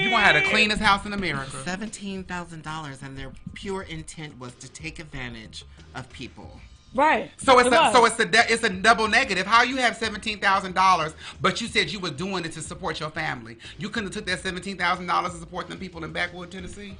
[0.00, 1.56] You want to have the cleanest house in America.
[1.64, 5.64] Seventeen thousand dollars, and their pure intent was to take advantage
[5.94, 6.60] of people.
[6.94, 7.30] Right.
[7.36, 9.46] So it's It a, so it's a it's a double negative.
[9.46, 12.98] How you have seventeen thousand dollars, but you said you were doing it to support
[12.98, 13.58] your family.
[13.78, 16.96] You couldn't have took that seventeen thousand dollars to support them people in backwood Tennessee.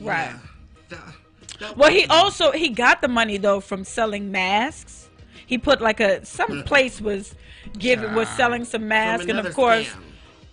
[0.00, 0.30] right.
[0.30, 0.38] Yeah.
[0.88, 0.98] The-
[1.58, 5.10] the- Well, he also he got the money though from selling masks.
[5.46, 6.66] He put like a some mm-hmm.
[6.66, 7.34] place was
[7.78, 10.00] giving was selling some masks, and of course, scam.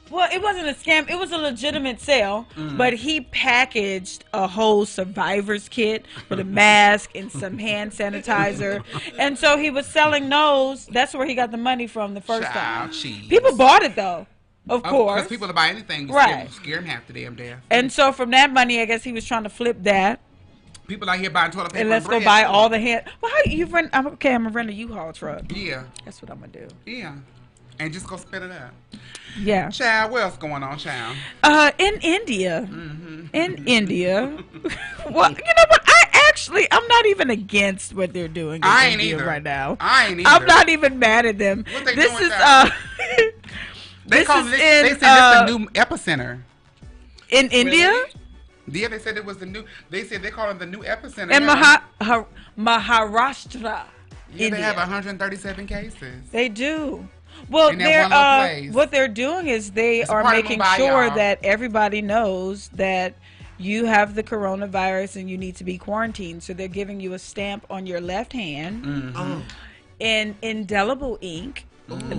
[0.09, 1.09] well, it wasn't a scam.
[1.09, 2.77] It was a legitimate sale, Mm.
[2.77, 8.83] but he packaged a whole survivor's kit with a mask and some hand sanitizer,
[9.19, 10.85] and so he was selling those.
[10.87, 12.91] That's where he got the money from the first time.
[12.91, 13.27] Cheese.
[13.27, 14.25] People bought it though,
[14.69, 15.19] of Of course.
[15.21, 16.49] course, people to buy anything, Right.
[16.51, 17.59] scare, scare them half to damn death.
[17.69, 20.19] and so from that money, I guess he was trying to flip that.
[20.91, 21.79] People out here buying toilet paper.
[21.79, 23.05] And let's go bread, buy all the hand.
[23.21, 23.91] Well, how you rent?
[23.93, 25.43] I'm, okay, I'm gonna rent a U-Haul truck.
[25.55, 26.67] Yeah, That's what I'm gonna do.
[26.85, 27.15] yeah,
[27.79, 28.71] and just go spit it out.
[29.39, 29.69] Yeah.
[29.69, 31.15] Child, what else going on, child?
[31.43, 33.27] Uh, in India, Mm-hmm.
[33.33, 34.37] in India.
[35.09, 35.81] well, you know what?
[35.87, 39.25] I actually, I'm not even against what they're doing in I ain't India either.
[39.25, 39.77] right now.
[39.79, 40.29] I ain't either.
[40.29, 41.63] I'm not even mad at them.
[41.73, 42.69] What they this doing is uh,
[44.07, 46.41] They this call is they, in, they said uh, this the new epicenter.
[47.29, 48.03] in India
[48.71, 49.63] Yeah, they said it was the new.
[49.89, 51.31] They said they call it the new epicenter.
[51.31, 51.53] in Yeah.
[51.53, 52.25] Maha, ha,
[52.57, 53.83] Maharashtra.
[54.33, 54.49] Yeah, India.
[54.51, 56.29] they have 137 cases.
[56.31, 57.07] They do.
[57.49, 61.15] Well, In they're uh, what they're doing is they It's are making Mumbai, sure y'all.
[61.15, 63.15] that everybody knows that
[63.57, 66.43] you have the coronavirus and you need to be quarantined.
[66.43, 69.13] So they're giving you a stamp on your left hand Mm.
[69.15, 69.43] Oh,
[69.99, 71.65] in indelible ink,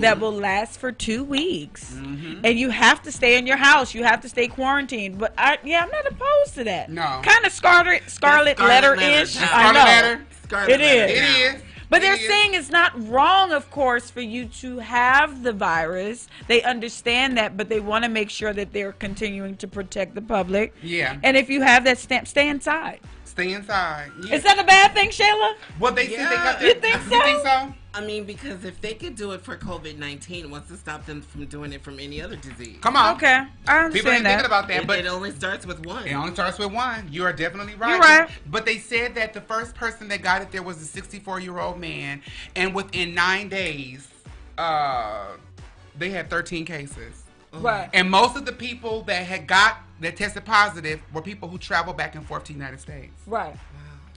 [0.01, 2.41] that will last for two weeks, Mm-hmm.
[2.45, 3.95] and you have to stay in your house.
[3.95, 5.19] You have to stay quarantined.
[5.19, 6.91] But I, yeah, I'm not opposed to that.
[6.91, 7.21] No.
[7.23, 9.37] kind of scarlet scarlet letter ish.
[9.37, 9.85] I Scarlet know.
[9.85, 10.27] letter.
[10.45, 11.11] Scarlet It letter is.
[11.11, 11.63] It is.
[11.91, 16.27] But they're saying it's not wrong, of course, for you to have the virus.
[16.49, 20.23] They understand that, but they want to make sure that they're continuing to protect the
[20.23, 20.75] public.
[20.83, 21.19] Yeah.
[21.23, 23.01] And if you have that stamp, stay inside.
[23.27, 24.11] Stay inside.
[24.25, 24.37] Yeah.
[24.37, 25.55] Is that a bad thing, Chela?
[25.79, 26.73] Well, they see they got Yeah.
[26.73, 27.75] their, You think You think so?
[27.95, 31.21] I mean, because if they could do it for COVID 19, what's to stop them
[31.21, 32.79] from doing it from any other disease?
[32.81, 33.17] Come on.
[33.17, 36.07] Okay, I People ain't understand thinking about that, It, but it only starts with one.
[36.07, 37.09] It only starts with one.
[37.11, 37.91] You are definitely right.
[37.91, 38.31] You're right.
[38.47, 41.59] But they said that the first person that got it there was a 64 year
[41.59, 42.23] old man,
[42.57, 44.09] and within nine days,
[44.57, 45.37] uh,
[45.99, 47.25] they had 13 cases.
[47.53, 47.91] right.
[47.93, 51.97] And most of the people that had got that tested positive were people who traveled
[51.97, 53.13] back and forth to the United States.
[53.27, 53.55] Right.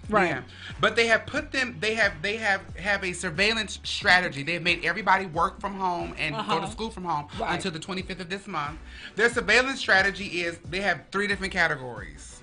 [0.09, 0.29] Right.
[0.29, 0.41] Yeah.
[0.79, 1.77] But they have put them.
[1.79, 2.21] They have.
[2.21, 4.43] They have have a surveillance strategy.
[4.43, 6.59] They've made everybody work from home and go Uh-huh.
[6.61, 7.55] to school from home Right.
[7.55, 8.79] until the 25th of this month.
[9.15, 12.41] Their surveillance strategy is they have three different categories.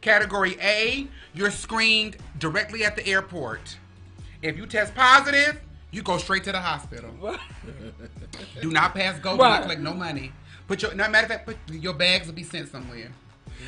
[0.00, 3.76] Category A, you're screened directly at the airport.
[4.42, 5.60] If you test positive,
[5.90, 7.10] you go straight to the hospital.
[8.60, 9.36] Do not pass go.
[9.36, 9.50] Do Right.
[9.50, 10.32] not collect no money.
[10.68, 10.94] Put your.
[10.94, 13.10] No matter of fact, put your bags will be sent somewhere.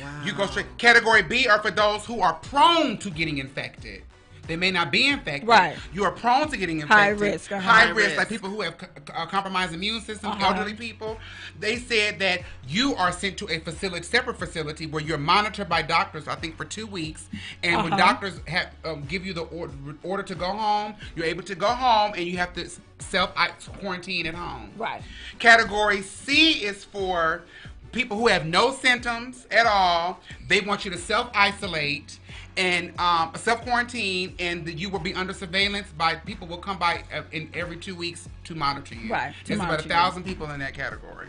[0.01, 0.21] Wow.
[0.25, 0.77] You go straight.
[0.77, 4.03] Category B are for those who are prone to getting infected.
[4.47, 5.47] They may not be infected.
[5.47, 5.77] Right.
[5.93, 7.19] You are prone to getting infected.
[7.19, 7.61] High risk, uh-huh.
[7.61, 8.17] High, High risk, risk.
[8.17, 10.43] like people who have co- a compromised immune system, Uh-huh.
[10.47, 11.19] elderly people.
[11.59, 15.83] They said that you are sent to a facility, separate facility, where you're monitored by
[15.83, 16.27] doctors.
[16.27, 17.27] I think for two weeks,
[17.61, 17.97] and when Uh-huh.
[18.07, 21.67] doctors have um, give you the order, order to go home, you're able to go
[21.67, 22.67] home, and you have to
[22.97, 23.35] self
[23.79, 24.71] quarantine at home.
[24.77, 25.03] Right.
[25.37, 27.43] Category C is for
[27.91, 30.19] people who have no symptoms at all.
[30.47, 32.19] They want you to self isolate
[32.57, 36.77] and um, self quarantine, and that you will be under surveillance by people will come
[36.77, 39.11] by uh, in every two weeks to monitor you.
[39.11, 41.27] Right, There's about a thousand people in that category.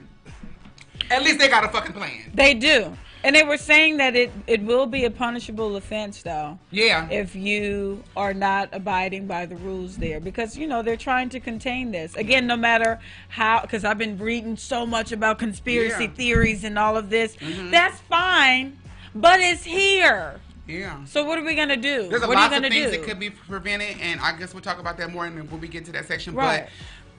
[1.10, 2.30] At least they got a fucking plan.
[2.34, 2.96] They do.
[3.22, 6.58] And they were saying that it, it will be a punishable offense, though.
[6.70, 7.08] Yeah.
[7.10, 11.40] if you are not abiding by the rules there because you know they're trying to
[11.40, 12.98] contain this again no matter
[13.28, 16.06] how because i've been reading so much about conspiracy Yeah.
[16.08, 16.14] Mm-hmm.
[16.16, 17.36] theories and all of this
[17.70, 18.78] that's fine
[19.14, 21.04] but it's here yeah.
[21.04, 22.90] so what are we gonna do There's a what are lot you of things do
[22.98, 25.84] that could be prevented, and I guess we'll talk about that more when we get
[25.86, 26.34] to that section.
[26.34, 26.62] Right.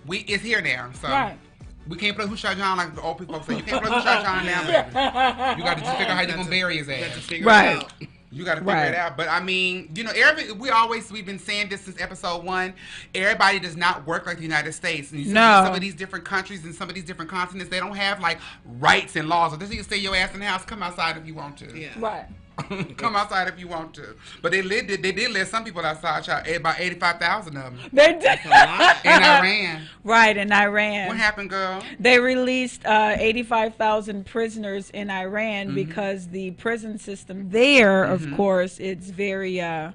[0.05, 1.37] But we it's here now, so Right.
[1.87, 3.57] We can't play Who Shot John like the old people say.
[3.57, 5.57] You can't play Who Shot John now, baby.
[5.59, 7.25] You got to just figure out how you're gonna bury his You have to ass.
[7.25, 7.75] figure Right.
[7.77, 7.91] it out.
[8.33, 8.87] You got to figure Right.
[8.89, 9.17] it out.
[9.17, 12.73] But I mean, you know, every we always we've been saying this since episode one.
[13.13, 15.11] Everybody does not work like the United States.
[15.11, 15.63] And you see No.
[15.65, 18.39] some of these different countries and some of these different continents, they don't have like
[18.79, 19.53] rights and laws.
[19.53, 21.77] Or this you stay your ass in the house, come outside if you want to.
[21.77, 21.89] Yeah.
[21.97, 22.25] right
[22.97, 24.15] come outside if you want to.
[24.41, 26.23] But they lit, they did let some people outside.
[26.23, 28.97] Child, about eighty-five thousand of them they did lot.
[29.05, 29.87] in Iran.
[30.03, 31.81] right in iran What happened, girl?
[31.99, 35.75] They released uh, 85,000 prisoners in Iran Mm-hmm.
[35.75, 39.91] because the prison system there, of course, it's very uh,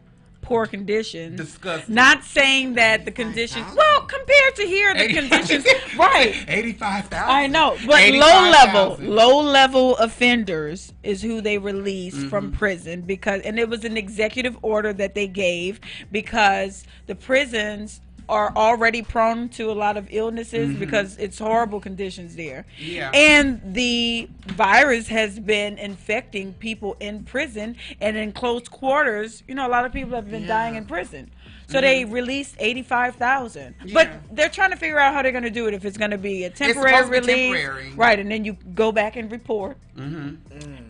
[0.46, 1.36] poor conditions.
[1.36, 1.94] Disgusting.
[1.94, 3.76] Not saying that the conditions, 85,000?
[3.76, 5.66] well, compared to here, the conditions,
[5.98, 6.34] right.
[6.48, 7.30] Eighty-five thousand.
[7.34, 9.08] I know, but low level, 85,000.
[9.14, 12.28] low level offenders is who they released Mm-hmm.
[12.28, 15.80] from prison because, and it was an executive order that they gave
[16.12, 22.34] because the prisons are already prone to a lot of illnesses because it's horrible conditions
[22.36, 22.64] there.
[22.80, 22.90] Mm-hmm.
[22.90, 23.10] Yeah.
[23.14, 29.42] And the virus has been infecting people in prison and in close quarters.
[29.46, 30.48] You know, a lot of people have been Yeah.
[30.48, 31.30] dying in prison.
[31.68, 33.74] So they released 85,000.
[33.92, 34.34] But Mm-hmm.
[34.36, 35.74] They're trying to figure out how they're going to do it.
[35.74, 37.56] If it's going to be a supposed temporary to be release.
[37.56, 37.92] temporary.
[37.96, 38.18] Right.
[38.20, 39.76] And then you go back and report.
[39.96, 40.88] Mm-hmm.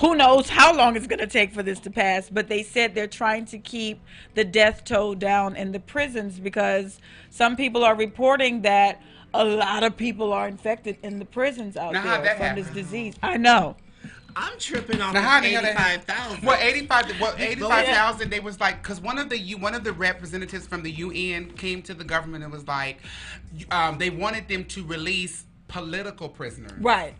[0.00, 2.28] Who knows how long it's going to take for this to pass.
[2.30, 4.00] But they said they're trying to keep
[4.34, 7.00] the death toll down in the prisons because
[7.30, 9.00] some people are reporting that
[9.32, 12.68] a lot of people are infected in the prisons out Now, there that from this
[12.70, 13.14] disease.
[13.22, 13.76] I know.
[14.36, 16.44] I'm tripping off Now, of how the hell that- eighty-five thousand.
[16.44, 17.20] Well, eighty-five.
[17.20, 18.30] Well, eighty-five thousand.
[18.30, 21.52] They was like, because one of the U, one of the representatives from the UN
[21.52, 22.98] came to the government and was like,
[23.70, 26.72] um, they wanted them to release political prisoners.
[26.80, 27.14] Right.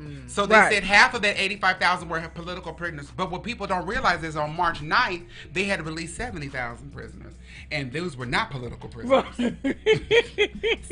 [0.00, 0.28] Mm.
[0.28, 0.72] So they Right.
[0.72, 3.10] said half of that 85,000 were political prisoners.
[3.16, 7.34] But what people don't realize is on March 9th, they had released 70,000 prisoners.
[7.70, 9.24] And those were not political prisoners.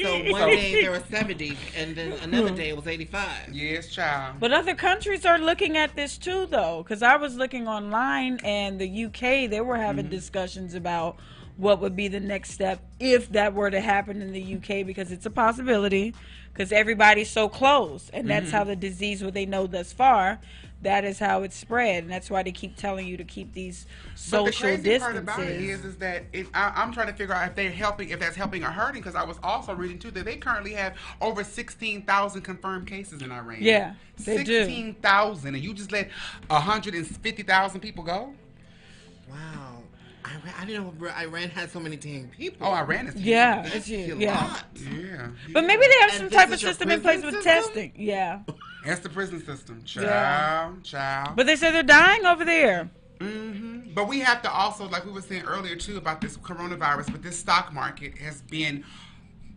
[0.00, 3.52] So one day there were seventy, and then another day it was eighty-five.
[3.52, 4.36] yes, child.
[4.40, 8.80] But other countries are looking at this too, though, because I was looking online and
[8.80, 10.14] the UK they were having mm-hmm.
[10.14, 11.18] discussions about
[11.56, 15.12] what would be the next step if that were to happen in the UK because
[15.12, 16.14] it's a possibility
[16.52, 18.56] because everybody's so close and that's mm-hmm.
[18.56, 20.38] how the disease what they know thus far
[20.82, 23.86] that is how it's spread, and that's why they keep telling you to keep these
[24.16, 26.92] social But the social crazy part about it is is, is that it, I, I'm
[26.92, 29.00] trying to figure out if they're helping, if that's helping or hurting.
[29.00, 33.30] Because I was also reading too that they currently have over 16,000 confirmed cases in
[33.30, 33.58] Iran.
[33.60, 34.64] Yeah, they do.
[34.64, 36.10] 16,000, and you just let
[36.48, 38.34] 150,000 people go.
[39.30, 39.71] Wow.
[40.24, 42.66] Iran, I didn't know Iran had so many dang people.
[42.66, 44.18] Oh, Iran is Yeah, That's it's huge.
[44.18, 44.64] Yeah, lot.
[44.76, 47.92] Yeah, but maybe they have And some type of system in place prison with testing.
[47.96, 48.40] Yeah,
[48.84, 49.82] that's the prison system.
[49.84, 50.72] Child, Yeah.
[50.84, 51.36] child.
[51.36, 52.90] but they say they're dying over there.
[53.18, 53.94] Mm-hmm.
[53.94, 57.12] But we have to also, like we were saying earlier too, about this coronavirus.
[57.12, 58.84] But this stock market has been,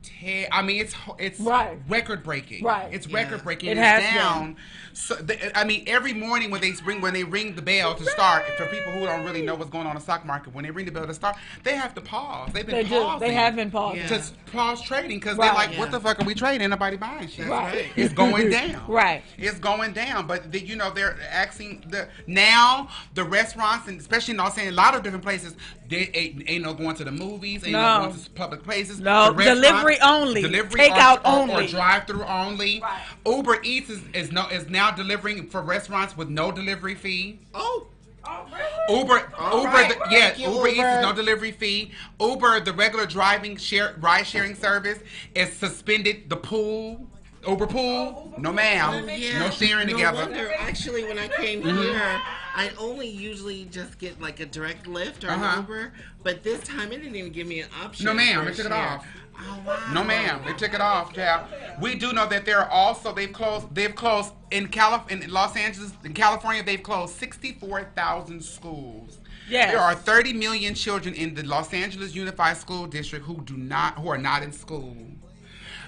[0.03, 1.77] te- I mean, it's it's Right.
[1.87, 2.63] record breaking.
[2.63, 2.93] Right.
[2.93, 3.15] It's Yeah.
[3.23, 3.69] record breaking.
[3.69, 4.57] It it's has down.
[4.97, 8.05] So the, I mean, every morning when they ring when they ring the bell to
[8.05, 10.63] start, for people who don't really know what's going on in the stock market, when
[10.63, 11.35] they ring the bell to start,
[11.65, 12.53] they have to pause.
[12.53, 13.17] They've been They do.
[13.19, 13.99] They have been pausing.
[14.03, 14.07] Yeah.
[14.07, 14.23] to
[14.53, 15.47] pause trading because Right.
[15.47, 15.91] they're like, what Yeah.
[15.91, 16.61] the fuck are we trading?
[16.61, 17.45] Ain't nobody buying shit.
[17.47, 17.87] Right.
[17.97, 18.83] It's going down.
[18.87, 19.21] Right.
[19.37, 20.27] It's going down.
[20.27, 24.73] But the, you know they're asking the now the restaurants and especially in Los Angeles,
[24.73, 25.55] a lot of different places.
[25.87, 27.63] They ain't, ain't no going to the movies.
[27.63, 28.09] Ain't no, No.
[28.09, 28.99] going to public places.
[28.99, 30.41] No, delivery only.
[30.41, 31.65] Delivery Takeout or, or- only.
[31.65, 32.79] Or drive through only.
[32.81, 33.01] Right.
[33.25, 37.39] Uber Eats is, is no is now delivering for restaurants with no delivery fee.
[37.53, 37.87] Oh,
[38.25, 39.89] oh Uber, All Uber, right.
[39.89, 41.91] the, yeah, Thank you, Uber Eats is no delivery fee.
[42.19, 44.99] Uber, the regular driving share ride sharing service,
[45.33, 46.29] is suspended.
[46.29, 47.07] The pool,
[47.47, 49.39] Uber pool, no ma'am, oh yeah.
[49.39, 50.17] no sharing no together.
[50.19, 50.51] Wonder.
[50.59, 51.77] Actually, when I came Mm-hmm.
[51.77, 52.21] here,
[52.57, 55.57] I only usually just get like a direct Lyft or Uh-huh.
[55.61, 55.93] Uber,
[56.23, 58.05] but this time it didn't even give me an option.
[58.05, 59.05] No, ma'am, for they took it off.
[59.37, 59.91] Oh wow.
[59.93, 61.47] No ma'am, they took it off, child.
[61.81, 65.55] We do know that there are also they've closed they've closed in Calif in Los
[65.57, 69.19] Angeles in California they've closed sixty four thousand schools.
[69.47, 69.71] Yes.
[69.73, 73.99] There are 30 million children in the Los Angeles Unified School District who do not
[73.99, 74.97] who are not in school.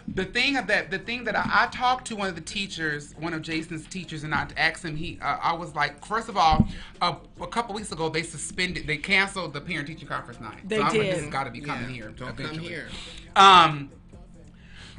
[0.08, 3.14] The thing of that, the thing that I, I talked to one of the teachers,
[3.20, 4.96] one of Jason's teachers, and I asked him.
[4.96, 6.68] He, uh, I was like, first of all,
[7.02, 10.68] uh, a couple weeks ago they suspended, they canceled the parent teacher conference night.
[10.68, 11.16] They so I'm like, did.
[11.16, 12.10] this has got to be coming Yeah, here.
[12.16, 12.88] Don't come here.
[13.36, 13.92] Um,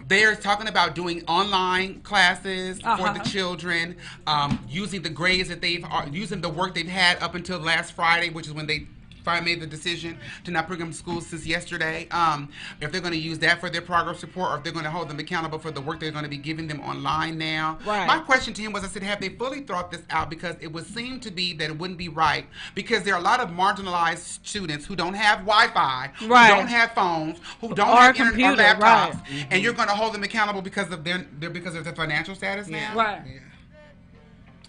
[0.07, 3.13] they're talking about doing online classes for Uh-huh.
[3.15, 7.35] the children, um, using the grades that they've uh, using the work they've had up
[7.35, 8.87] until last Friday, which is when they
[9.29, 12.09] finally made the decision to not bring them to school since yesterday.
[12.11, 12.49] Um,
[12.81, 14.91] if they're going to use that for their progress report, or if they're going to
[14.91, 17.79] hold them accountable for the work they're going to be giving them online now.
[17.85, 18.07] Right.
[18.07, 20.31] My question to him was, I said, have they fully thought this out?
[20.31, 23.23] Because it would seem to be that it wouldn't be right because there are a
[23.23, 26.49] lot of marginalized students who don't have Wi-Fi, who Right.
[26.49, 29.47] don't have phones, who don't Or have internet or laptops, right.
[29.51, 32.35] and you're going to hold them accountable because of their, their because of their financial
[32.35, 32.95] status now.
[32.95, 33.21] Right.
[33.27, 33.41] Yeah.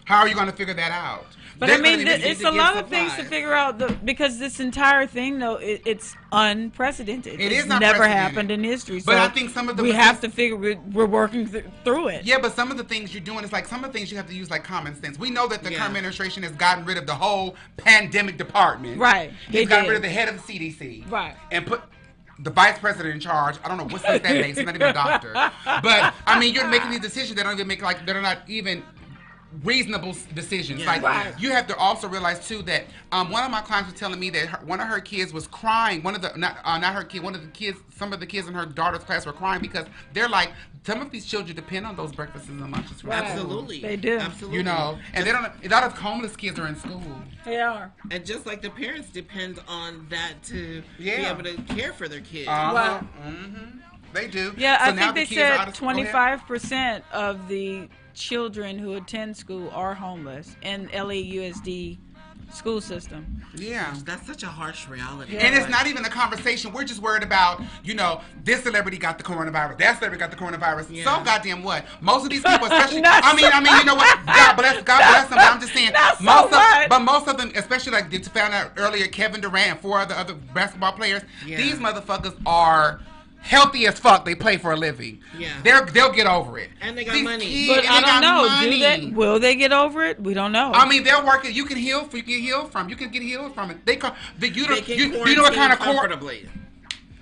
[0.03, 1.27] How are you going to figure that out?
[1.59, 4.39] But They're I mean, th- it's a lot of things to figure out the, because
[4.39, 7.33] this entire thing, though, it, it's unprecedented.
[7.33, 9.01] It it's is never happened in history.
[9.05, 11.65] But so I think some of the we have to figure we're, we're working th-
[11.83, 12.23] through it.
[12.23, 14.15] Yeah, but some of the things you're doing is like some of the things you
[14.15, 15.19] have to use like common sense.
[15.19, 15.79] We know that the Yeah.
[15.79, 18.97] current administration has gotten rid of the whole pandemic department.
[18.97, 19.89] Right, they He's gotten did.
[19.91, 21.11] rid of the head of the CDC.
[21.11, 21.35] Right.
[21.51, 21.81] And put
[22.39, 23.57] the vice president in charge.
[23.65, 24.57] I don't know what sense that makes.
[24.59, 25.33] He's not even a doctor.
[25.65, 28.81] But I mean, you're making these decisions that don't even make like they're not even
[29.63, 30.81] reasonable decisions.
[30.81, 30.87] Yeah.
[30.87, 31.33] Like Right.
[31.39, 34.29] you have to also realize too that um, one of my clients was telling me
[34.31, 36.03] that her, one of her kids was crying.
[36.03, 37.23] One of the not uh, not her kid.
[37.23, 37.79] One of the kids.
[37.95, 40.51] Some of the kids in her daughter's class were crying because they're like
[40.85, 43.03] some of these children depend on those breakfasts and lunches.
[43.03, 43.23] Right.
[43.23, 43.79] Absolutely.
[43.81, 44.17] They do.
[44.17, 44.57] Absolutely.
[44.57, 45.45] You know, and they don't.
[45.63, 47.01] A lot of homeless kids are in school.
[47.43, 47.91] They are.
[48.11, 51.33] And just like the parents depend on that to Yeah.
[51.33, 52.47] be able to care for their kids.
[52.49, 52.75] Uh-huh.
[52.75, 53.01] Right.
[53.33, 53.79] hmm
[54.13, 54.53] They do.
[54.57, 55.93] Yeah, So I think the they kids are out said of school.
[55.93, 56.13] Go ahead.
[56.15, 57.87] 25% of the
[58.19, 61.97] children who attend school are homeless in LAUSD
[62.51, 63.43] school system.
[63.55, 63.95] Yeah.
[64.05, 65.33] That's such a harsh reality.
[65.33, 65.45] Yeah.
[65.45, 66.73] And it's not even a conversation.
[66.73, 70.37] We're just worried about, you know, this celebrity got the coronavirus, that celebrity got the
[70.37, 70.87] coronavirus.
[70.89, 71.03] Yeah.
[71.03, 71.85] So goddamn what?
[72.01, 74.25] Most of these people, especially, I mean, I mean, you know what?
[74.25, 75.37] God bless, God bless them.
[75.37, 76.89] But I'm just saying, so most of, much.
[76.89, 80.15] but most of them, especially like you found out earlier, Kevin Durant and four other
[80.15, 81.21] other basketball players.
[81.45, 81.57] Yeah.
[81.57, 83.01] These motherfuckers are.
[83.41, 85.21] Healthy as fuck, they play for a living.
[85.37, 85.53] Yeah.
[85.63, 86.69] they're they'll get over it.
[86.81, 87.45] And they got These money.
[87.45, 88.47] kids- But I don't know.
[88.47, 88.69] money.
[88.71, 89.05] Do they?
[89.15, 90.21] Will they get over it?
[90.21, 90.71] We don't know.
[90.73, 91.53] I mean, they're working.
[91.53, 92.01] You can heal.
[92.13, 92.89] You can heal from.
[92.89, 93.85] You can get healed from it.
[93.85, 94.15] They call.
[94.37, 96.39] The, you, They don't, can you, do you know what kind of quarantine court?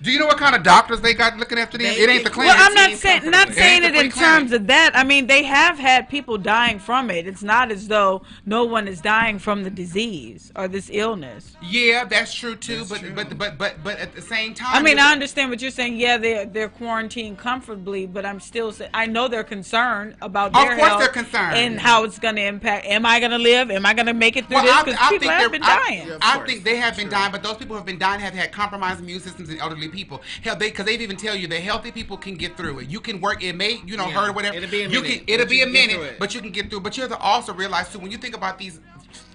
[0.08, 0.12] Comfortably.
[0.12, 1.88] Do you know what kind of doctors they got looking after them?
[1.88, 2.54] They It ain't the clinic.
[2.56, 4.92] well, I'm not saying not saying It it in the terms of that.
[4.96, 7.28] I mean, they have had people dying from it.
[7.28, 11.56] It's not as though no one is dying from the disease or this illness.
[11.62, 12.78] Yeah, that's true too.
[12.78, 13.12] That's but true.
[13.14, 15.98] but but but but at the same time, I mean, I understand what you're saying.
[15.98, 18.72] Yeah, they're they're quarantined comfortably, but I'm still.
[18.72, 21.56] sa- I know they're concerned about Of their course health they're concerned.
[21.58, 22.86] and how it's going to impact.
[22.86, 23.72] Am I going to live?
[23.72, 24.74] Am I going to make it through Well, this?
[24.74, 26.08] I, Because people think have they're- been I- dying.
[26.08, 26.18] Yeah.
[26.22, 27.12] I think they have been True.
[27.12, 29.78] dying, but those people who have been dying have had compromised immune systems and elderly
[29.88, 30.22] elderly people.
[30.44, 32.90] Hell, they because they even tell you the healthy people can get through it.
[32.90, 33.44] You can work.
[33.44, 34.56] It may you know Yeah, hurt or whatever.
[34.58, 35.24] it'll be a you minute, can.
[35.34, 36.20] It'll but be you a minute, it.
[36.20, 36.82] but you can get through.
[36.82, 38.80] But you have to also realize too when you think about these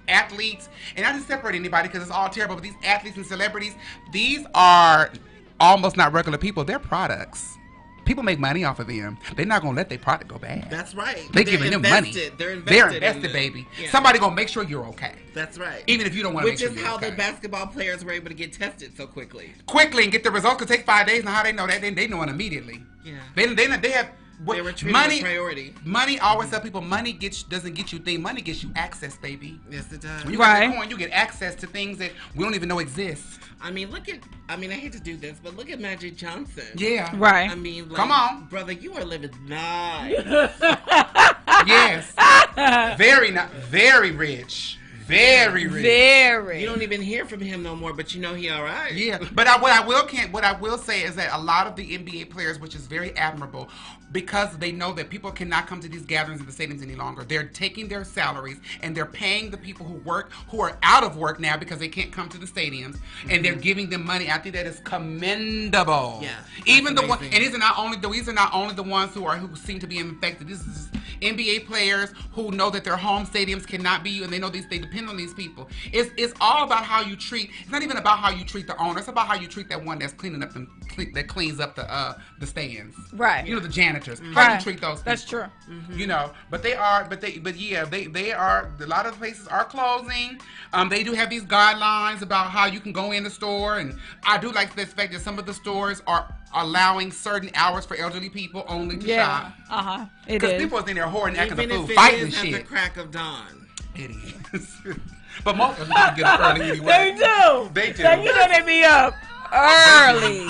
[0.07, 2.55] athletes, and I just separate anybody because it's all terrible.
[2.55, 3.75] But these athletes and celebrities,
[4.11, 5.11] these are
[5.59, 6.63] almost not regular people.
[6.63, 7.57] They're products.
[8.05, 9.17] People make money off of them.
[9.35, 10.69] They're not gonna let their product go bad.
[10.69, 11.15] That's right.
[11.31, 12.11] They They're giving them money.
[12.11, 12.65] They're invested.
[12.67, 13.33] They're invested, it.
[13.33, 13.67] baby.
[13.79, 13.89] Yeah.
[13.89, 15.13] Somebody gonna make sure you're okay.
[15.33, 15.83] That's right.
[15.87, 17.09] Even if you don't wanna Which make sure is how okay.
[17.09, 19.53] the basketball players were able to get tested so quickly.
[19.65, 20.59] quickly and get the results.
[20.59, 21.23] Could take five days.
[21.23, 21.81] Now how they know that?
[21.81, 22.83] They, they know it immediately.
[23.03, 23.15] Yeah.
[23.35, 24.09] They they they have
[24.43, 25.15] what, They were treated money.
[25.15, 25.73] with priority.
[25.83, 26.55] Money I always mm-hmm.
[26.55, 28.21] tell people money gets doesn't get you thing.
[28.21, 29.59] Money gets you access, baby.
[29.69, 30.23] Yes, it does.
[30.23, 30.61] When you Right.
[30.61, 33.39] get the coin, you get access to things that we don't even know exist.
[33.61, 34.19] I mean, look at.
[34.49, 36.65] I mean, I hate to do this, but look at Magic Johnson.
[36.75, 37.09] Yeah.
[37.15, 37.49] Right.
[37.49, 38.45] I mean, like, Come on.
[38.45, 40.51] brother, you are living nice.
[41.65, 42.13] Yes.
[42.97, 44.77] very not very rich.
[45.05, 45.83] Very rich.
[45.83, 46.61] Very.
[46.61, 48.93] you don't even hear from him no more, but you know he all right.
[48.93, 51.67] Yeah, but I, what I will can't what I will say is that a lot
[51.67, 53.69] of the NBA players, which is very admirable,
[54.11, 57.23] because they know that people cannot come to these gatherings in the stadiums any longer.
[57.23, 61.17] They're taking their salaries and they're paying the people who work who are out of
[61.17, 62.97] work now because they can't come to the stadiums,
[63.29, 63.61] and they're mm-hmm.
[63.61, 64.29] giving them money.
[64.29, 66.19] I think that is commendable.
[66.21, 68.83] Yeah, even the that's one, and these are not only these are not only the
[68.83, 70.47] ones who are who seem to be infected.
[70.47, 70.89] This is
[71.21, 74.79] NBA players who know that their home stadiums cannot be, and they know these they
[74.93, 75.69] depend on these people.
[75.91, 77.49] It's it's all about how you treat.
[77.61, 78.99] It's not even about how you treat the owner.
[78.99, 80.67] It's about how you treat that one that's cleaning up the
[81.13, 82.95] that cleans up the uh the stands.
[83.13, 83.45] Right.
[83.45, 84.19] You know the janitors.
[84.33, 84.57] How Right.
[84.57, 85.01] you treat those.
[85.03, 85.47] That's people.
[85.67, 85.95] true.
[85.95, 88.71] You know, but they are, but they, but yeah, they they are.
[88.79, 90.39] A lot of places are closing.
[90.73, 93.97] Um, they do have these guidelines about how you can go in the store, and
[94.25, 97.95] I do like the fact that some of the stores are allowing certain hours for
[97.97, 99.25] elderly people only to Yeah.
[99.25, 99.53] shop.
[99.69, 100.05] Uh huh.
[100.27, 100.61] It Because is.
[100.61, 103.09] people is in there hoarding, acting the food, fighting is and at the crack of
[103.11, 103.62] dawn.
[103.95, 104.11] It
[104.53, 104.81] is.
[105.43, 106.85] but most of them don't get up early anyway.
[106.85, 107.69] They do.
[107.73, 108.03] They do.
[108.03, 109.15] They, you know they be up
[109.53, 110.47] early.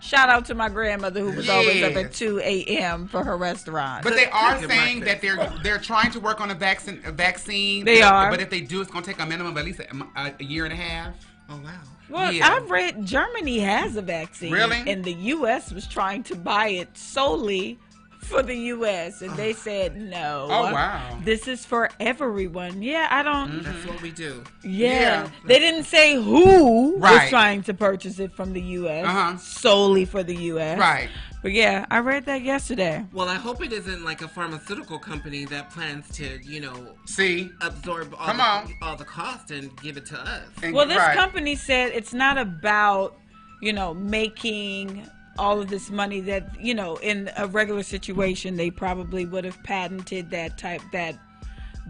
[0.00, 3.06] Shout out to my grandmother who was always up at 2 a.m.
[3.06, 4.02] for her restaurant.
[4.02, 7.00] But they are saying that they're they're trying to work on a vaccine.
[7.04, 7.84] A vaccine.
[7.84, 8.30] They are.
[8.30, 10.44] But if they do, it's going to take a minimum of at least a, a
[10.44, 11.14] year and a half.
[11.48, 11.70] Oh wow.
[12.08, 12.48] well, yeah.
[12.48, 14.52] I've read Germany has a vaccine.
[14.52, 14.82] Really?
[14.86, 15.72] And the U.S.
[15.72, 17.78] was trying to buy it solely
[18.24, 19.22] for the U.S.
[19.22, 20.46] And they said no.
[20.50, 21.18] Oh, wow.
[21.22, 22.82] This is for everyone.
[22.82, 23.62] Yeah, I don't.
[23.62, 24.42] That's what we do.
[24.62, 24.90] Yeah.
[24.92, 25.30] Yeah.
[25.46, 29.04] They didn't say who was trying to purchase it from the U.S.
[29.06, 29.36] Uh-huh.
[29.38, 30.78] solely for the U.S.
[30.78, 31.08] Right.
[31.42, 33.04] But yeah, I read that yesterday.
[33.12, 37.50] Well, I hope it isn't like a pharmaceutical company that plans to, you know, See.
[37.60, 38.74] absorb all Come the, on.
[38.80, 40.46] all the cost and give it to us.
[40.62, 41.16] And- Well, this right.
[41.16, 43.18] company said it's not about,
[43.60, 45.04] you know, making
[45.38, 49.62] all of this money that, you know, in a regular situation they probably would have
[49.62, 51.18] patented that type that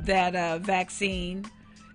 [0.05, 1.45] that uh, vaccine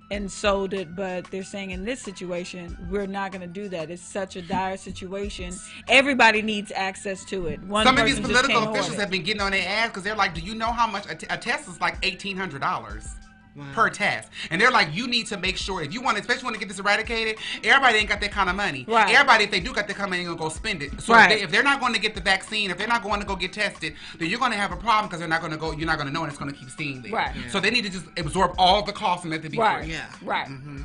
[0.09, 3.89] and sold it, but they're saying in this situation we're not going to do that.
[3.89, 5.53] It's such a dire situation.
[5.89, 7.61] Everybody needs access to it.
[7.63, 10.33] One Some of these political officials have been getting on their ass because they're like,
[10.33, 13.15] "Do you know how much a, t- a test is like eighteen hundred dollars
[13.57, 13.65] Wow.
[13.73, 16.53] per test?" And they're like, "You need to make sure if you want, especially want
[16.55, 18.85] to get this eradicated, everybody ain't got that kind of money.
[18.87, 19.13] Right.
[19.13, 21.01] Everybody, if they do got that kind of money, ain't gonna go spend it.
[21.01, 21.31] So Right.
[21.31, 23.25] if, they, if they're not going to get the vaccine, if they're not going to
[23.25, 25.57] go get tested, then you're going to have a problem because they're not going to
[25.57, 25.71] go.
[25.71, 27.11] You're not going to know, and it's going to keep seeing there.
[27.11, 27.35] Right.
[27.49, 29.83] So they need to just absorb all the costs and let it be Right.
[29.83, 29.93] free.
[29.93, 30.05] Yeah.
[30.21, 30.47] Right.
[30.47, 30.81] Mm-hmm.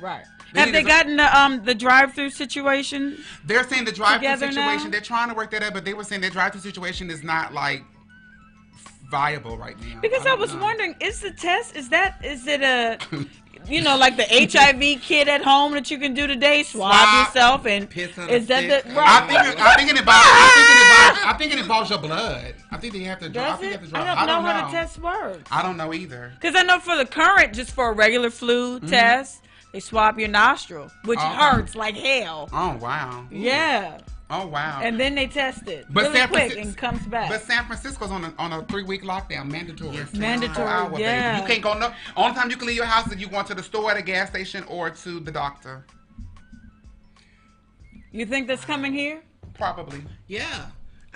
[0.00, 0.24] Right.
[0.54, 3.22] They Have they to- gotten the um the drive-through situation?
[3.44, 4.84] They're saying the drive-through situation.
[4.84, 4.90] now?
[4.90, 7.52] They're trying to work that out, but they were saying the drive-through situation is not
[7.52, 7.82] like
[9.08, 10.00] viable right now.
[10.00, 10.60] Because I, don't was know.
[10.62, 12.98] wondering, is the test is that is it a
[13.66, 16.62] you know like the HIV kit at home that you can do today?
[16.62, 17.88] Swab, Swab, yourself and
[18.30, 18.84] is that stick.
[18.84, 19.28] the I right?
[19.28, 20.28] think it, I think it involves.
[20.28, 21.34] I think it involves.
[21.34, 22.54] I think it involves your blood.
[22.70, 23.28] I think they have to.
[23.28, 23.80] Draw, I think it?
[23.80, 24.14] have to I draw.
[24.14, 25.48] don't, I don't know, how the test works.
[25.50, 26.32] I don't know either.
[26.40, 30.28] Because I know for the current, just for a regular flu test, they swab your
[30.28, 31.40] nostril, which Mm-hmm.
[31.40, 31.44] Oh.
[31.56, 32.48] hurts like hell.
[32.52, 33.26] Oh wow.
[33.30, 33.98] Yeah,
[34.30, 34.80] Oh wow.
[34.82, 37.30] and then they test it But really San quick Francis- and comes back.
[37.30, 39.96] But San Francisco's on a on a three week lockdown, mandatory.
[39.96, 41.02] Yes, Mandatory, Hour, baby.
[41.02, 41.40] yeah.
[41.40, 41.92] You can't go no.
[42.16, 44.02] Only time you can leave your house is you going to the store, at a
[44.02, 45.86] gas station, or to the doctor.
[48.12, 49.22] you think that's coming here?
[49.54, 50.02] Probably.
[50.26, 50.66] Yeah.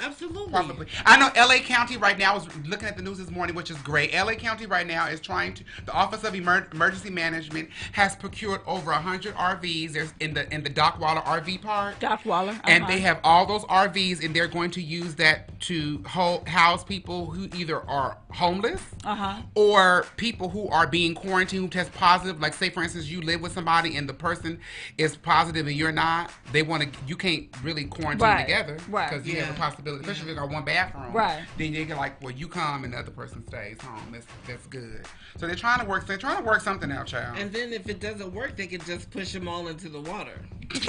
[0.03, 0.53] Absolutely.
[0.53, 0.87] Probably.
[1.07, 3.79] I know LA County right now is looking at the news this morning, which is
[3.79, 4.13] great.
[4.13, 5.65] LA County right now is trying to.
[5.87, 9.93] The Office of Emer- Emergency Management has procured over hundred RVs.
[9.93, 11.99] There's in the in the Dockweiler RV Park.
[12.01, 12.59] Doc Waller.
[12.65, 12.93] And uh-huh.
[12.93, 17.27] they have all those RVs, and they're going to use that to ho- house people
[17.27, 19.43] who either are homeless Uh-huh.
[19.55, 22.41] or people who are being quarantined who test positive.
[22.41, 24.59] Like, say, for instance, you live with somebody and the person
[24.99, 26.31] is positive and you're not.
[26.53, 26.89] They want to.
[27.07, 29.11] You can't really quarantine Right, together right.
[29.11, 31.13] because you have a possibility, especially if you got one bathroom.
[31.13, 31.43] Right.
[31.59, 34.01] Then you get like, well, you come and the other person stays home.
[34.13, 35.05] That's that's good.
[35.39, 36.07] So they're trying to work.
[36.07, 37.39] They're trying to work something out, child.
[37.39, 40.39] And then if it doesn't work, they can just push them all into the water.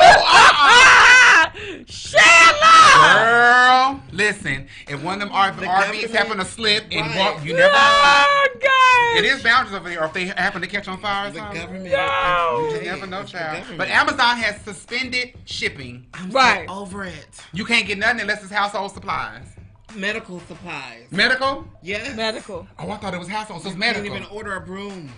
[0.00, 0.97] uh-uh.
[1.86, 3.24] Chela!
[3.24, 4.66] Girl, listen.
[4.88, 7.18] If one of them R- The RVs happen to slip and Right.
[7.18, 7.78] walk, you never know.
[7.78, 9.18] Oh, God.
[9.18, 10.02] It is boundaries over there.
[10.02, 11.60] Or if they happen to catch on fire or The something.
[11.60, 11.84] government.
[11.86, 12.60] No.
[12.64, 13.64] You just Hey, never know, it's child.
[13.76, 16.06] But Amazon has suspended shipping.
[16.14, 16.68] I'm Right.
[16.68, 17.40] so over it.
[17.52, 19.46] You can't get nothing unless it's household supplies.
[19.94, 21.06] Medical supplies.
[21.10, 21.66] Medical?
[21.82, 22.14] Yes.
[22.14, 22.66] Medical.
[22.78, 23.62] Oh, I thought it was household.
[23.62, 24.04] So it's medical.
[24.04, 25.10] You Can't even order a broom.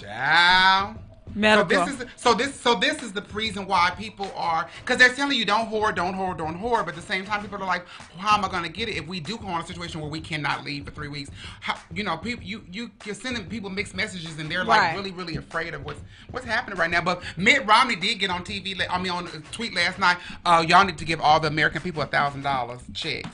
[0.00, 0.96] Child.
[1.34, 1.86] Medical.
[1.86, 5.14] So this is so this so this is the reason why people are because they're
[5.14, 6.84] telling you don't hoard, don't hoard, don't hoard.
[6.84, 8.88] But at the same time, people are like, well, how am I going to get
[8.88, 11.30] it if we do go in a situation where we cannot leave for three weeks?
[11.60, 14.96] How, you know, people you you you're sending people mixed messages and they're like Right.
[14.96, 16.00] really really afraid of what's
[16.30, 17.00] what's happening right now.
[17.00, 18.80] But Mitt Romney did get on TV.
[18.90, 20.18] I mean, on a tweet last night.
[20.44, 23.28] Uh, y'all need to give all the American people a thousand dollars checks.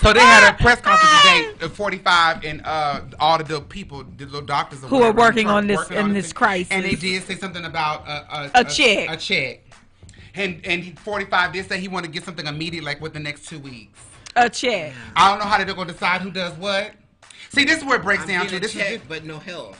[0.00, 4.02] So they had a press conference today at 45, and uh, all the little people,
[4.16, 6.14] the little doctors, Who are working on this- working in it.
[6.14, 6.68] this crisis.
[6.72, 9.10] And they did say something about a, a, A check.
[9.10, 9.60] A, check.
[10.34, 13.46] And and 45 did say he wanted to get something immediate, like within the next
[13.48, 14.00] two weeks.
[14.36, 14.94] A check.
[15.16, 16.92] I don't know how they're going to decide who does what.
[17.50, 18.56] See, this is where it breaks I'm down to.
[18.56, 19.78] a This check, is but no health.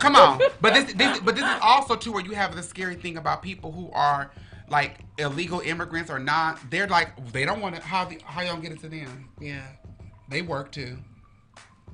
[0.00, 2.96] come on, but this, this but this is also too where you have the scary
[2.96, 4.30] thing about people who are
[4.72, 6.58] like illegal immigrants or not.
[6.70, 7.82] They're like they don't want to.
[7.82, 9.28] How how y'all get it to them?
[9.40, 9.66] Yeah.
[10.28, 10.98] They work too.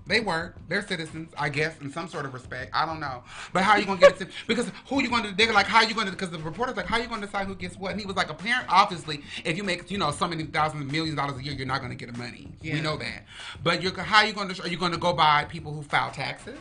[0.07, 0.57] They work.
[0.69, 2.71] They're citizens, I guess, in some sort of respect.
[2.73, 3.25] I don't know.
[3.53, 4.29] But how are you gonna get it to?
[4.47, 5.35] Because who are you gonna?
[5.37, 6.13] They're like, how are you gonna?
[6.13, 7.91] Because the reporter's like, how are you gonna decide who gets what?
[7.91, 11.11] And he was like, apparent, obviously, if you make you know so many thousands, millions
[11.11, 12.49] of dollars a year, you're not gonna get the money.
[12.63, 13.27] We know that.
[13.63, 14.55] But you're how are you gonna?
[14.63, 16.59] Are you gonna go by people who file taxes?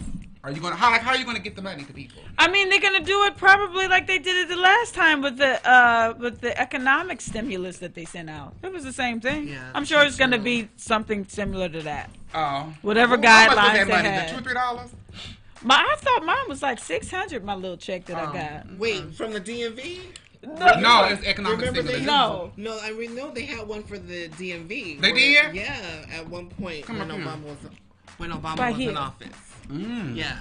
[0.48, 2.22] Are you gonna how like how are you gonna get the money to people?
[2.38, 5.36] I mean, they're gonna do it probably like they did it the last time with
[5.38, 8.54] the uh with the economic stimulus that they sent out.
[8.64, 9.50] It was the same thing.
[9.50, 12.10] Yeah, I'm sure it's gonna be something similar to that.
[12.34, 14.08] Oh, Whatever Well, how much was guidelines they money?
[14.10, 14.30] had.
[14.30, 14.90] The two three dollars?
[15.64, 17.44] My I thought mine was like six hundred.
[17.44, 18.30] My little check that Oh.
[18.32, 18.34] I
[18.64, 18.78] got.
[18.78, 20.00] Wait, from the DMV?
[20.44, 22.08] No, no, it's economic Remember they stimulus.
[22.08, 22.52] No.
[22.56, 25.02] No, I mean no, they had one for the DMV.
[25.02, 25.14] They where-
[25.50, 25.56] did?
[25.56, 27.58] Yeah, at one point Come when on, come Obama was
[28.16, 28.92] when Obama Right was here.
[28.92, 29.28] in office.
[29.70, 30.16] Mm.
[30.16, 30.40] Yeah.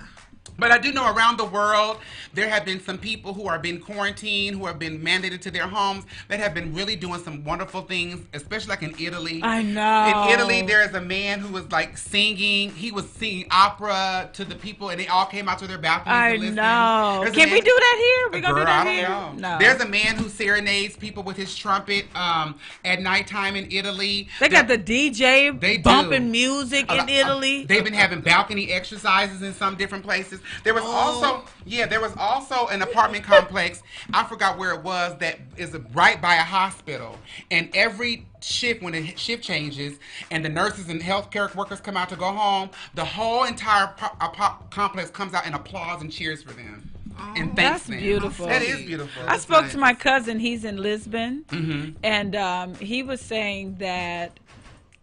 [0.59, 1.99] But I do know around the world
[2.33, 5.67] there have been some people who are being quarantined, who have been mandated to their
[5.67, 9.41] homes, that have been really doing some wonderful things, especially like in Italy.
[9.43, 10.25] I know.
[10.29, 12.71] In Italy, there is a man who was like singing.
[12.71, 16.15] He was singing opera to the people, and they all came out to their balconies
[16.17, 16.55] I to listen.
[16.57, 17.21] know.
[17.25, 18.31] There's Can we do that here?
[18.33, 19.09] We gonna Girl, do that I don't here?
[19.09, 19.33] know.
[19.53, 19.59] No.
[19.59, 24.29] There's a man who serenades people with his trumpet um, at nighttime in Italy.
[24.41, 25.83] they got the DJ They do.
[25.83, 27.65] bumping music a in lot- Italy.
[27.65, 30.41] They've been having balcony exercises in some different places.
[30.65, 30.91] There was Oh.
[30.91, 33.83] also yeah, there was also an apartment complex.
[34.13, 37.19] I forgot where it was that is right by a hospital.
[37.51, 39.99] And every shift when the shift changes
[40.31, 44.17] and the nurses and healthcare workers come out to go home, the whole entire po-
[44.21, 46.93] apo- complex comes out and applauds and cheers for them.
[47.35, 47.99] and thanks That's them.
[47.99, 48.47] beautiful.
[48.47, 49.23] That is beautiful.
[49.27, 50.39] I spoke to my cousin.
[50.39, 51.95] He's in Lisbon, Mhm.
[52.03, 54.39] and um, he was saying that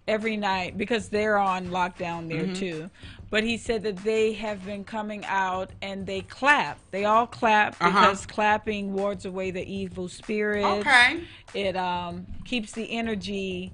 [0.07, 2.53] every night because they're on lockdown there Mm-hmm.
[2.53, 2.89] too.
[3.33, 6.77] But he said that they have been coming out and they clap.
[6.91, 7.89] They all clap Uh-huh.
[7.89, 10.67] because clapping wards away the evil spirits.
[10.87, 11.23] Okay.
[11.55, 13.73] It um, keeps the energy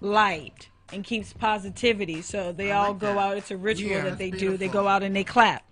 [0.00, 2.22] light and keeps positivity.
[2.22, 3.18] So they I all like go that.
[3.18, 3.36] out.
[3.36, 4.56] It's a ritual Yeah, that they do.
[4.56, 5.62] They go out and they clap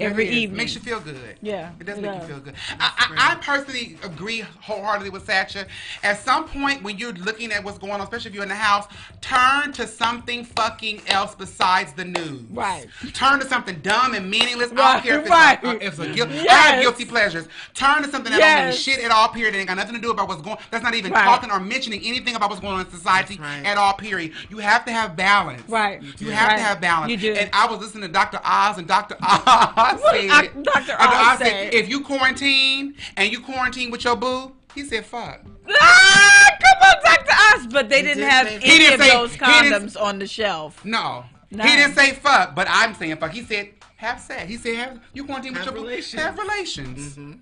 [0.00, 0.36] every It is.
[0.36, 0.56] evening.
[0.56, 1.36] Makes you feel good.
[1.42, 2.22] Yeah, It does it make does.
[2.28, 2.54] you feel good.
[2.78, 5.66] I, I, I personally agree wholeheartedly with Satcha.
[6.02, 8.54] At some point, when you're looking at what's going on, especially if you're in the
[8.54, 8.86] house,
[9.20, 12.42] turn to something fucking else besides the news.
[12.50, 12.86] Right.
[13.12, 14.70] Turn to something dumb and meaningless.
[14.72, 15.64] I Right, don't care if it's, right.
[15.64, 16.30] like, uh, if it's a guilt.
[16.30, 17.46] I have guilty pleasures.
[17.74, 18.74] Turn to something that don't Yes.
[18.86, 19.54] mean shit at all, period.
[19.54, 21.24] It ain't got nothing to do about what's going That's not even Right.
[21.24, 23.64] talking or mentioning anything about what's going on in society right.
[23.64, 24.32] at all, period.
[24.48, 25.62] You have to have balance.
[25.68, 26.02] Right.
[26.18, 26.56] You have Right.
[26.56, 27.10] to have balance.
[27.10, 27.32] You do.
[27.34, 28.40] And I was listening to Dr.
[28.44, 29.16] Oz, and Dr.
[29.22, 30.86] Oz What said, did Dr.
[30.86, 30.96] Dr.
[30.98, 35.40] Oz Oz said, if you quarantine and you quarantine with your boo, he said, fuck.
[35.80, 37.32] Ah, come on, Dr.
[37.56, 37.66] Oz.
[37.72, 40.84] But they didn't did have say- any didn't of say- those condoms on the shelf.
[40.84, 41.24] No.
[41.50, 41.68] Nice.
[41.70, 43.32] He didn't say fuck, but I'm saying fuck.
[43.32, 44.48] He said, have sex.
[44.48, 46.14] He said, have, you quarantine with Have your relations.
[46.22, 46.26] boo.
[46.26, 47.12] Have relations.
[47.16, 47.32] Mm-hmm.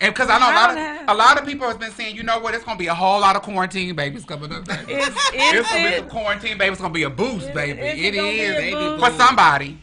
[0.00, 2.16] And because I know a lot of Have- a lot of people have been saying,
[2.16, 4.64] you know what, it's gonna be a whole lot of quarantine babies coming up.
[4.64, 4.94] baby.
[4.94, 5.98] Is, is it's gonna be it?
[6.00, 6.72] some quarantine babies.
[6.72, 7.78] It's gonna be a boost, baby.
[7.78, 9.78] It's it it gonna be is a baby, for somebody.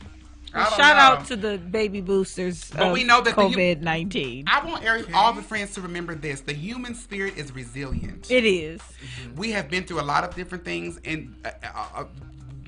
[0.54, 1.02] I don't Shout know.
[1.22, 4.46] out to the baby boosters But of we know that the COVID nineteen.
[4.48, 8.30] I want every, all the friends to remember this: the human spirit is resilient.
[8.32, 8.82] It is.
[9.36, 12.04] we have been through a lot of different things, and uh, uh, uh,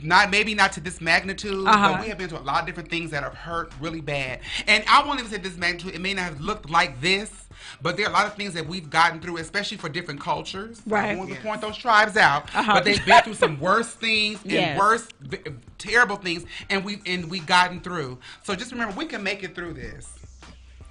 [0.03, 1.93] not maybe not to this magnitude, Uh-huh.
[1.93, 4.39] but we have been through a lot of different things that have hurt really bad.
[4.67, 7.40] And I won't even say this magnitude; it may not have looked like this.
[7.83, 10.81] But there are a lot of things that we've gotten through, especially for different cultures.
[10.85, 11.05] Right.
[11.05, 12.73] I don't want to point those tribes out, Uh-huh.
[12.75, 14.77] but they've been through some worse things and Yes.
[14.79, 15.37] worse, v-
[15.77, 18.19] terrible things, and we've and we've gotten through.
[18.43, 20.07] So just remember, we can make it through this.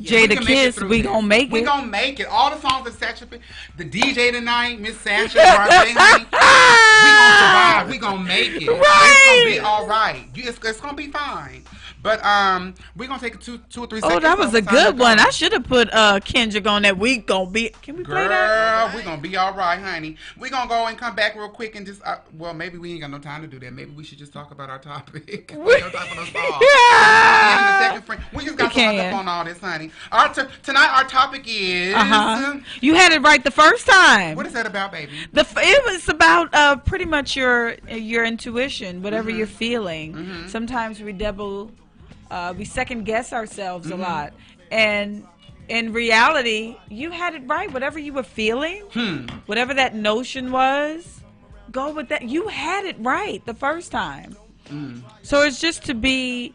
[0.02, 1.06] Jada We can make it Kiss, we this.
[1.12, 1.52] gonna make it.
[1.52, 1.64] We it.
[1.66, 2.26] gonna make it.
[2.26, 3.40] All the songs that set you free.
[3.76, 6.24] The DJ tonight, Miss Sasha, Barclay, honey.
[6.24, 7.90] We gonna survive.
[7.90, 8.62] We gonna make it.
[8.68, 10.24] It's gonna be all right.
[10.34, 11.64] You, it's, it's gonna be fine.
[12.02, 14.00] But um, we gonna take two, two or three.
[14.00, 14.16] seconds.
[14.16, 15.18] Oh, that was a good one.
[15.18, 16.96] I should have put uh Kendrick on that.
[16.98, 17.68] We gonna be.
[17.82, 18.90] Can we play that?
[18.92, 20.16] Girl, we gonna be all right, honey.
[20.38, 22.02] We gonna go and come back real quick and just.
[22.02, 23.72] Uh, well, maybe we ain't got no time to do that.
[23.72, 25.54] Maybe we should just talk about our topic.
[25.58, 26.60] we don't talk about song.
[26.62, 28.00] Yeah.
[28.34, 29.90] We just got hung up on all this, honey.
[30.12, 31.94] Our t- tonight, our topic is.
[31.94, 32.60] Uh huh.
[32.80, 34.36] You had it right the first time.
[34.36, 35.12] What is that about, baby?
[35.32, 39.38] The f- it was about uh, pretty much your your intuition, whatever Mm-hmm.
[39.38, 40.48] you're feeling.
[40.48, 41.70] Sometimes we double,
[42.30, 44.00] uh, we second guess ourselves Mm-hmm.
[44.00, 44.32] a lot,
[44.70, 45.26] and
[45.68, 47.72] in reality, you had it right.
[47.72, 49.26] Whatever you were feeling, Hmm.
[49.46, 51.20] whatever that notion was,
[51.70, 52.22] go with that.
[52.22, 54.36] You had it right the first time.
[54.68, 55.02] Mm.
[55.22, 56.54] So it's just to be.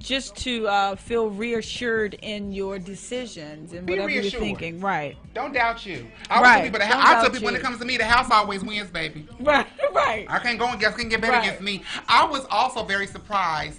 [0.00, 5.16] Just to uh, feel reassured in your decisions and Be whatever you're thinking, right?
[5.32, 6.08] Don't doubt you.
[6.28, 6.54] I always Right.
[6.56, 8.90] tell people, Don't I tell people when it comes to me, the house always wins,
[8.90, 9.28] baby.
[9.38, 10.26] Right, right.
[10.28, 11.44] I can't go and guess, can't get better Right.
[11.44, 11.84] against me.
[12.08, 13.78] I was also very surprised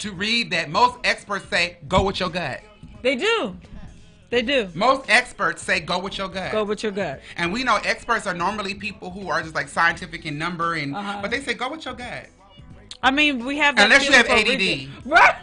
[0.00, 2.60] to read that most experts say go with your gut.
[3.02, 3.56] They do.
[4.30, 4.68] They do.
[4.74, 6.52] Most experts say go with your gut.
[6.52, 7.20] Go with your gut.
[7.36, 10.94] And we know experts are normally people who are just like scientific in number, and
[10.94, 11.18] Uh-huh.
[11.22, 12.26] but they say go with your gut.
[13.02, 14.88] I mean, we have that Unless you have ADD.
[15.06, 15.34] Right.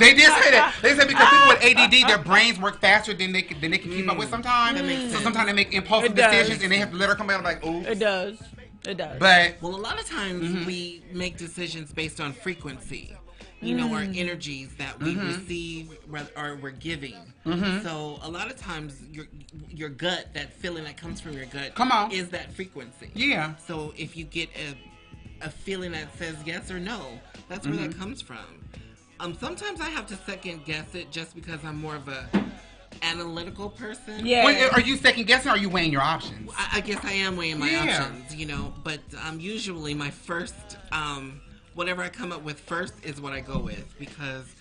[0.00, 0.74] They did say that.
[0.82, 3.78] They said because people with ADD, their brains work faster than they can, than they
[3.78, 4.76] can keep up with sometimes.
[4.78, 7.30] That makes So sometimes they make impulsive decisions, and they have to let her come
[7.30, 7.82] out like, ooh.
[7.82, 8.38] It does.
[8.86, 9.18] It does.
[9.18, 10.66] But Well, a lot of times Mm-hmm.
[10.66, 13.12] we make decisions based on frequency.
[13.62, 14.16] You know, our Mm.
[14.18, 15.26] energies that we Mm-hmm.
[15.28, 15.90] receive
[16.36, 17.16] or we're giving.
[17.82, 19.26] So a lot of times your
[19.68, 22.10] your gut, that feeling that comes from your gut, Come on.
[22.12, 23.10] is that frequency.
[23.14, 24.76] yeah, So if you get a
[25.44, 27.00] a feeling that says yes or no,
[27.48, 27.90] that's where Mm-hmm.
[27.90, 28.46] that comes from.
[29.20, 32.28] Um, sometimes I have to second guess it just because I'm more of a
[33.02, 34.24] analytical person.
[34.26, 34.44] Yeah.
[34.44, 36.50] Wait, are you second guessing or are you weighing your options?
[36.56, 38.04] I, I guess I am weighing my Yeah.
[38.04, 40.54] options, you know, but um, usually my first,
[40.92, 41.40] um,
[41.74, 44.54] whatever I come up with first is what I go with because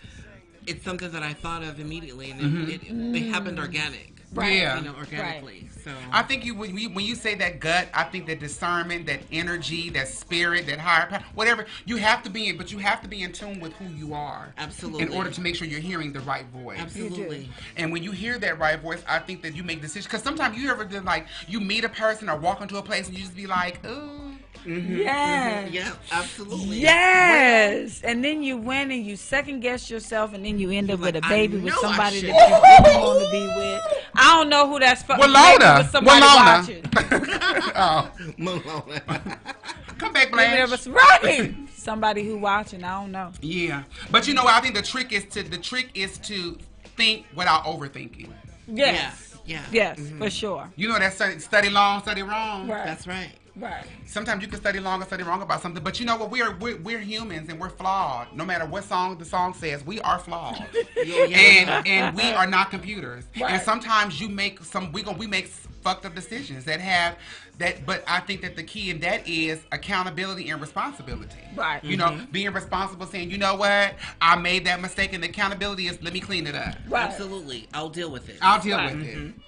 [0.68, 4.15] it's something that I thought of immediately and it, it, it, happened organic.
[4.36, 4.53] Right.
[4.53, 4.78] Yeah.
[4.78, 5.70] You know, organically.
[5.84, 9.06] So I think you when, you when you say that gut, I think that discernment,
[9.06, 12.80] that energy, that spirit, that higher power, whatever, you have to be in, but you
[12.80, 14.53] have to be in tune with who you are.
[14.57, 15.03] Absolutely.
[15.03, 16.80] In order to make sure you're hearing the right voice.
[16.80, 17.49] absolutely.
[17.78, 20.06] And when you hear that right voice, I think that you make decisions.
[20.06, 23.07] Because sometimes you ever did like you meet a person or walk into a place
[23.07, 24.24] and you just be like, ooh,
[24.65, 25.72] yes.
[25.72, 26.77] Yeah, absolutely.
[26.80, 28.02] Yes.
[28.03, 31.07] And then you win and you second guess yourself and then you end up You're
[31.07, 33.82] with a baby with somebody that you didn't want to be with.
[34.15, 35.14] I don't know who that's for.
[35.15, 36.84] Walona, With somebody watching.
[37.77, 38.61] Oh, Malone.
[39.98, 40.72] come back, Maybe there Blanche.
[40.72, 41.53] was right.
[41.76, 42.84] Somebody who watching.
[42.84, 43.32] I don't know.
[43.41, 46.57] Yeah, but you know, I think the trick is to the trick is to
[46.98, 48.30] think without overthinking.
[48.68, 49.38] Yes.
[49.45, 49.61] yeah.
[49.72, 50.18] Yes, Mhm.
[50.18, 50.72] for sure.
[50.76, 52.68] You know that study, study long, study wrong.
[52.68, 52.86] Right.
[52.86, 53.30] That's right.
[53.57, 53.86] Right.
[54.06, 56.30] Sometimes you can study long and study wrong about something, but you know what?
[56.30, 58.36] We're, we're we're humans and we're flawed.
[58.36, 60.65] No matter what song the song says, we are flawed,
[60.98, 61.38] Yeah, yeah.
[61.38, 63.23] and and we are not computers.
[63.40, 63.52] Right.
[63.52, 67.15] And sometimes you make some we go we make fucked up decisions that have
[67.60, 67.86] that.
[67.86, 71.38] But I think that the key in that is accountability and responsibility.
[71.56, 71.82] Right.
[71.84, 72.32] You know, mm-hmm.
[72.32, 76.11] being responsible, saying, you know what, I made that mistake, and the accountability is let
[76.14, 76.76] me clean it up.
[76.90, 77.03] Right.
[77.06, 77.68] Absolutely.
[77.73, 78.38] I'll deal with it.
[78.41, 78.95] I'll deal Right.
[78.98, 79.15] with it.
[79.18, 79.40] Mm-hmm.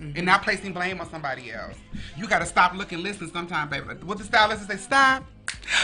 [0.00, 1.76] And not placing blame on somebody else.
[2.16, 3.86] You got to stop, look, and listen sometime, baby.
[4.04, 4.76] What the stylist say?
[4.76, 5.24] Stop,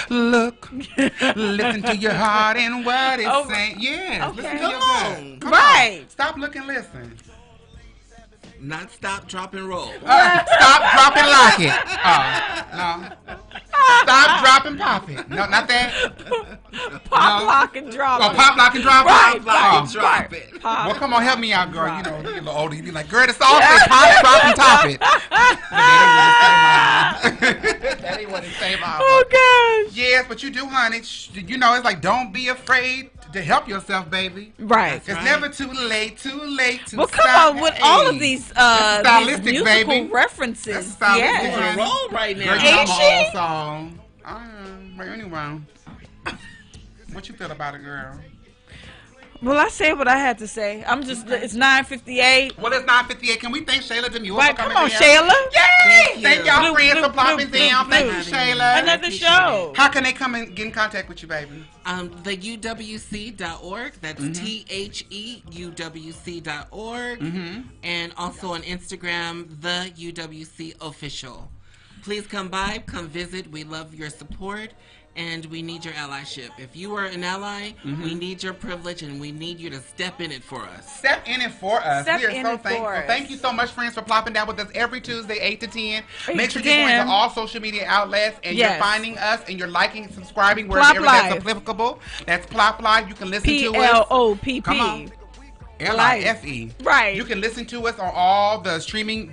[0.09, 0.71] look,
[1.37, 3.77] listen to your heart and what it's Oh, saying.
[3.81, 4.37] Yeah, okay.
[4.43, 5.19] listen to your Come gut.
[5.19, 5.41] on.
[5.41, 5.99] Come Right.
[6.03, 6.09] on.
[6.11, 7.17] Stop, look, and listen.
[8.61, 9.91] Not stop, drop, and roll.
[10.05, 11.75] Uh, stop, drop, and lock it.
[12.05, 13.37] Oh, no.
[14.05, 15.29] Stop, drop, and pop it.
[15.29, 15.93] No, not that.
[17.11, 17.47] Pop, No.
[17.47, 18.21] lock, and drop.
[18.23, 18.37] Oh, it.
[18.37, 19.45] pop, lock, and drop Right, it.
[19.45, 19.93] right, Oh.
[19.93, 20.33] drop right.
[20.33, 20.61] it.
[20.61, 20.87] Pop.
[20.87, 21.97] Well, come on, help me out, girl.
[21.97, 22.75] You know, you're a little older.
[22.75, 25.01] You be like, girl, it's all say pop, drop, and top it.
[27.25, 28.99] That ain't what it say, Mama.
[29.01, 29.97] Oh gosh.
[29.97, 31.01] Yes, but you do, honey.
[31.35, 34.53] You know, it's like don't be afraid to help yourself, baby.
[34.59, 34.95] Right.
[34.95, 35.25] It's right.
[35.25, 36.17] never too late.
[36.19, 37.55] Too late to Well, come stop.
[37.57, 40.11] on with all of these uh That's these stylistic, musical baby.
[40.11, 40.75] references.
[40.75, 41.73] That's stylistic, yeah.
[41.73, 41.83] honey.
[41.83, 42.55] roll right now.
[42.55, 42.89] you know Ain't
[43.27, 43.33] she?
[43.33, 44.01] song.
[44.25, 45.61] Um, right, anyway.
[47.13, 48.19] What you feel about it, girl?
[49.45, 50.83] Well, I say what I had to say.
[50.87, 52.57] I'm just it's 9:58.
[52.59, 53.41] Well, it's 958.
[53.41, 54.91] Can we thank Chela Demuir Right, for come on, in?
[54.97, 55.35] Chela.
[55.53, 56.17] Yay!
[56.17, 56.23] you.
[56.23, 57.85] Thank y'all Bloop, friends for bloop, plopping bloop, down.
[57.87, 58.19] bloop, Thank bloop.
[58.27, 58.79] you, Chela.
[58.79, 59.73] Another appreciate show.
[59.77, 61.65] How can they come and get in contact with you, baby?
[61.85, 63.93] Um, the UWC.org.
[64.01, 64.33] That's Mm-hmm.
[64.33, 67.21] T H E U W C.org.
[67.21, 67.61] Mm-hmm.
[67.83, 71.51] And also on Instagram, the UWC official.
[72.03, 73.51] Please come by, come visit.
[73.51, 74.73] We love your support.
[75.17, 76.51] And we need your allyship.
[76.59, 78.03] If you are an ally, Mm-hmm.
[78.03, 80.99] we need your privilege and we need you to step in it for us.
[80.99, 82.03] Step in it for us.
[82.05, 82.87] Step we are in so it for thankful.
[82.89, 83.07] us.
[83.07, 85.81] Thank you so much, friends, for plopping down with us every Tuesday, 8 to 10.
[86.29, 88.71] Eight Make to sure you're going to all social media outlets and Yes.
[88.73, 91.47] you're finding us and you're liking and subscribing Plop wherever that's Live.
[91.47, 92.01] applicable.
[92.27, 93.09] That's Plop Live.
[93.09, 93.91] You can listen P to us.
[93.95, 95.09] L O P Come on.
[95.09, 95.13] P.
[95.81, 96.71] L I F E.
[96.83, 97.17] Right.
[97.17, 99.31] You can listen to us on all the streaming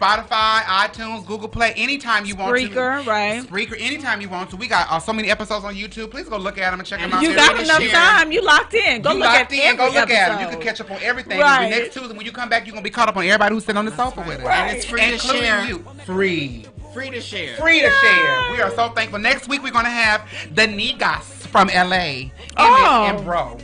[0.00, 2.66] Spotify, iTunes, Google Play, anytime you want to.
[2.68, 3.10] Spreaker, to.
[3.10, 3.42] right.
[3.46, 4.56] Spreaker, anytime you want to.
[4.56, 6.10] We got uh, so many episodes on YouTube.
[6.10, 7.22] Please go look at them and check them out.
[7.22, 7.92] You got really enough sharing.
[7.92, 8.32] time.
[8.32, 9.02] You locked in.
[9.02, 10.40] Go you look locked at in, go every look at them.
[10.40, 11.38] You can catch up on everything.
[11.38, 11.68] Right.
[11.68, 13.76] Next Tuesday, when you come back, you're gonna be caught up on everybody who's sitting
[13.78, 14.44] on the sofa with us.
[14.46, 14.68] Right.
[14.68, 15.64] And it's free to share.
[15.66, 15.84] you.
[16.06, 16.64] Free.
[16.94, 17.56] Free to share.
[17.56, 18.52] Free to share.
[18.52, 19.18] We are so thankful.
[19.20, 21.92] Next week, we're gonna have the Negas from LA.
[21.92, 23.06] Emmett Oh.
[23.14, 23.58] and Bro.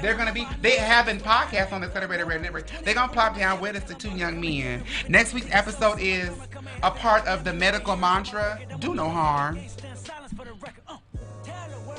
[0.00, 2.68] They're gonna be they having podcasts on the Celebrated Red Network.
[2.84, 4.84] They're gonna plop down with us the two young men.
[5.08, 6.30] Next week's episode is
[6.82, 9.58] a part of the medical mantra, do no harm.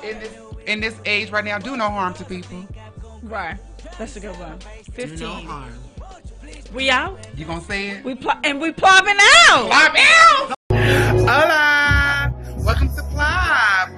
[0.04, 0.34] In this
[0.66, 2.66] in this age right now, do no harm to people.
[3.24, 3.58] Right.
[3.98, 4.58] That's a good one.
[4.60, 5.46] Do no 15.
[5.46, 5.74] harm.
[6.74, 7.20] We out.
[7.36, 8.04] You gonna say it?
[8.06, 9.18] We pl- and we plopping
[9.50, 9.68] out.
[9.70, 10.54] Plop out!
[10.72, 12.34] Hola!
[12.64, 13.49] Welcome to Plop.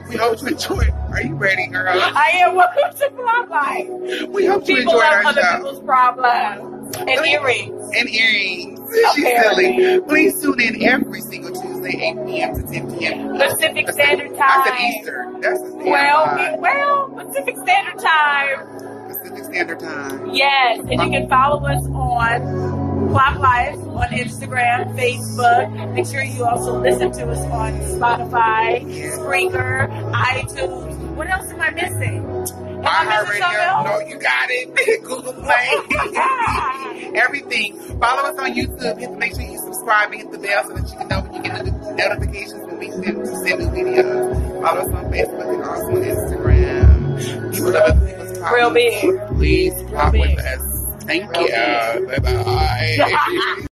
[0.09, 0.89] We hope you enjoyed.
[1.11, 1.87] Are you ready, girl?
[1.99, 3.87] I am welcome to Plop Life.
[4.29, 5.55] We hope you People enjoyed love our other show.
[5.57, 7.91] people's problems and earrings.
[7.97, 8.79] and earrings.
[9.15, 9.77] She's Apparently.
[9.77, 10.01] silly.
[10.01, 12.55] Please tune in every single Tuesday, 8 p.m.
[12.55, 13.37] to 10 p.m.
[13.37, 14.41] Pacific Standard Time.
[14.41, 14.81] I said Time.
[14.91, 15.33] Easter.
[15.41, 16.55] That's Well, lie.
[16.59, 19.07] well, Pacific Standard Time.
[19.07, 20.29] Pacific Standard Time.
[20.33, 22.70] Yes, and you can follow us on
[23.11, 25.93] Plop Life on Instagram, Facebook.
[25.93, 28.81] Make sure you also listen to us on Spotify,
[29.17, 30.97] Spreaker, iTunes.
[31.15, 32.25] What else am I missing?
[32.25, 35.03] Am I missing something No, you got it.
[35.03, 37.11] Google Play.
[37.21, 37.77] Everything.
[37.99, 38.97] Follow us on YouTube.
[38.97, 41.33] Hit, make sure you subscribe and hit the bell so that you can know when
[41.33, 44.61] you get the notifications when we send, send new videos.
[44.63, 47.53] Follow us on Facebook and also on Instagram.
[47.53, 47.97] People love
[48.39, 48.51] problems.
[48.53, 49.27] Real big.
[49.35, 50.70] Please pop with us.
[51.11, 52.07] Thank you.
[52.07, 53.55] Bye bye.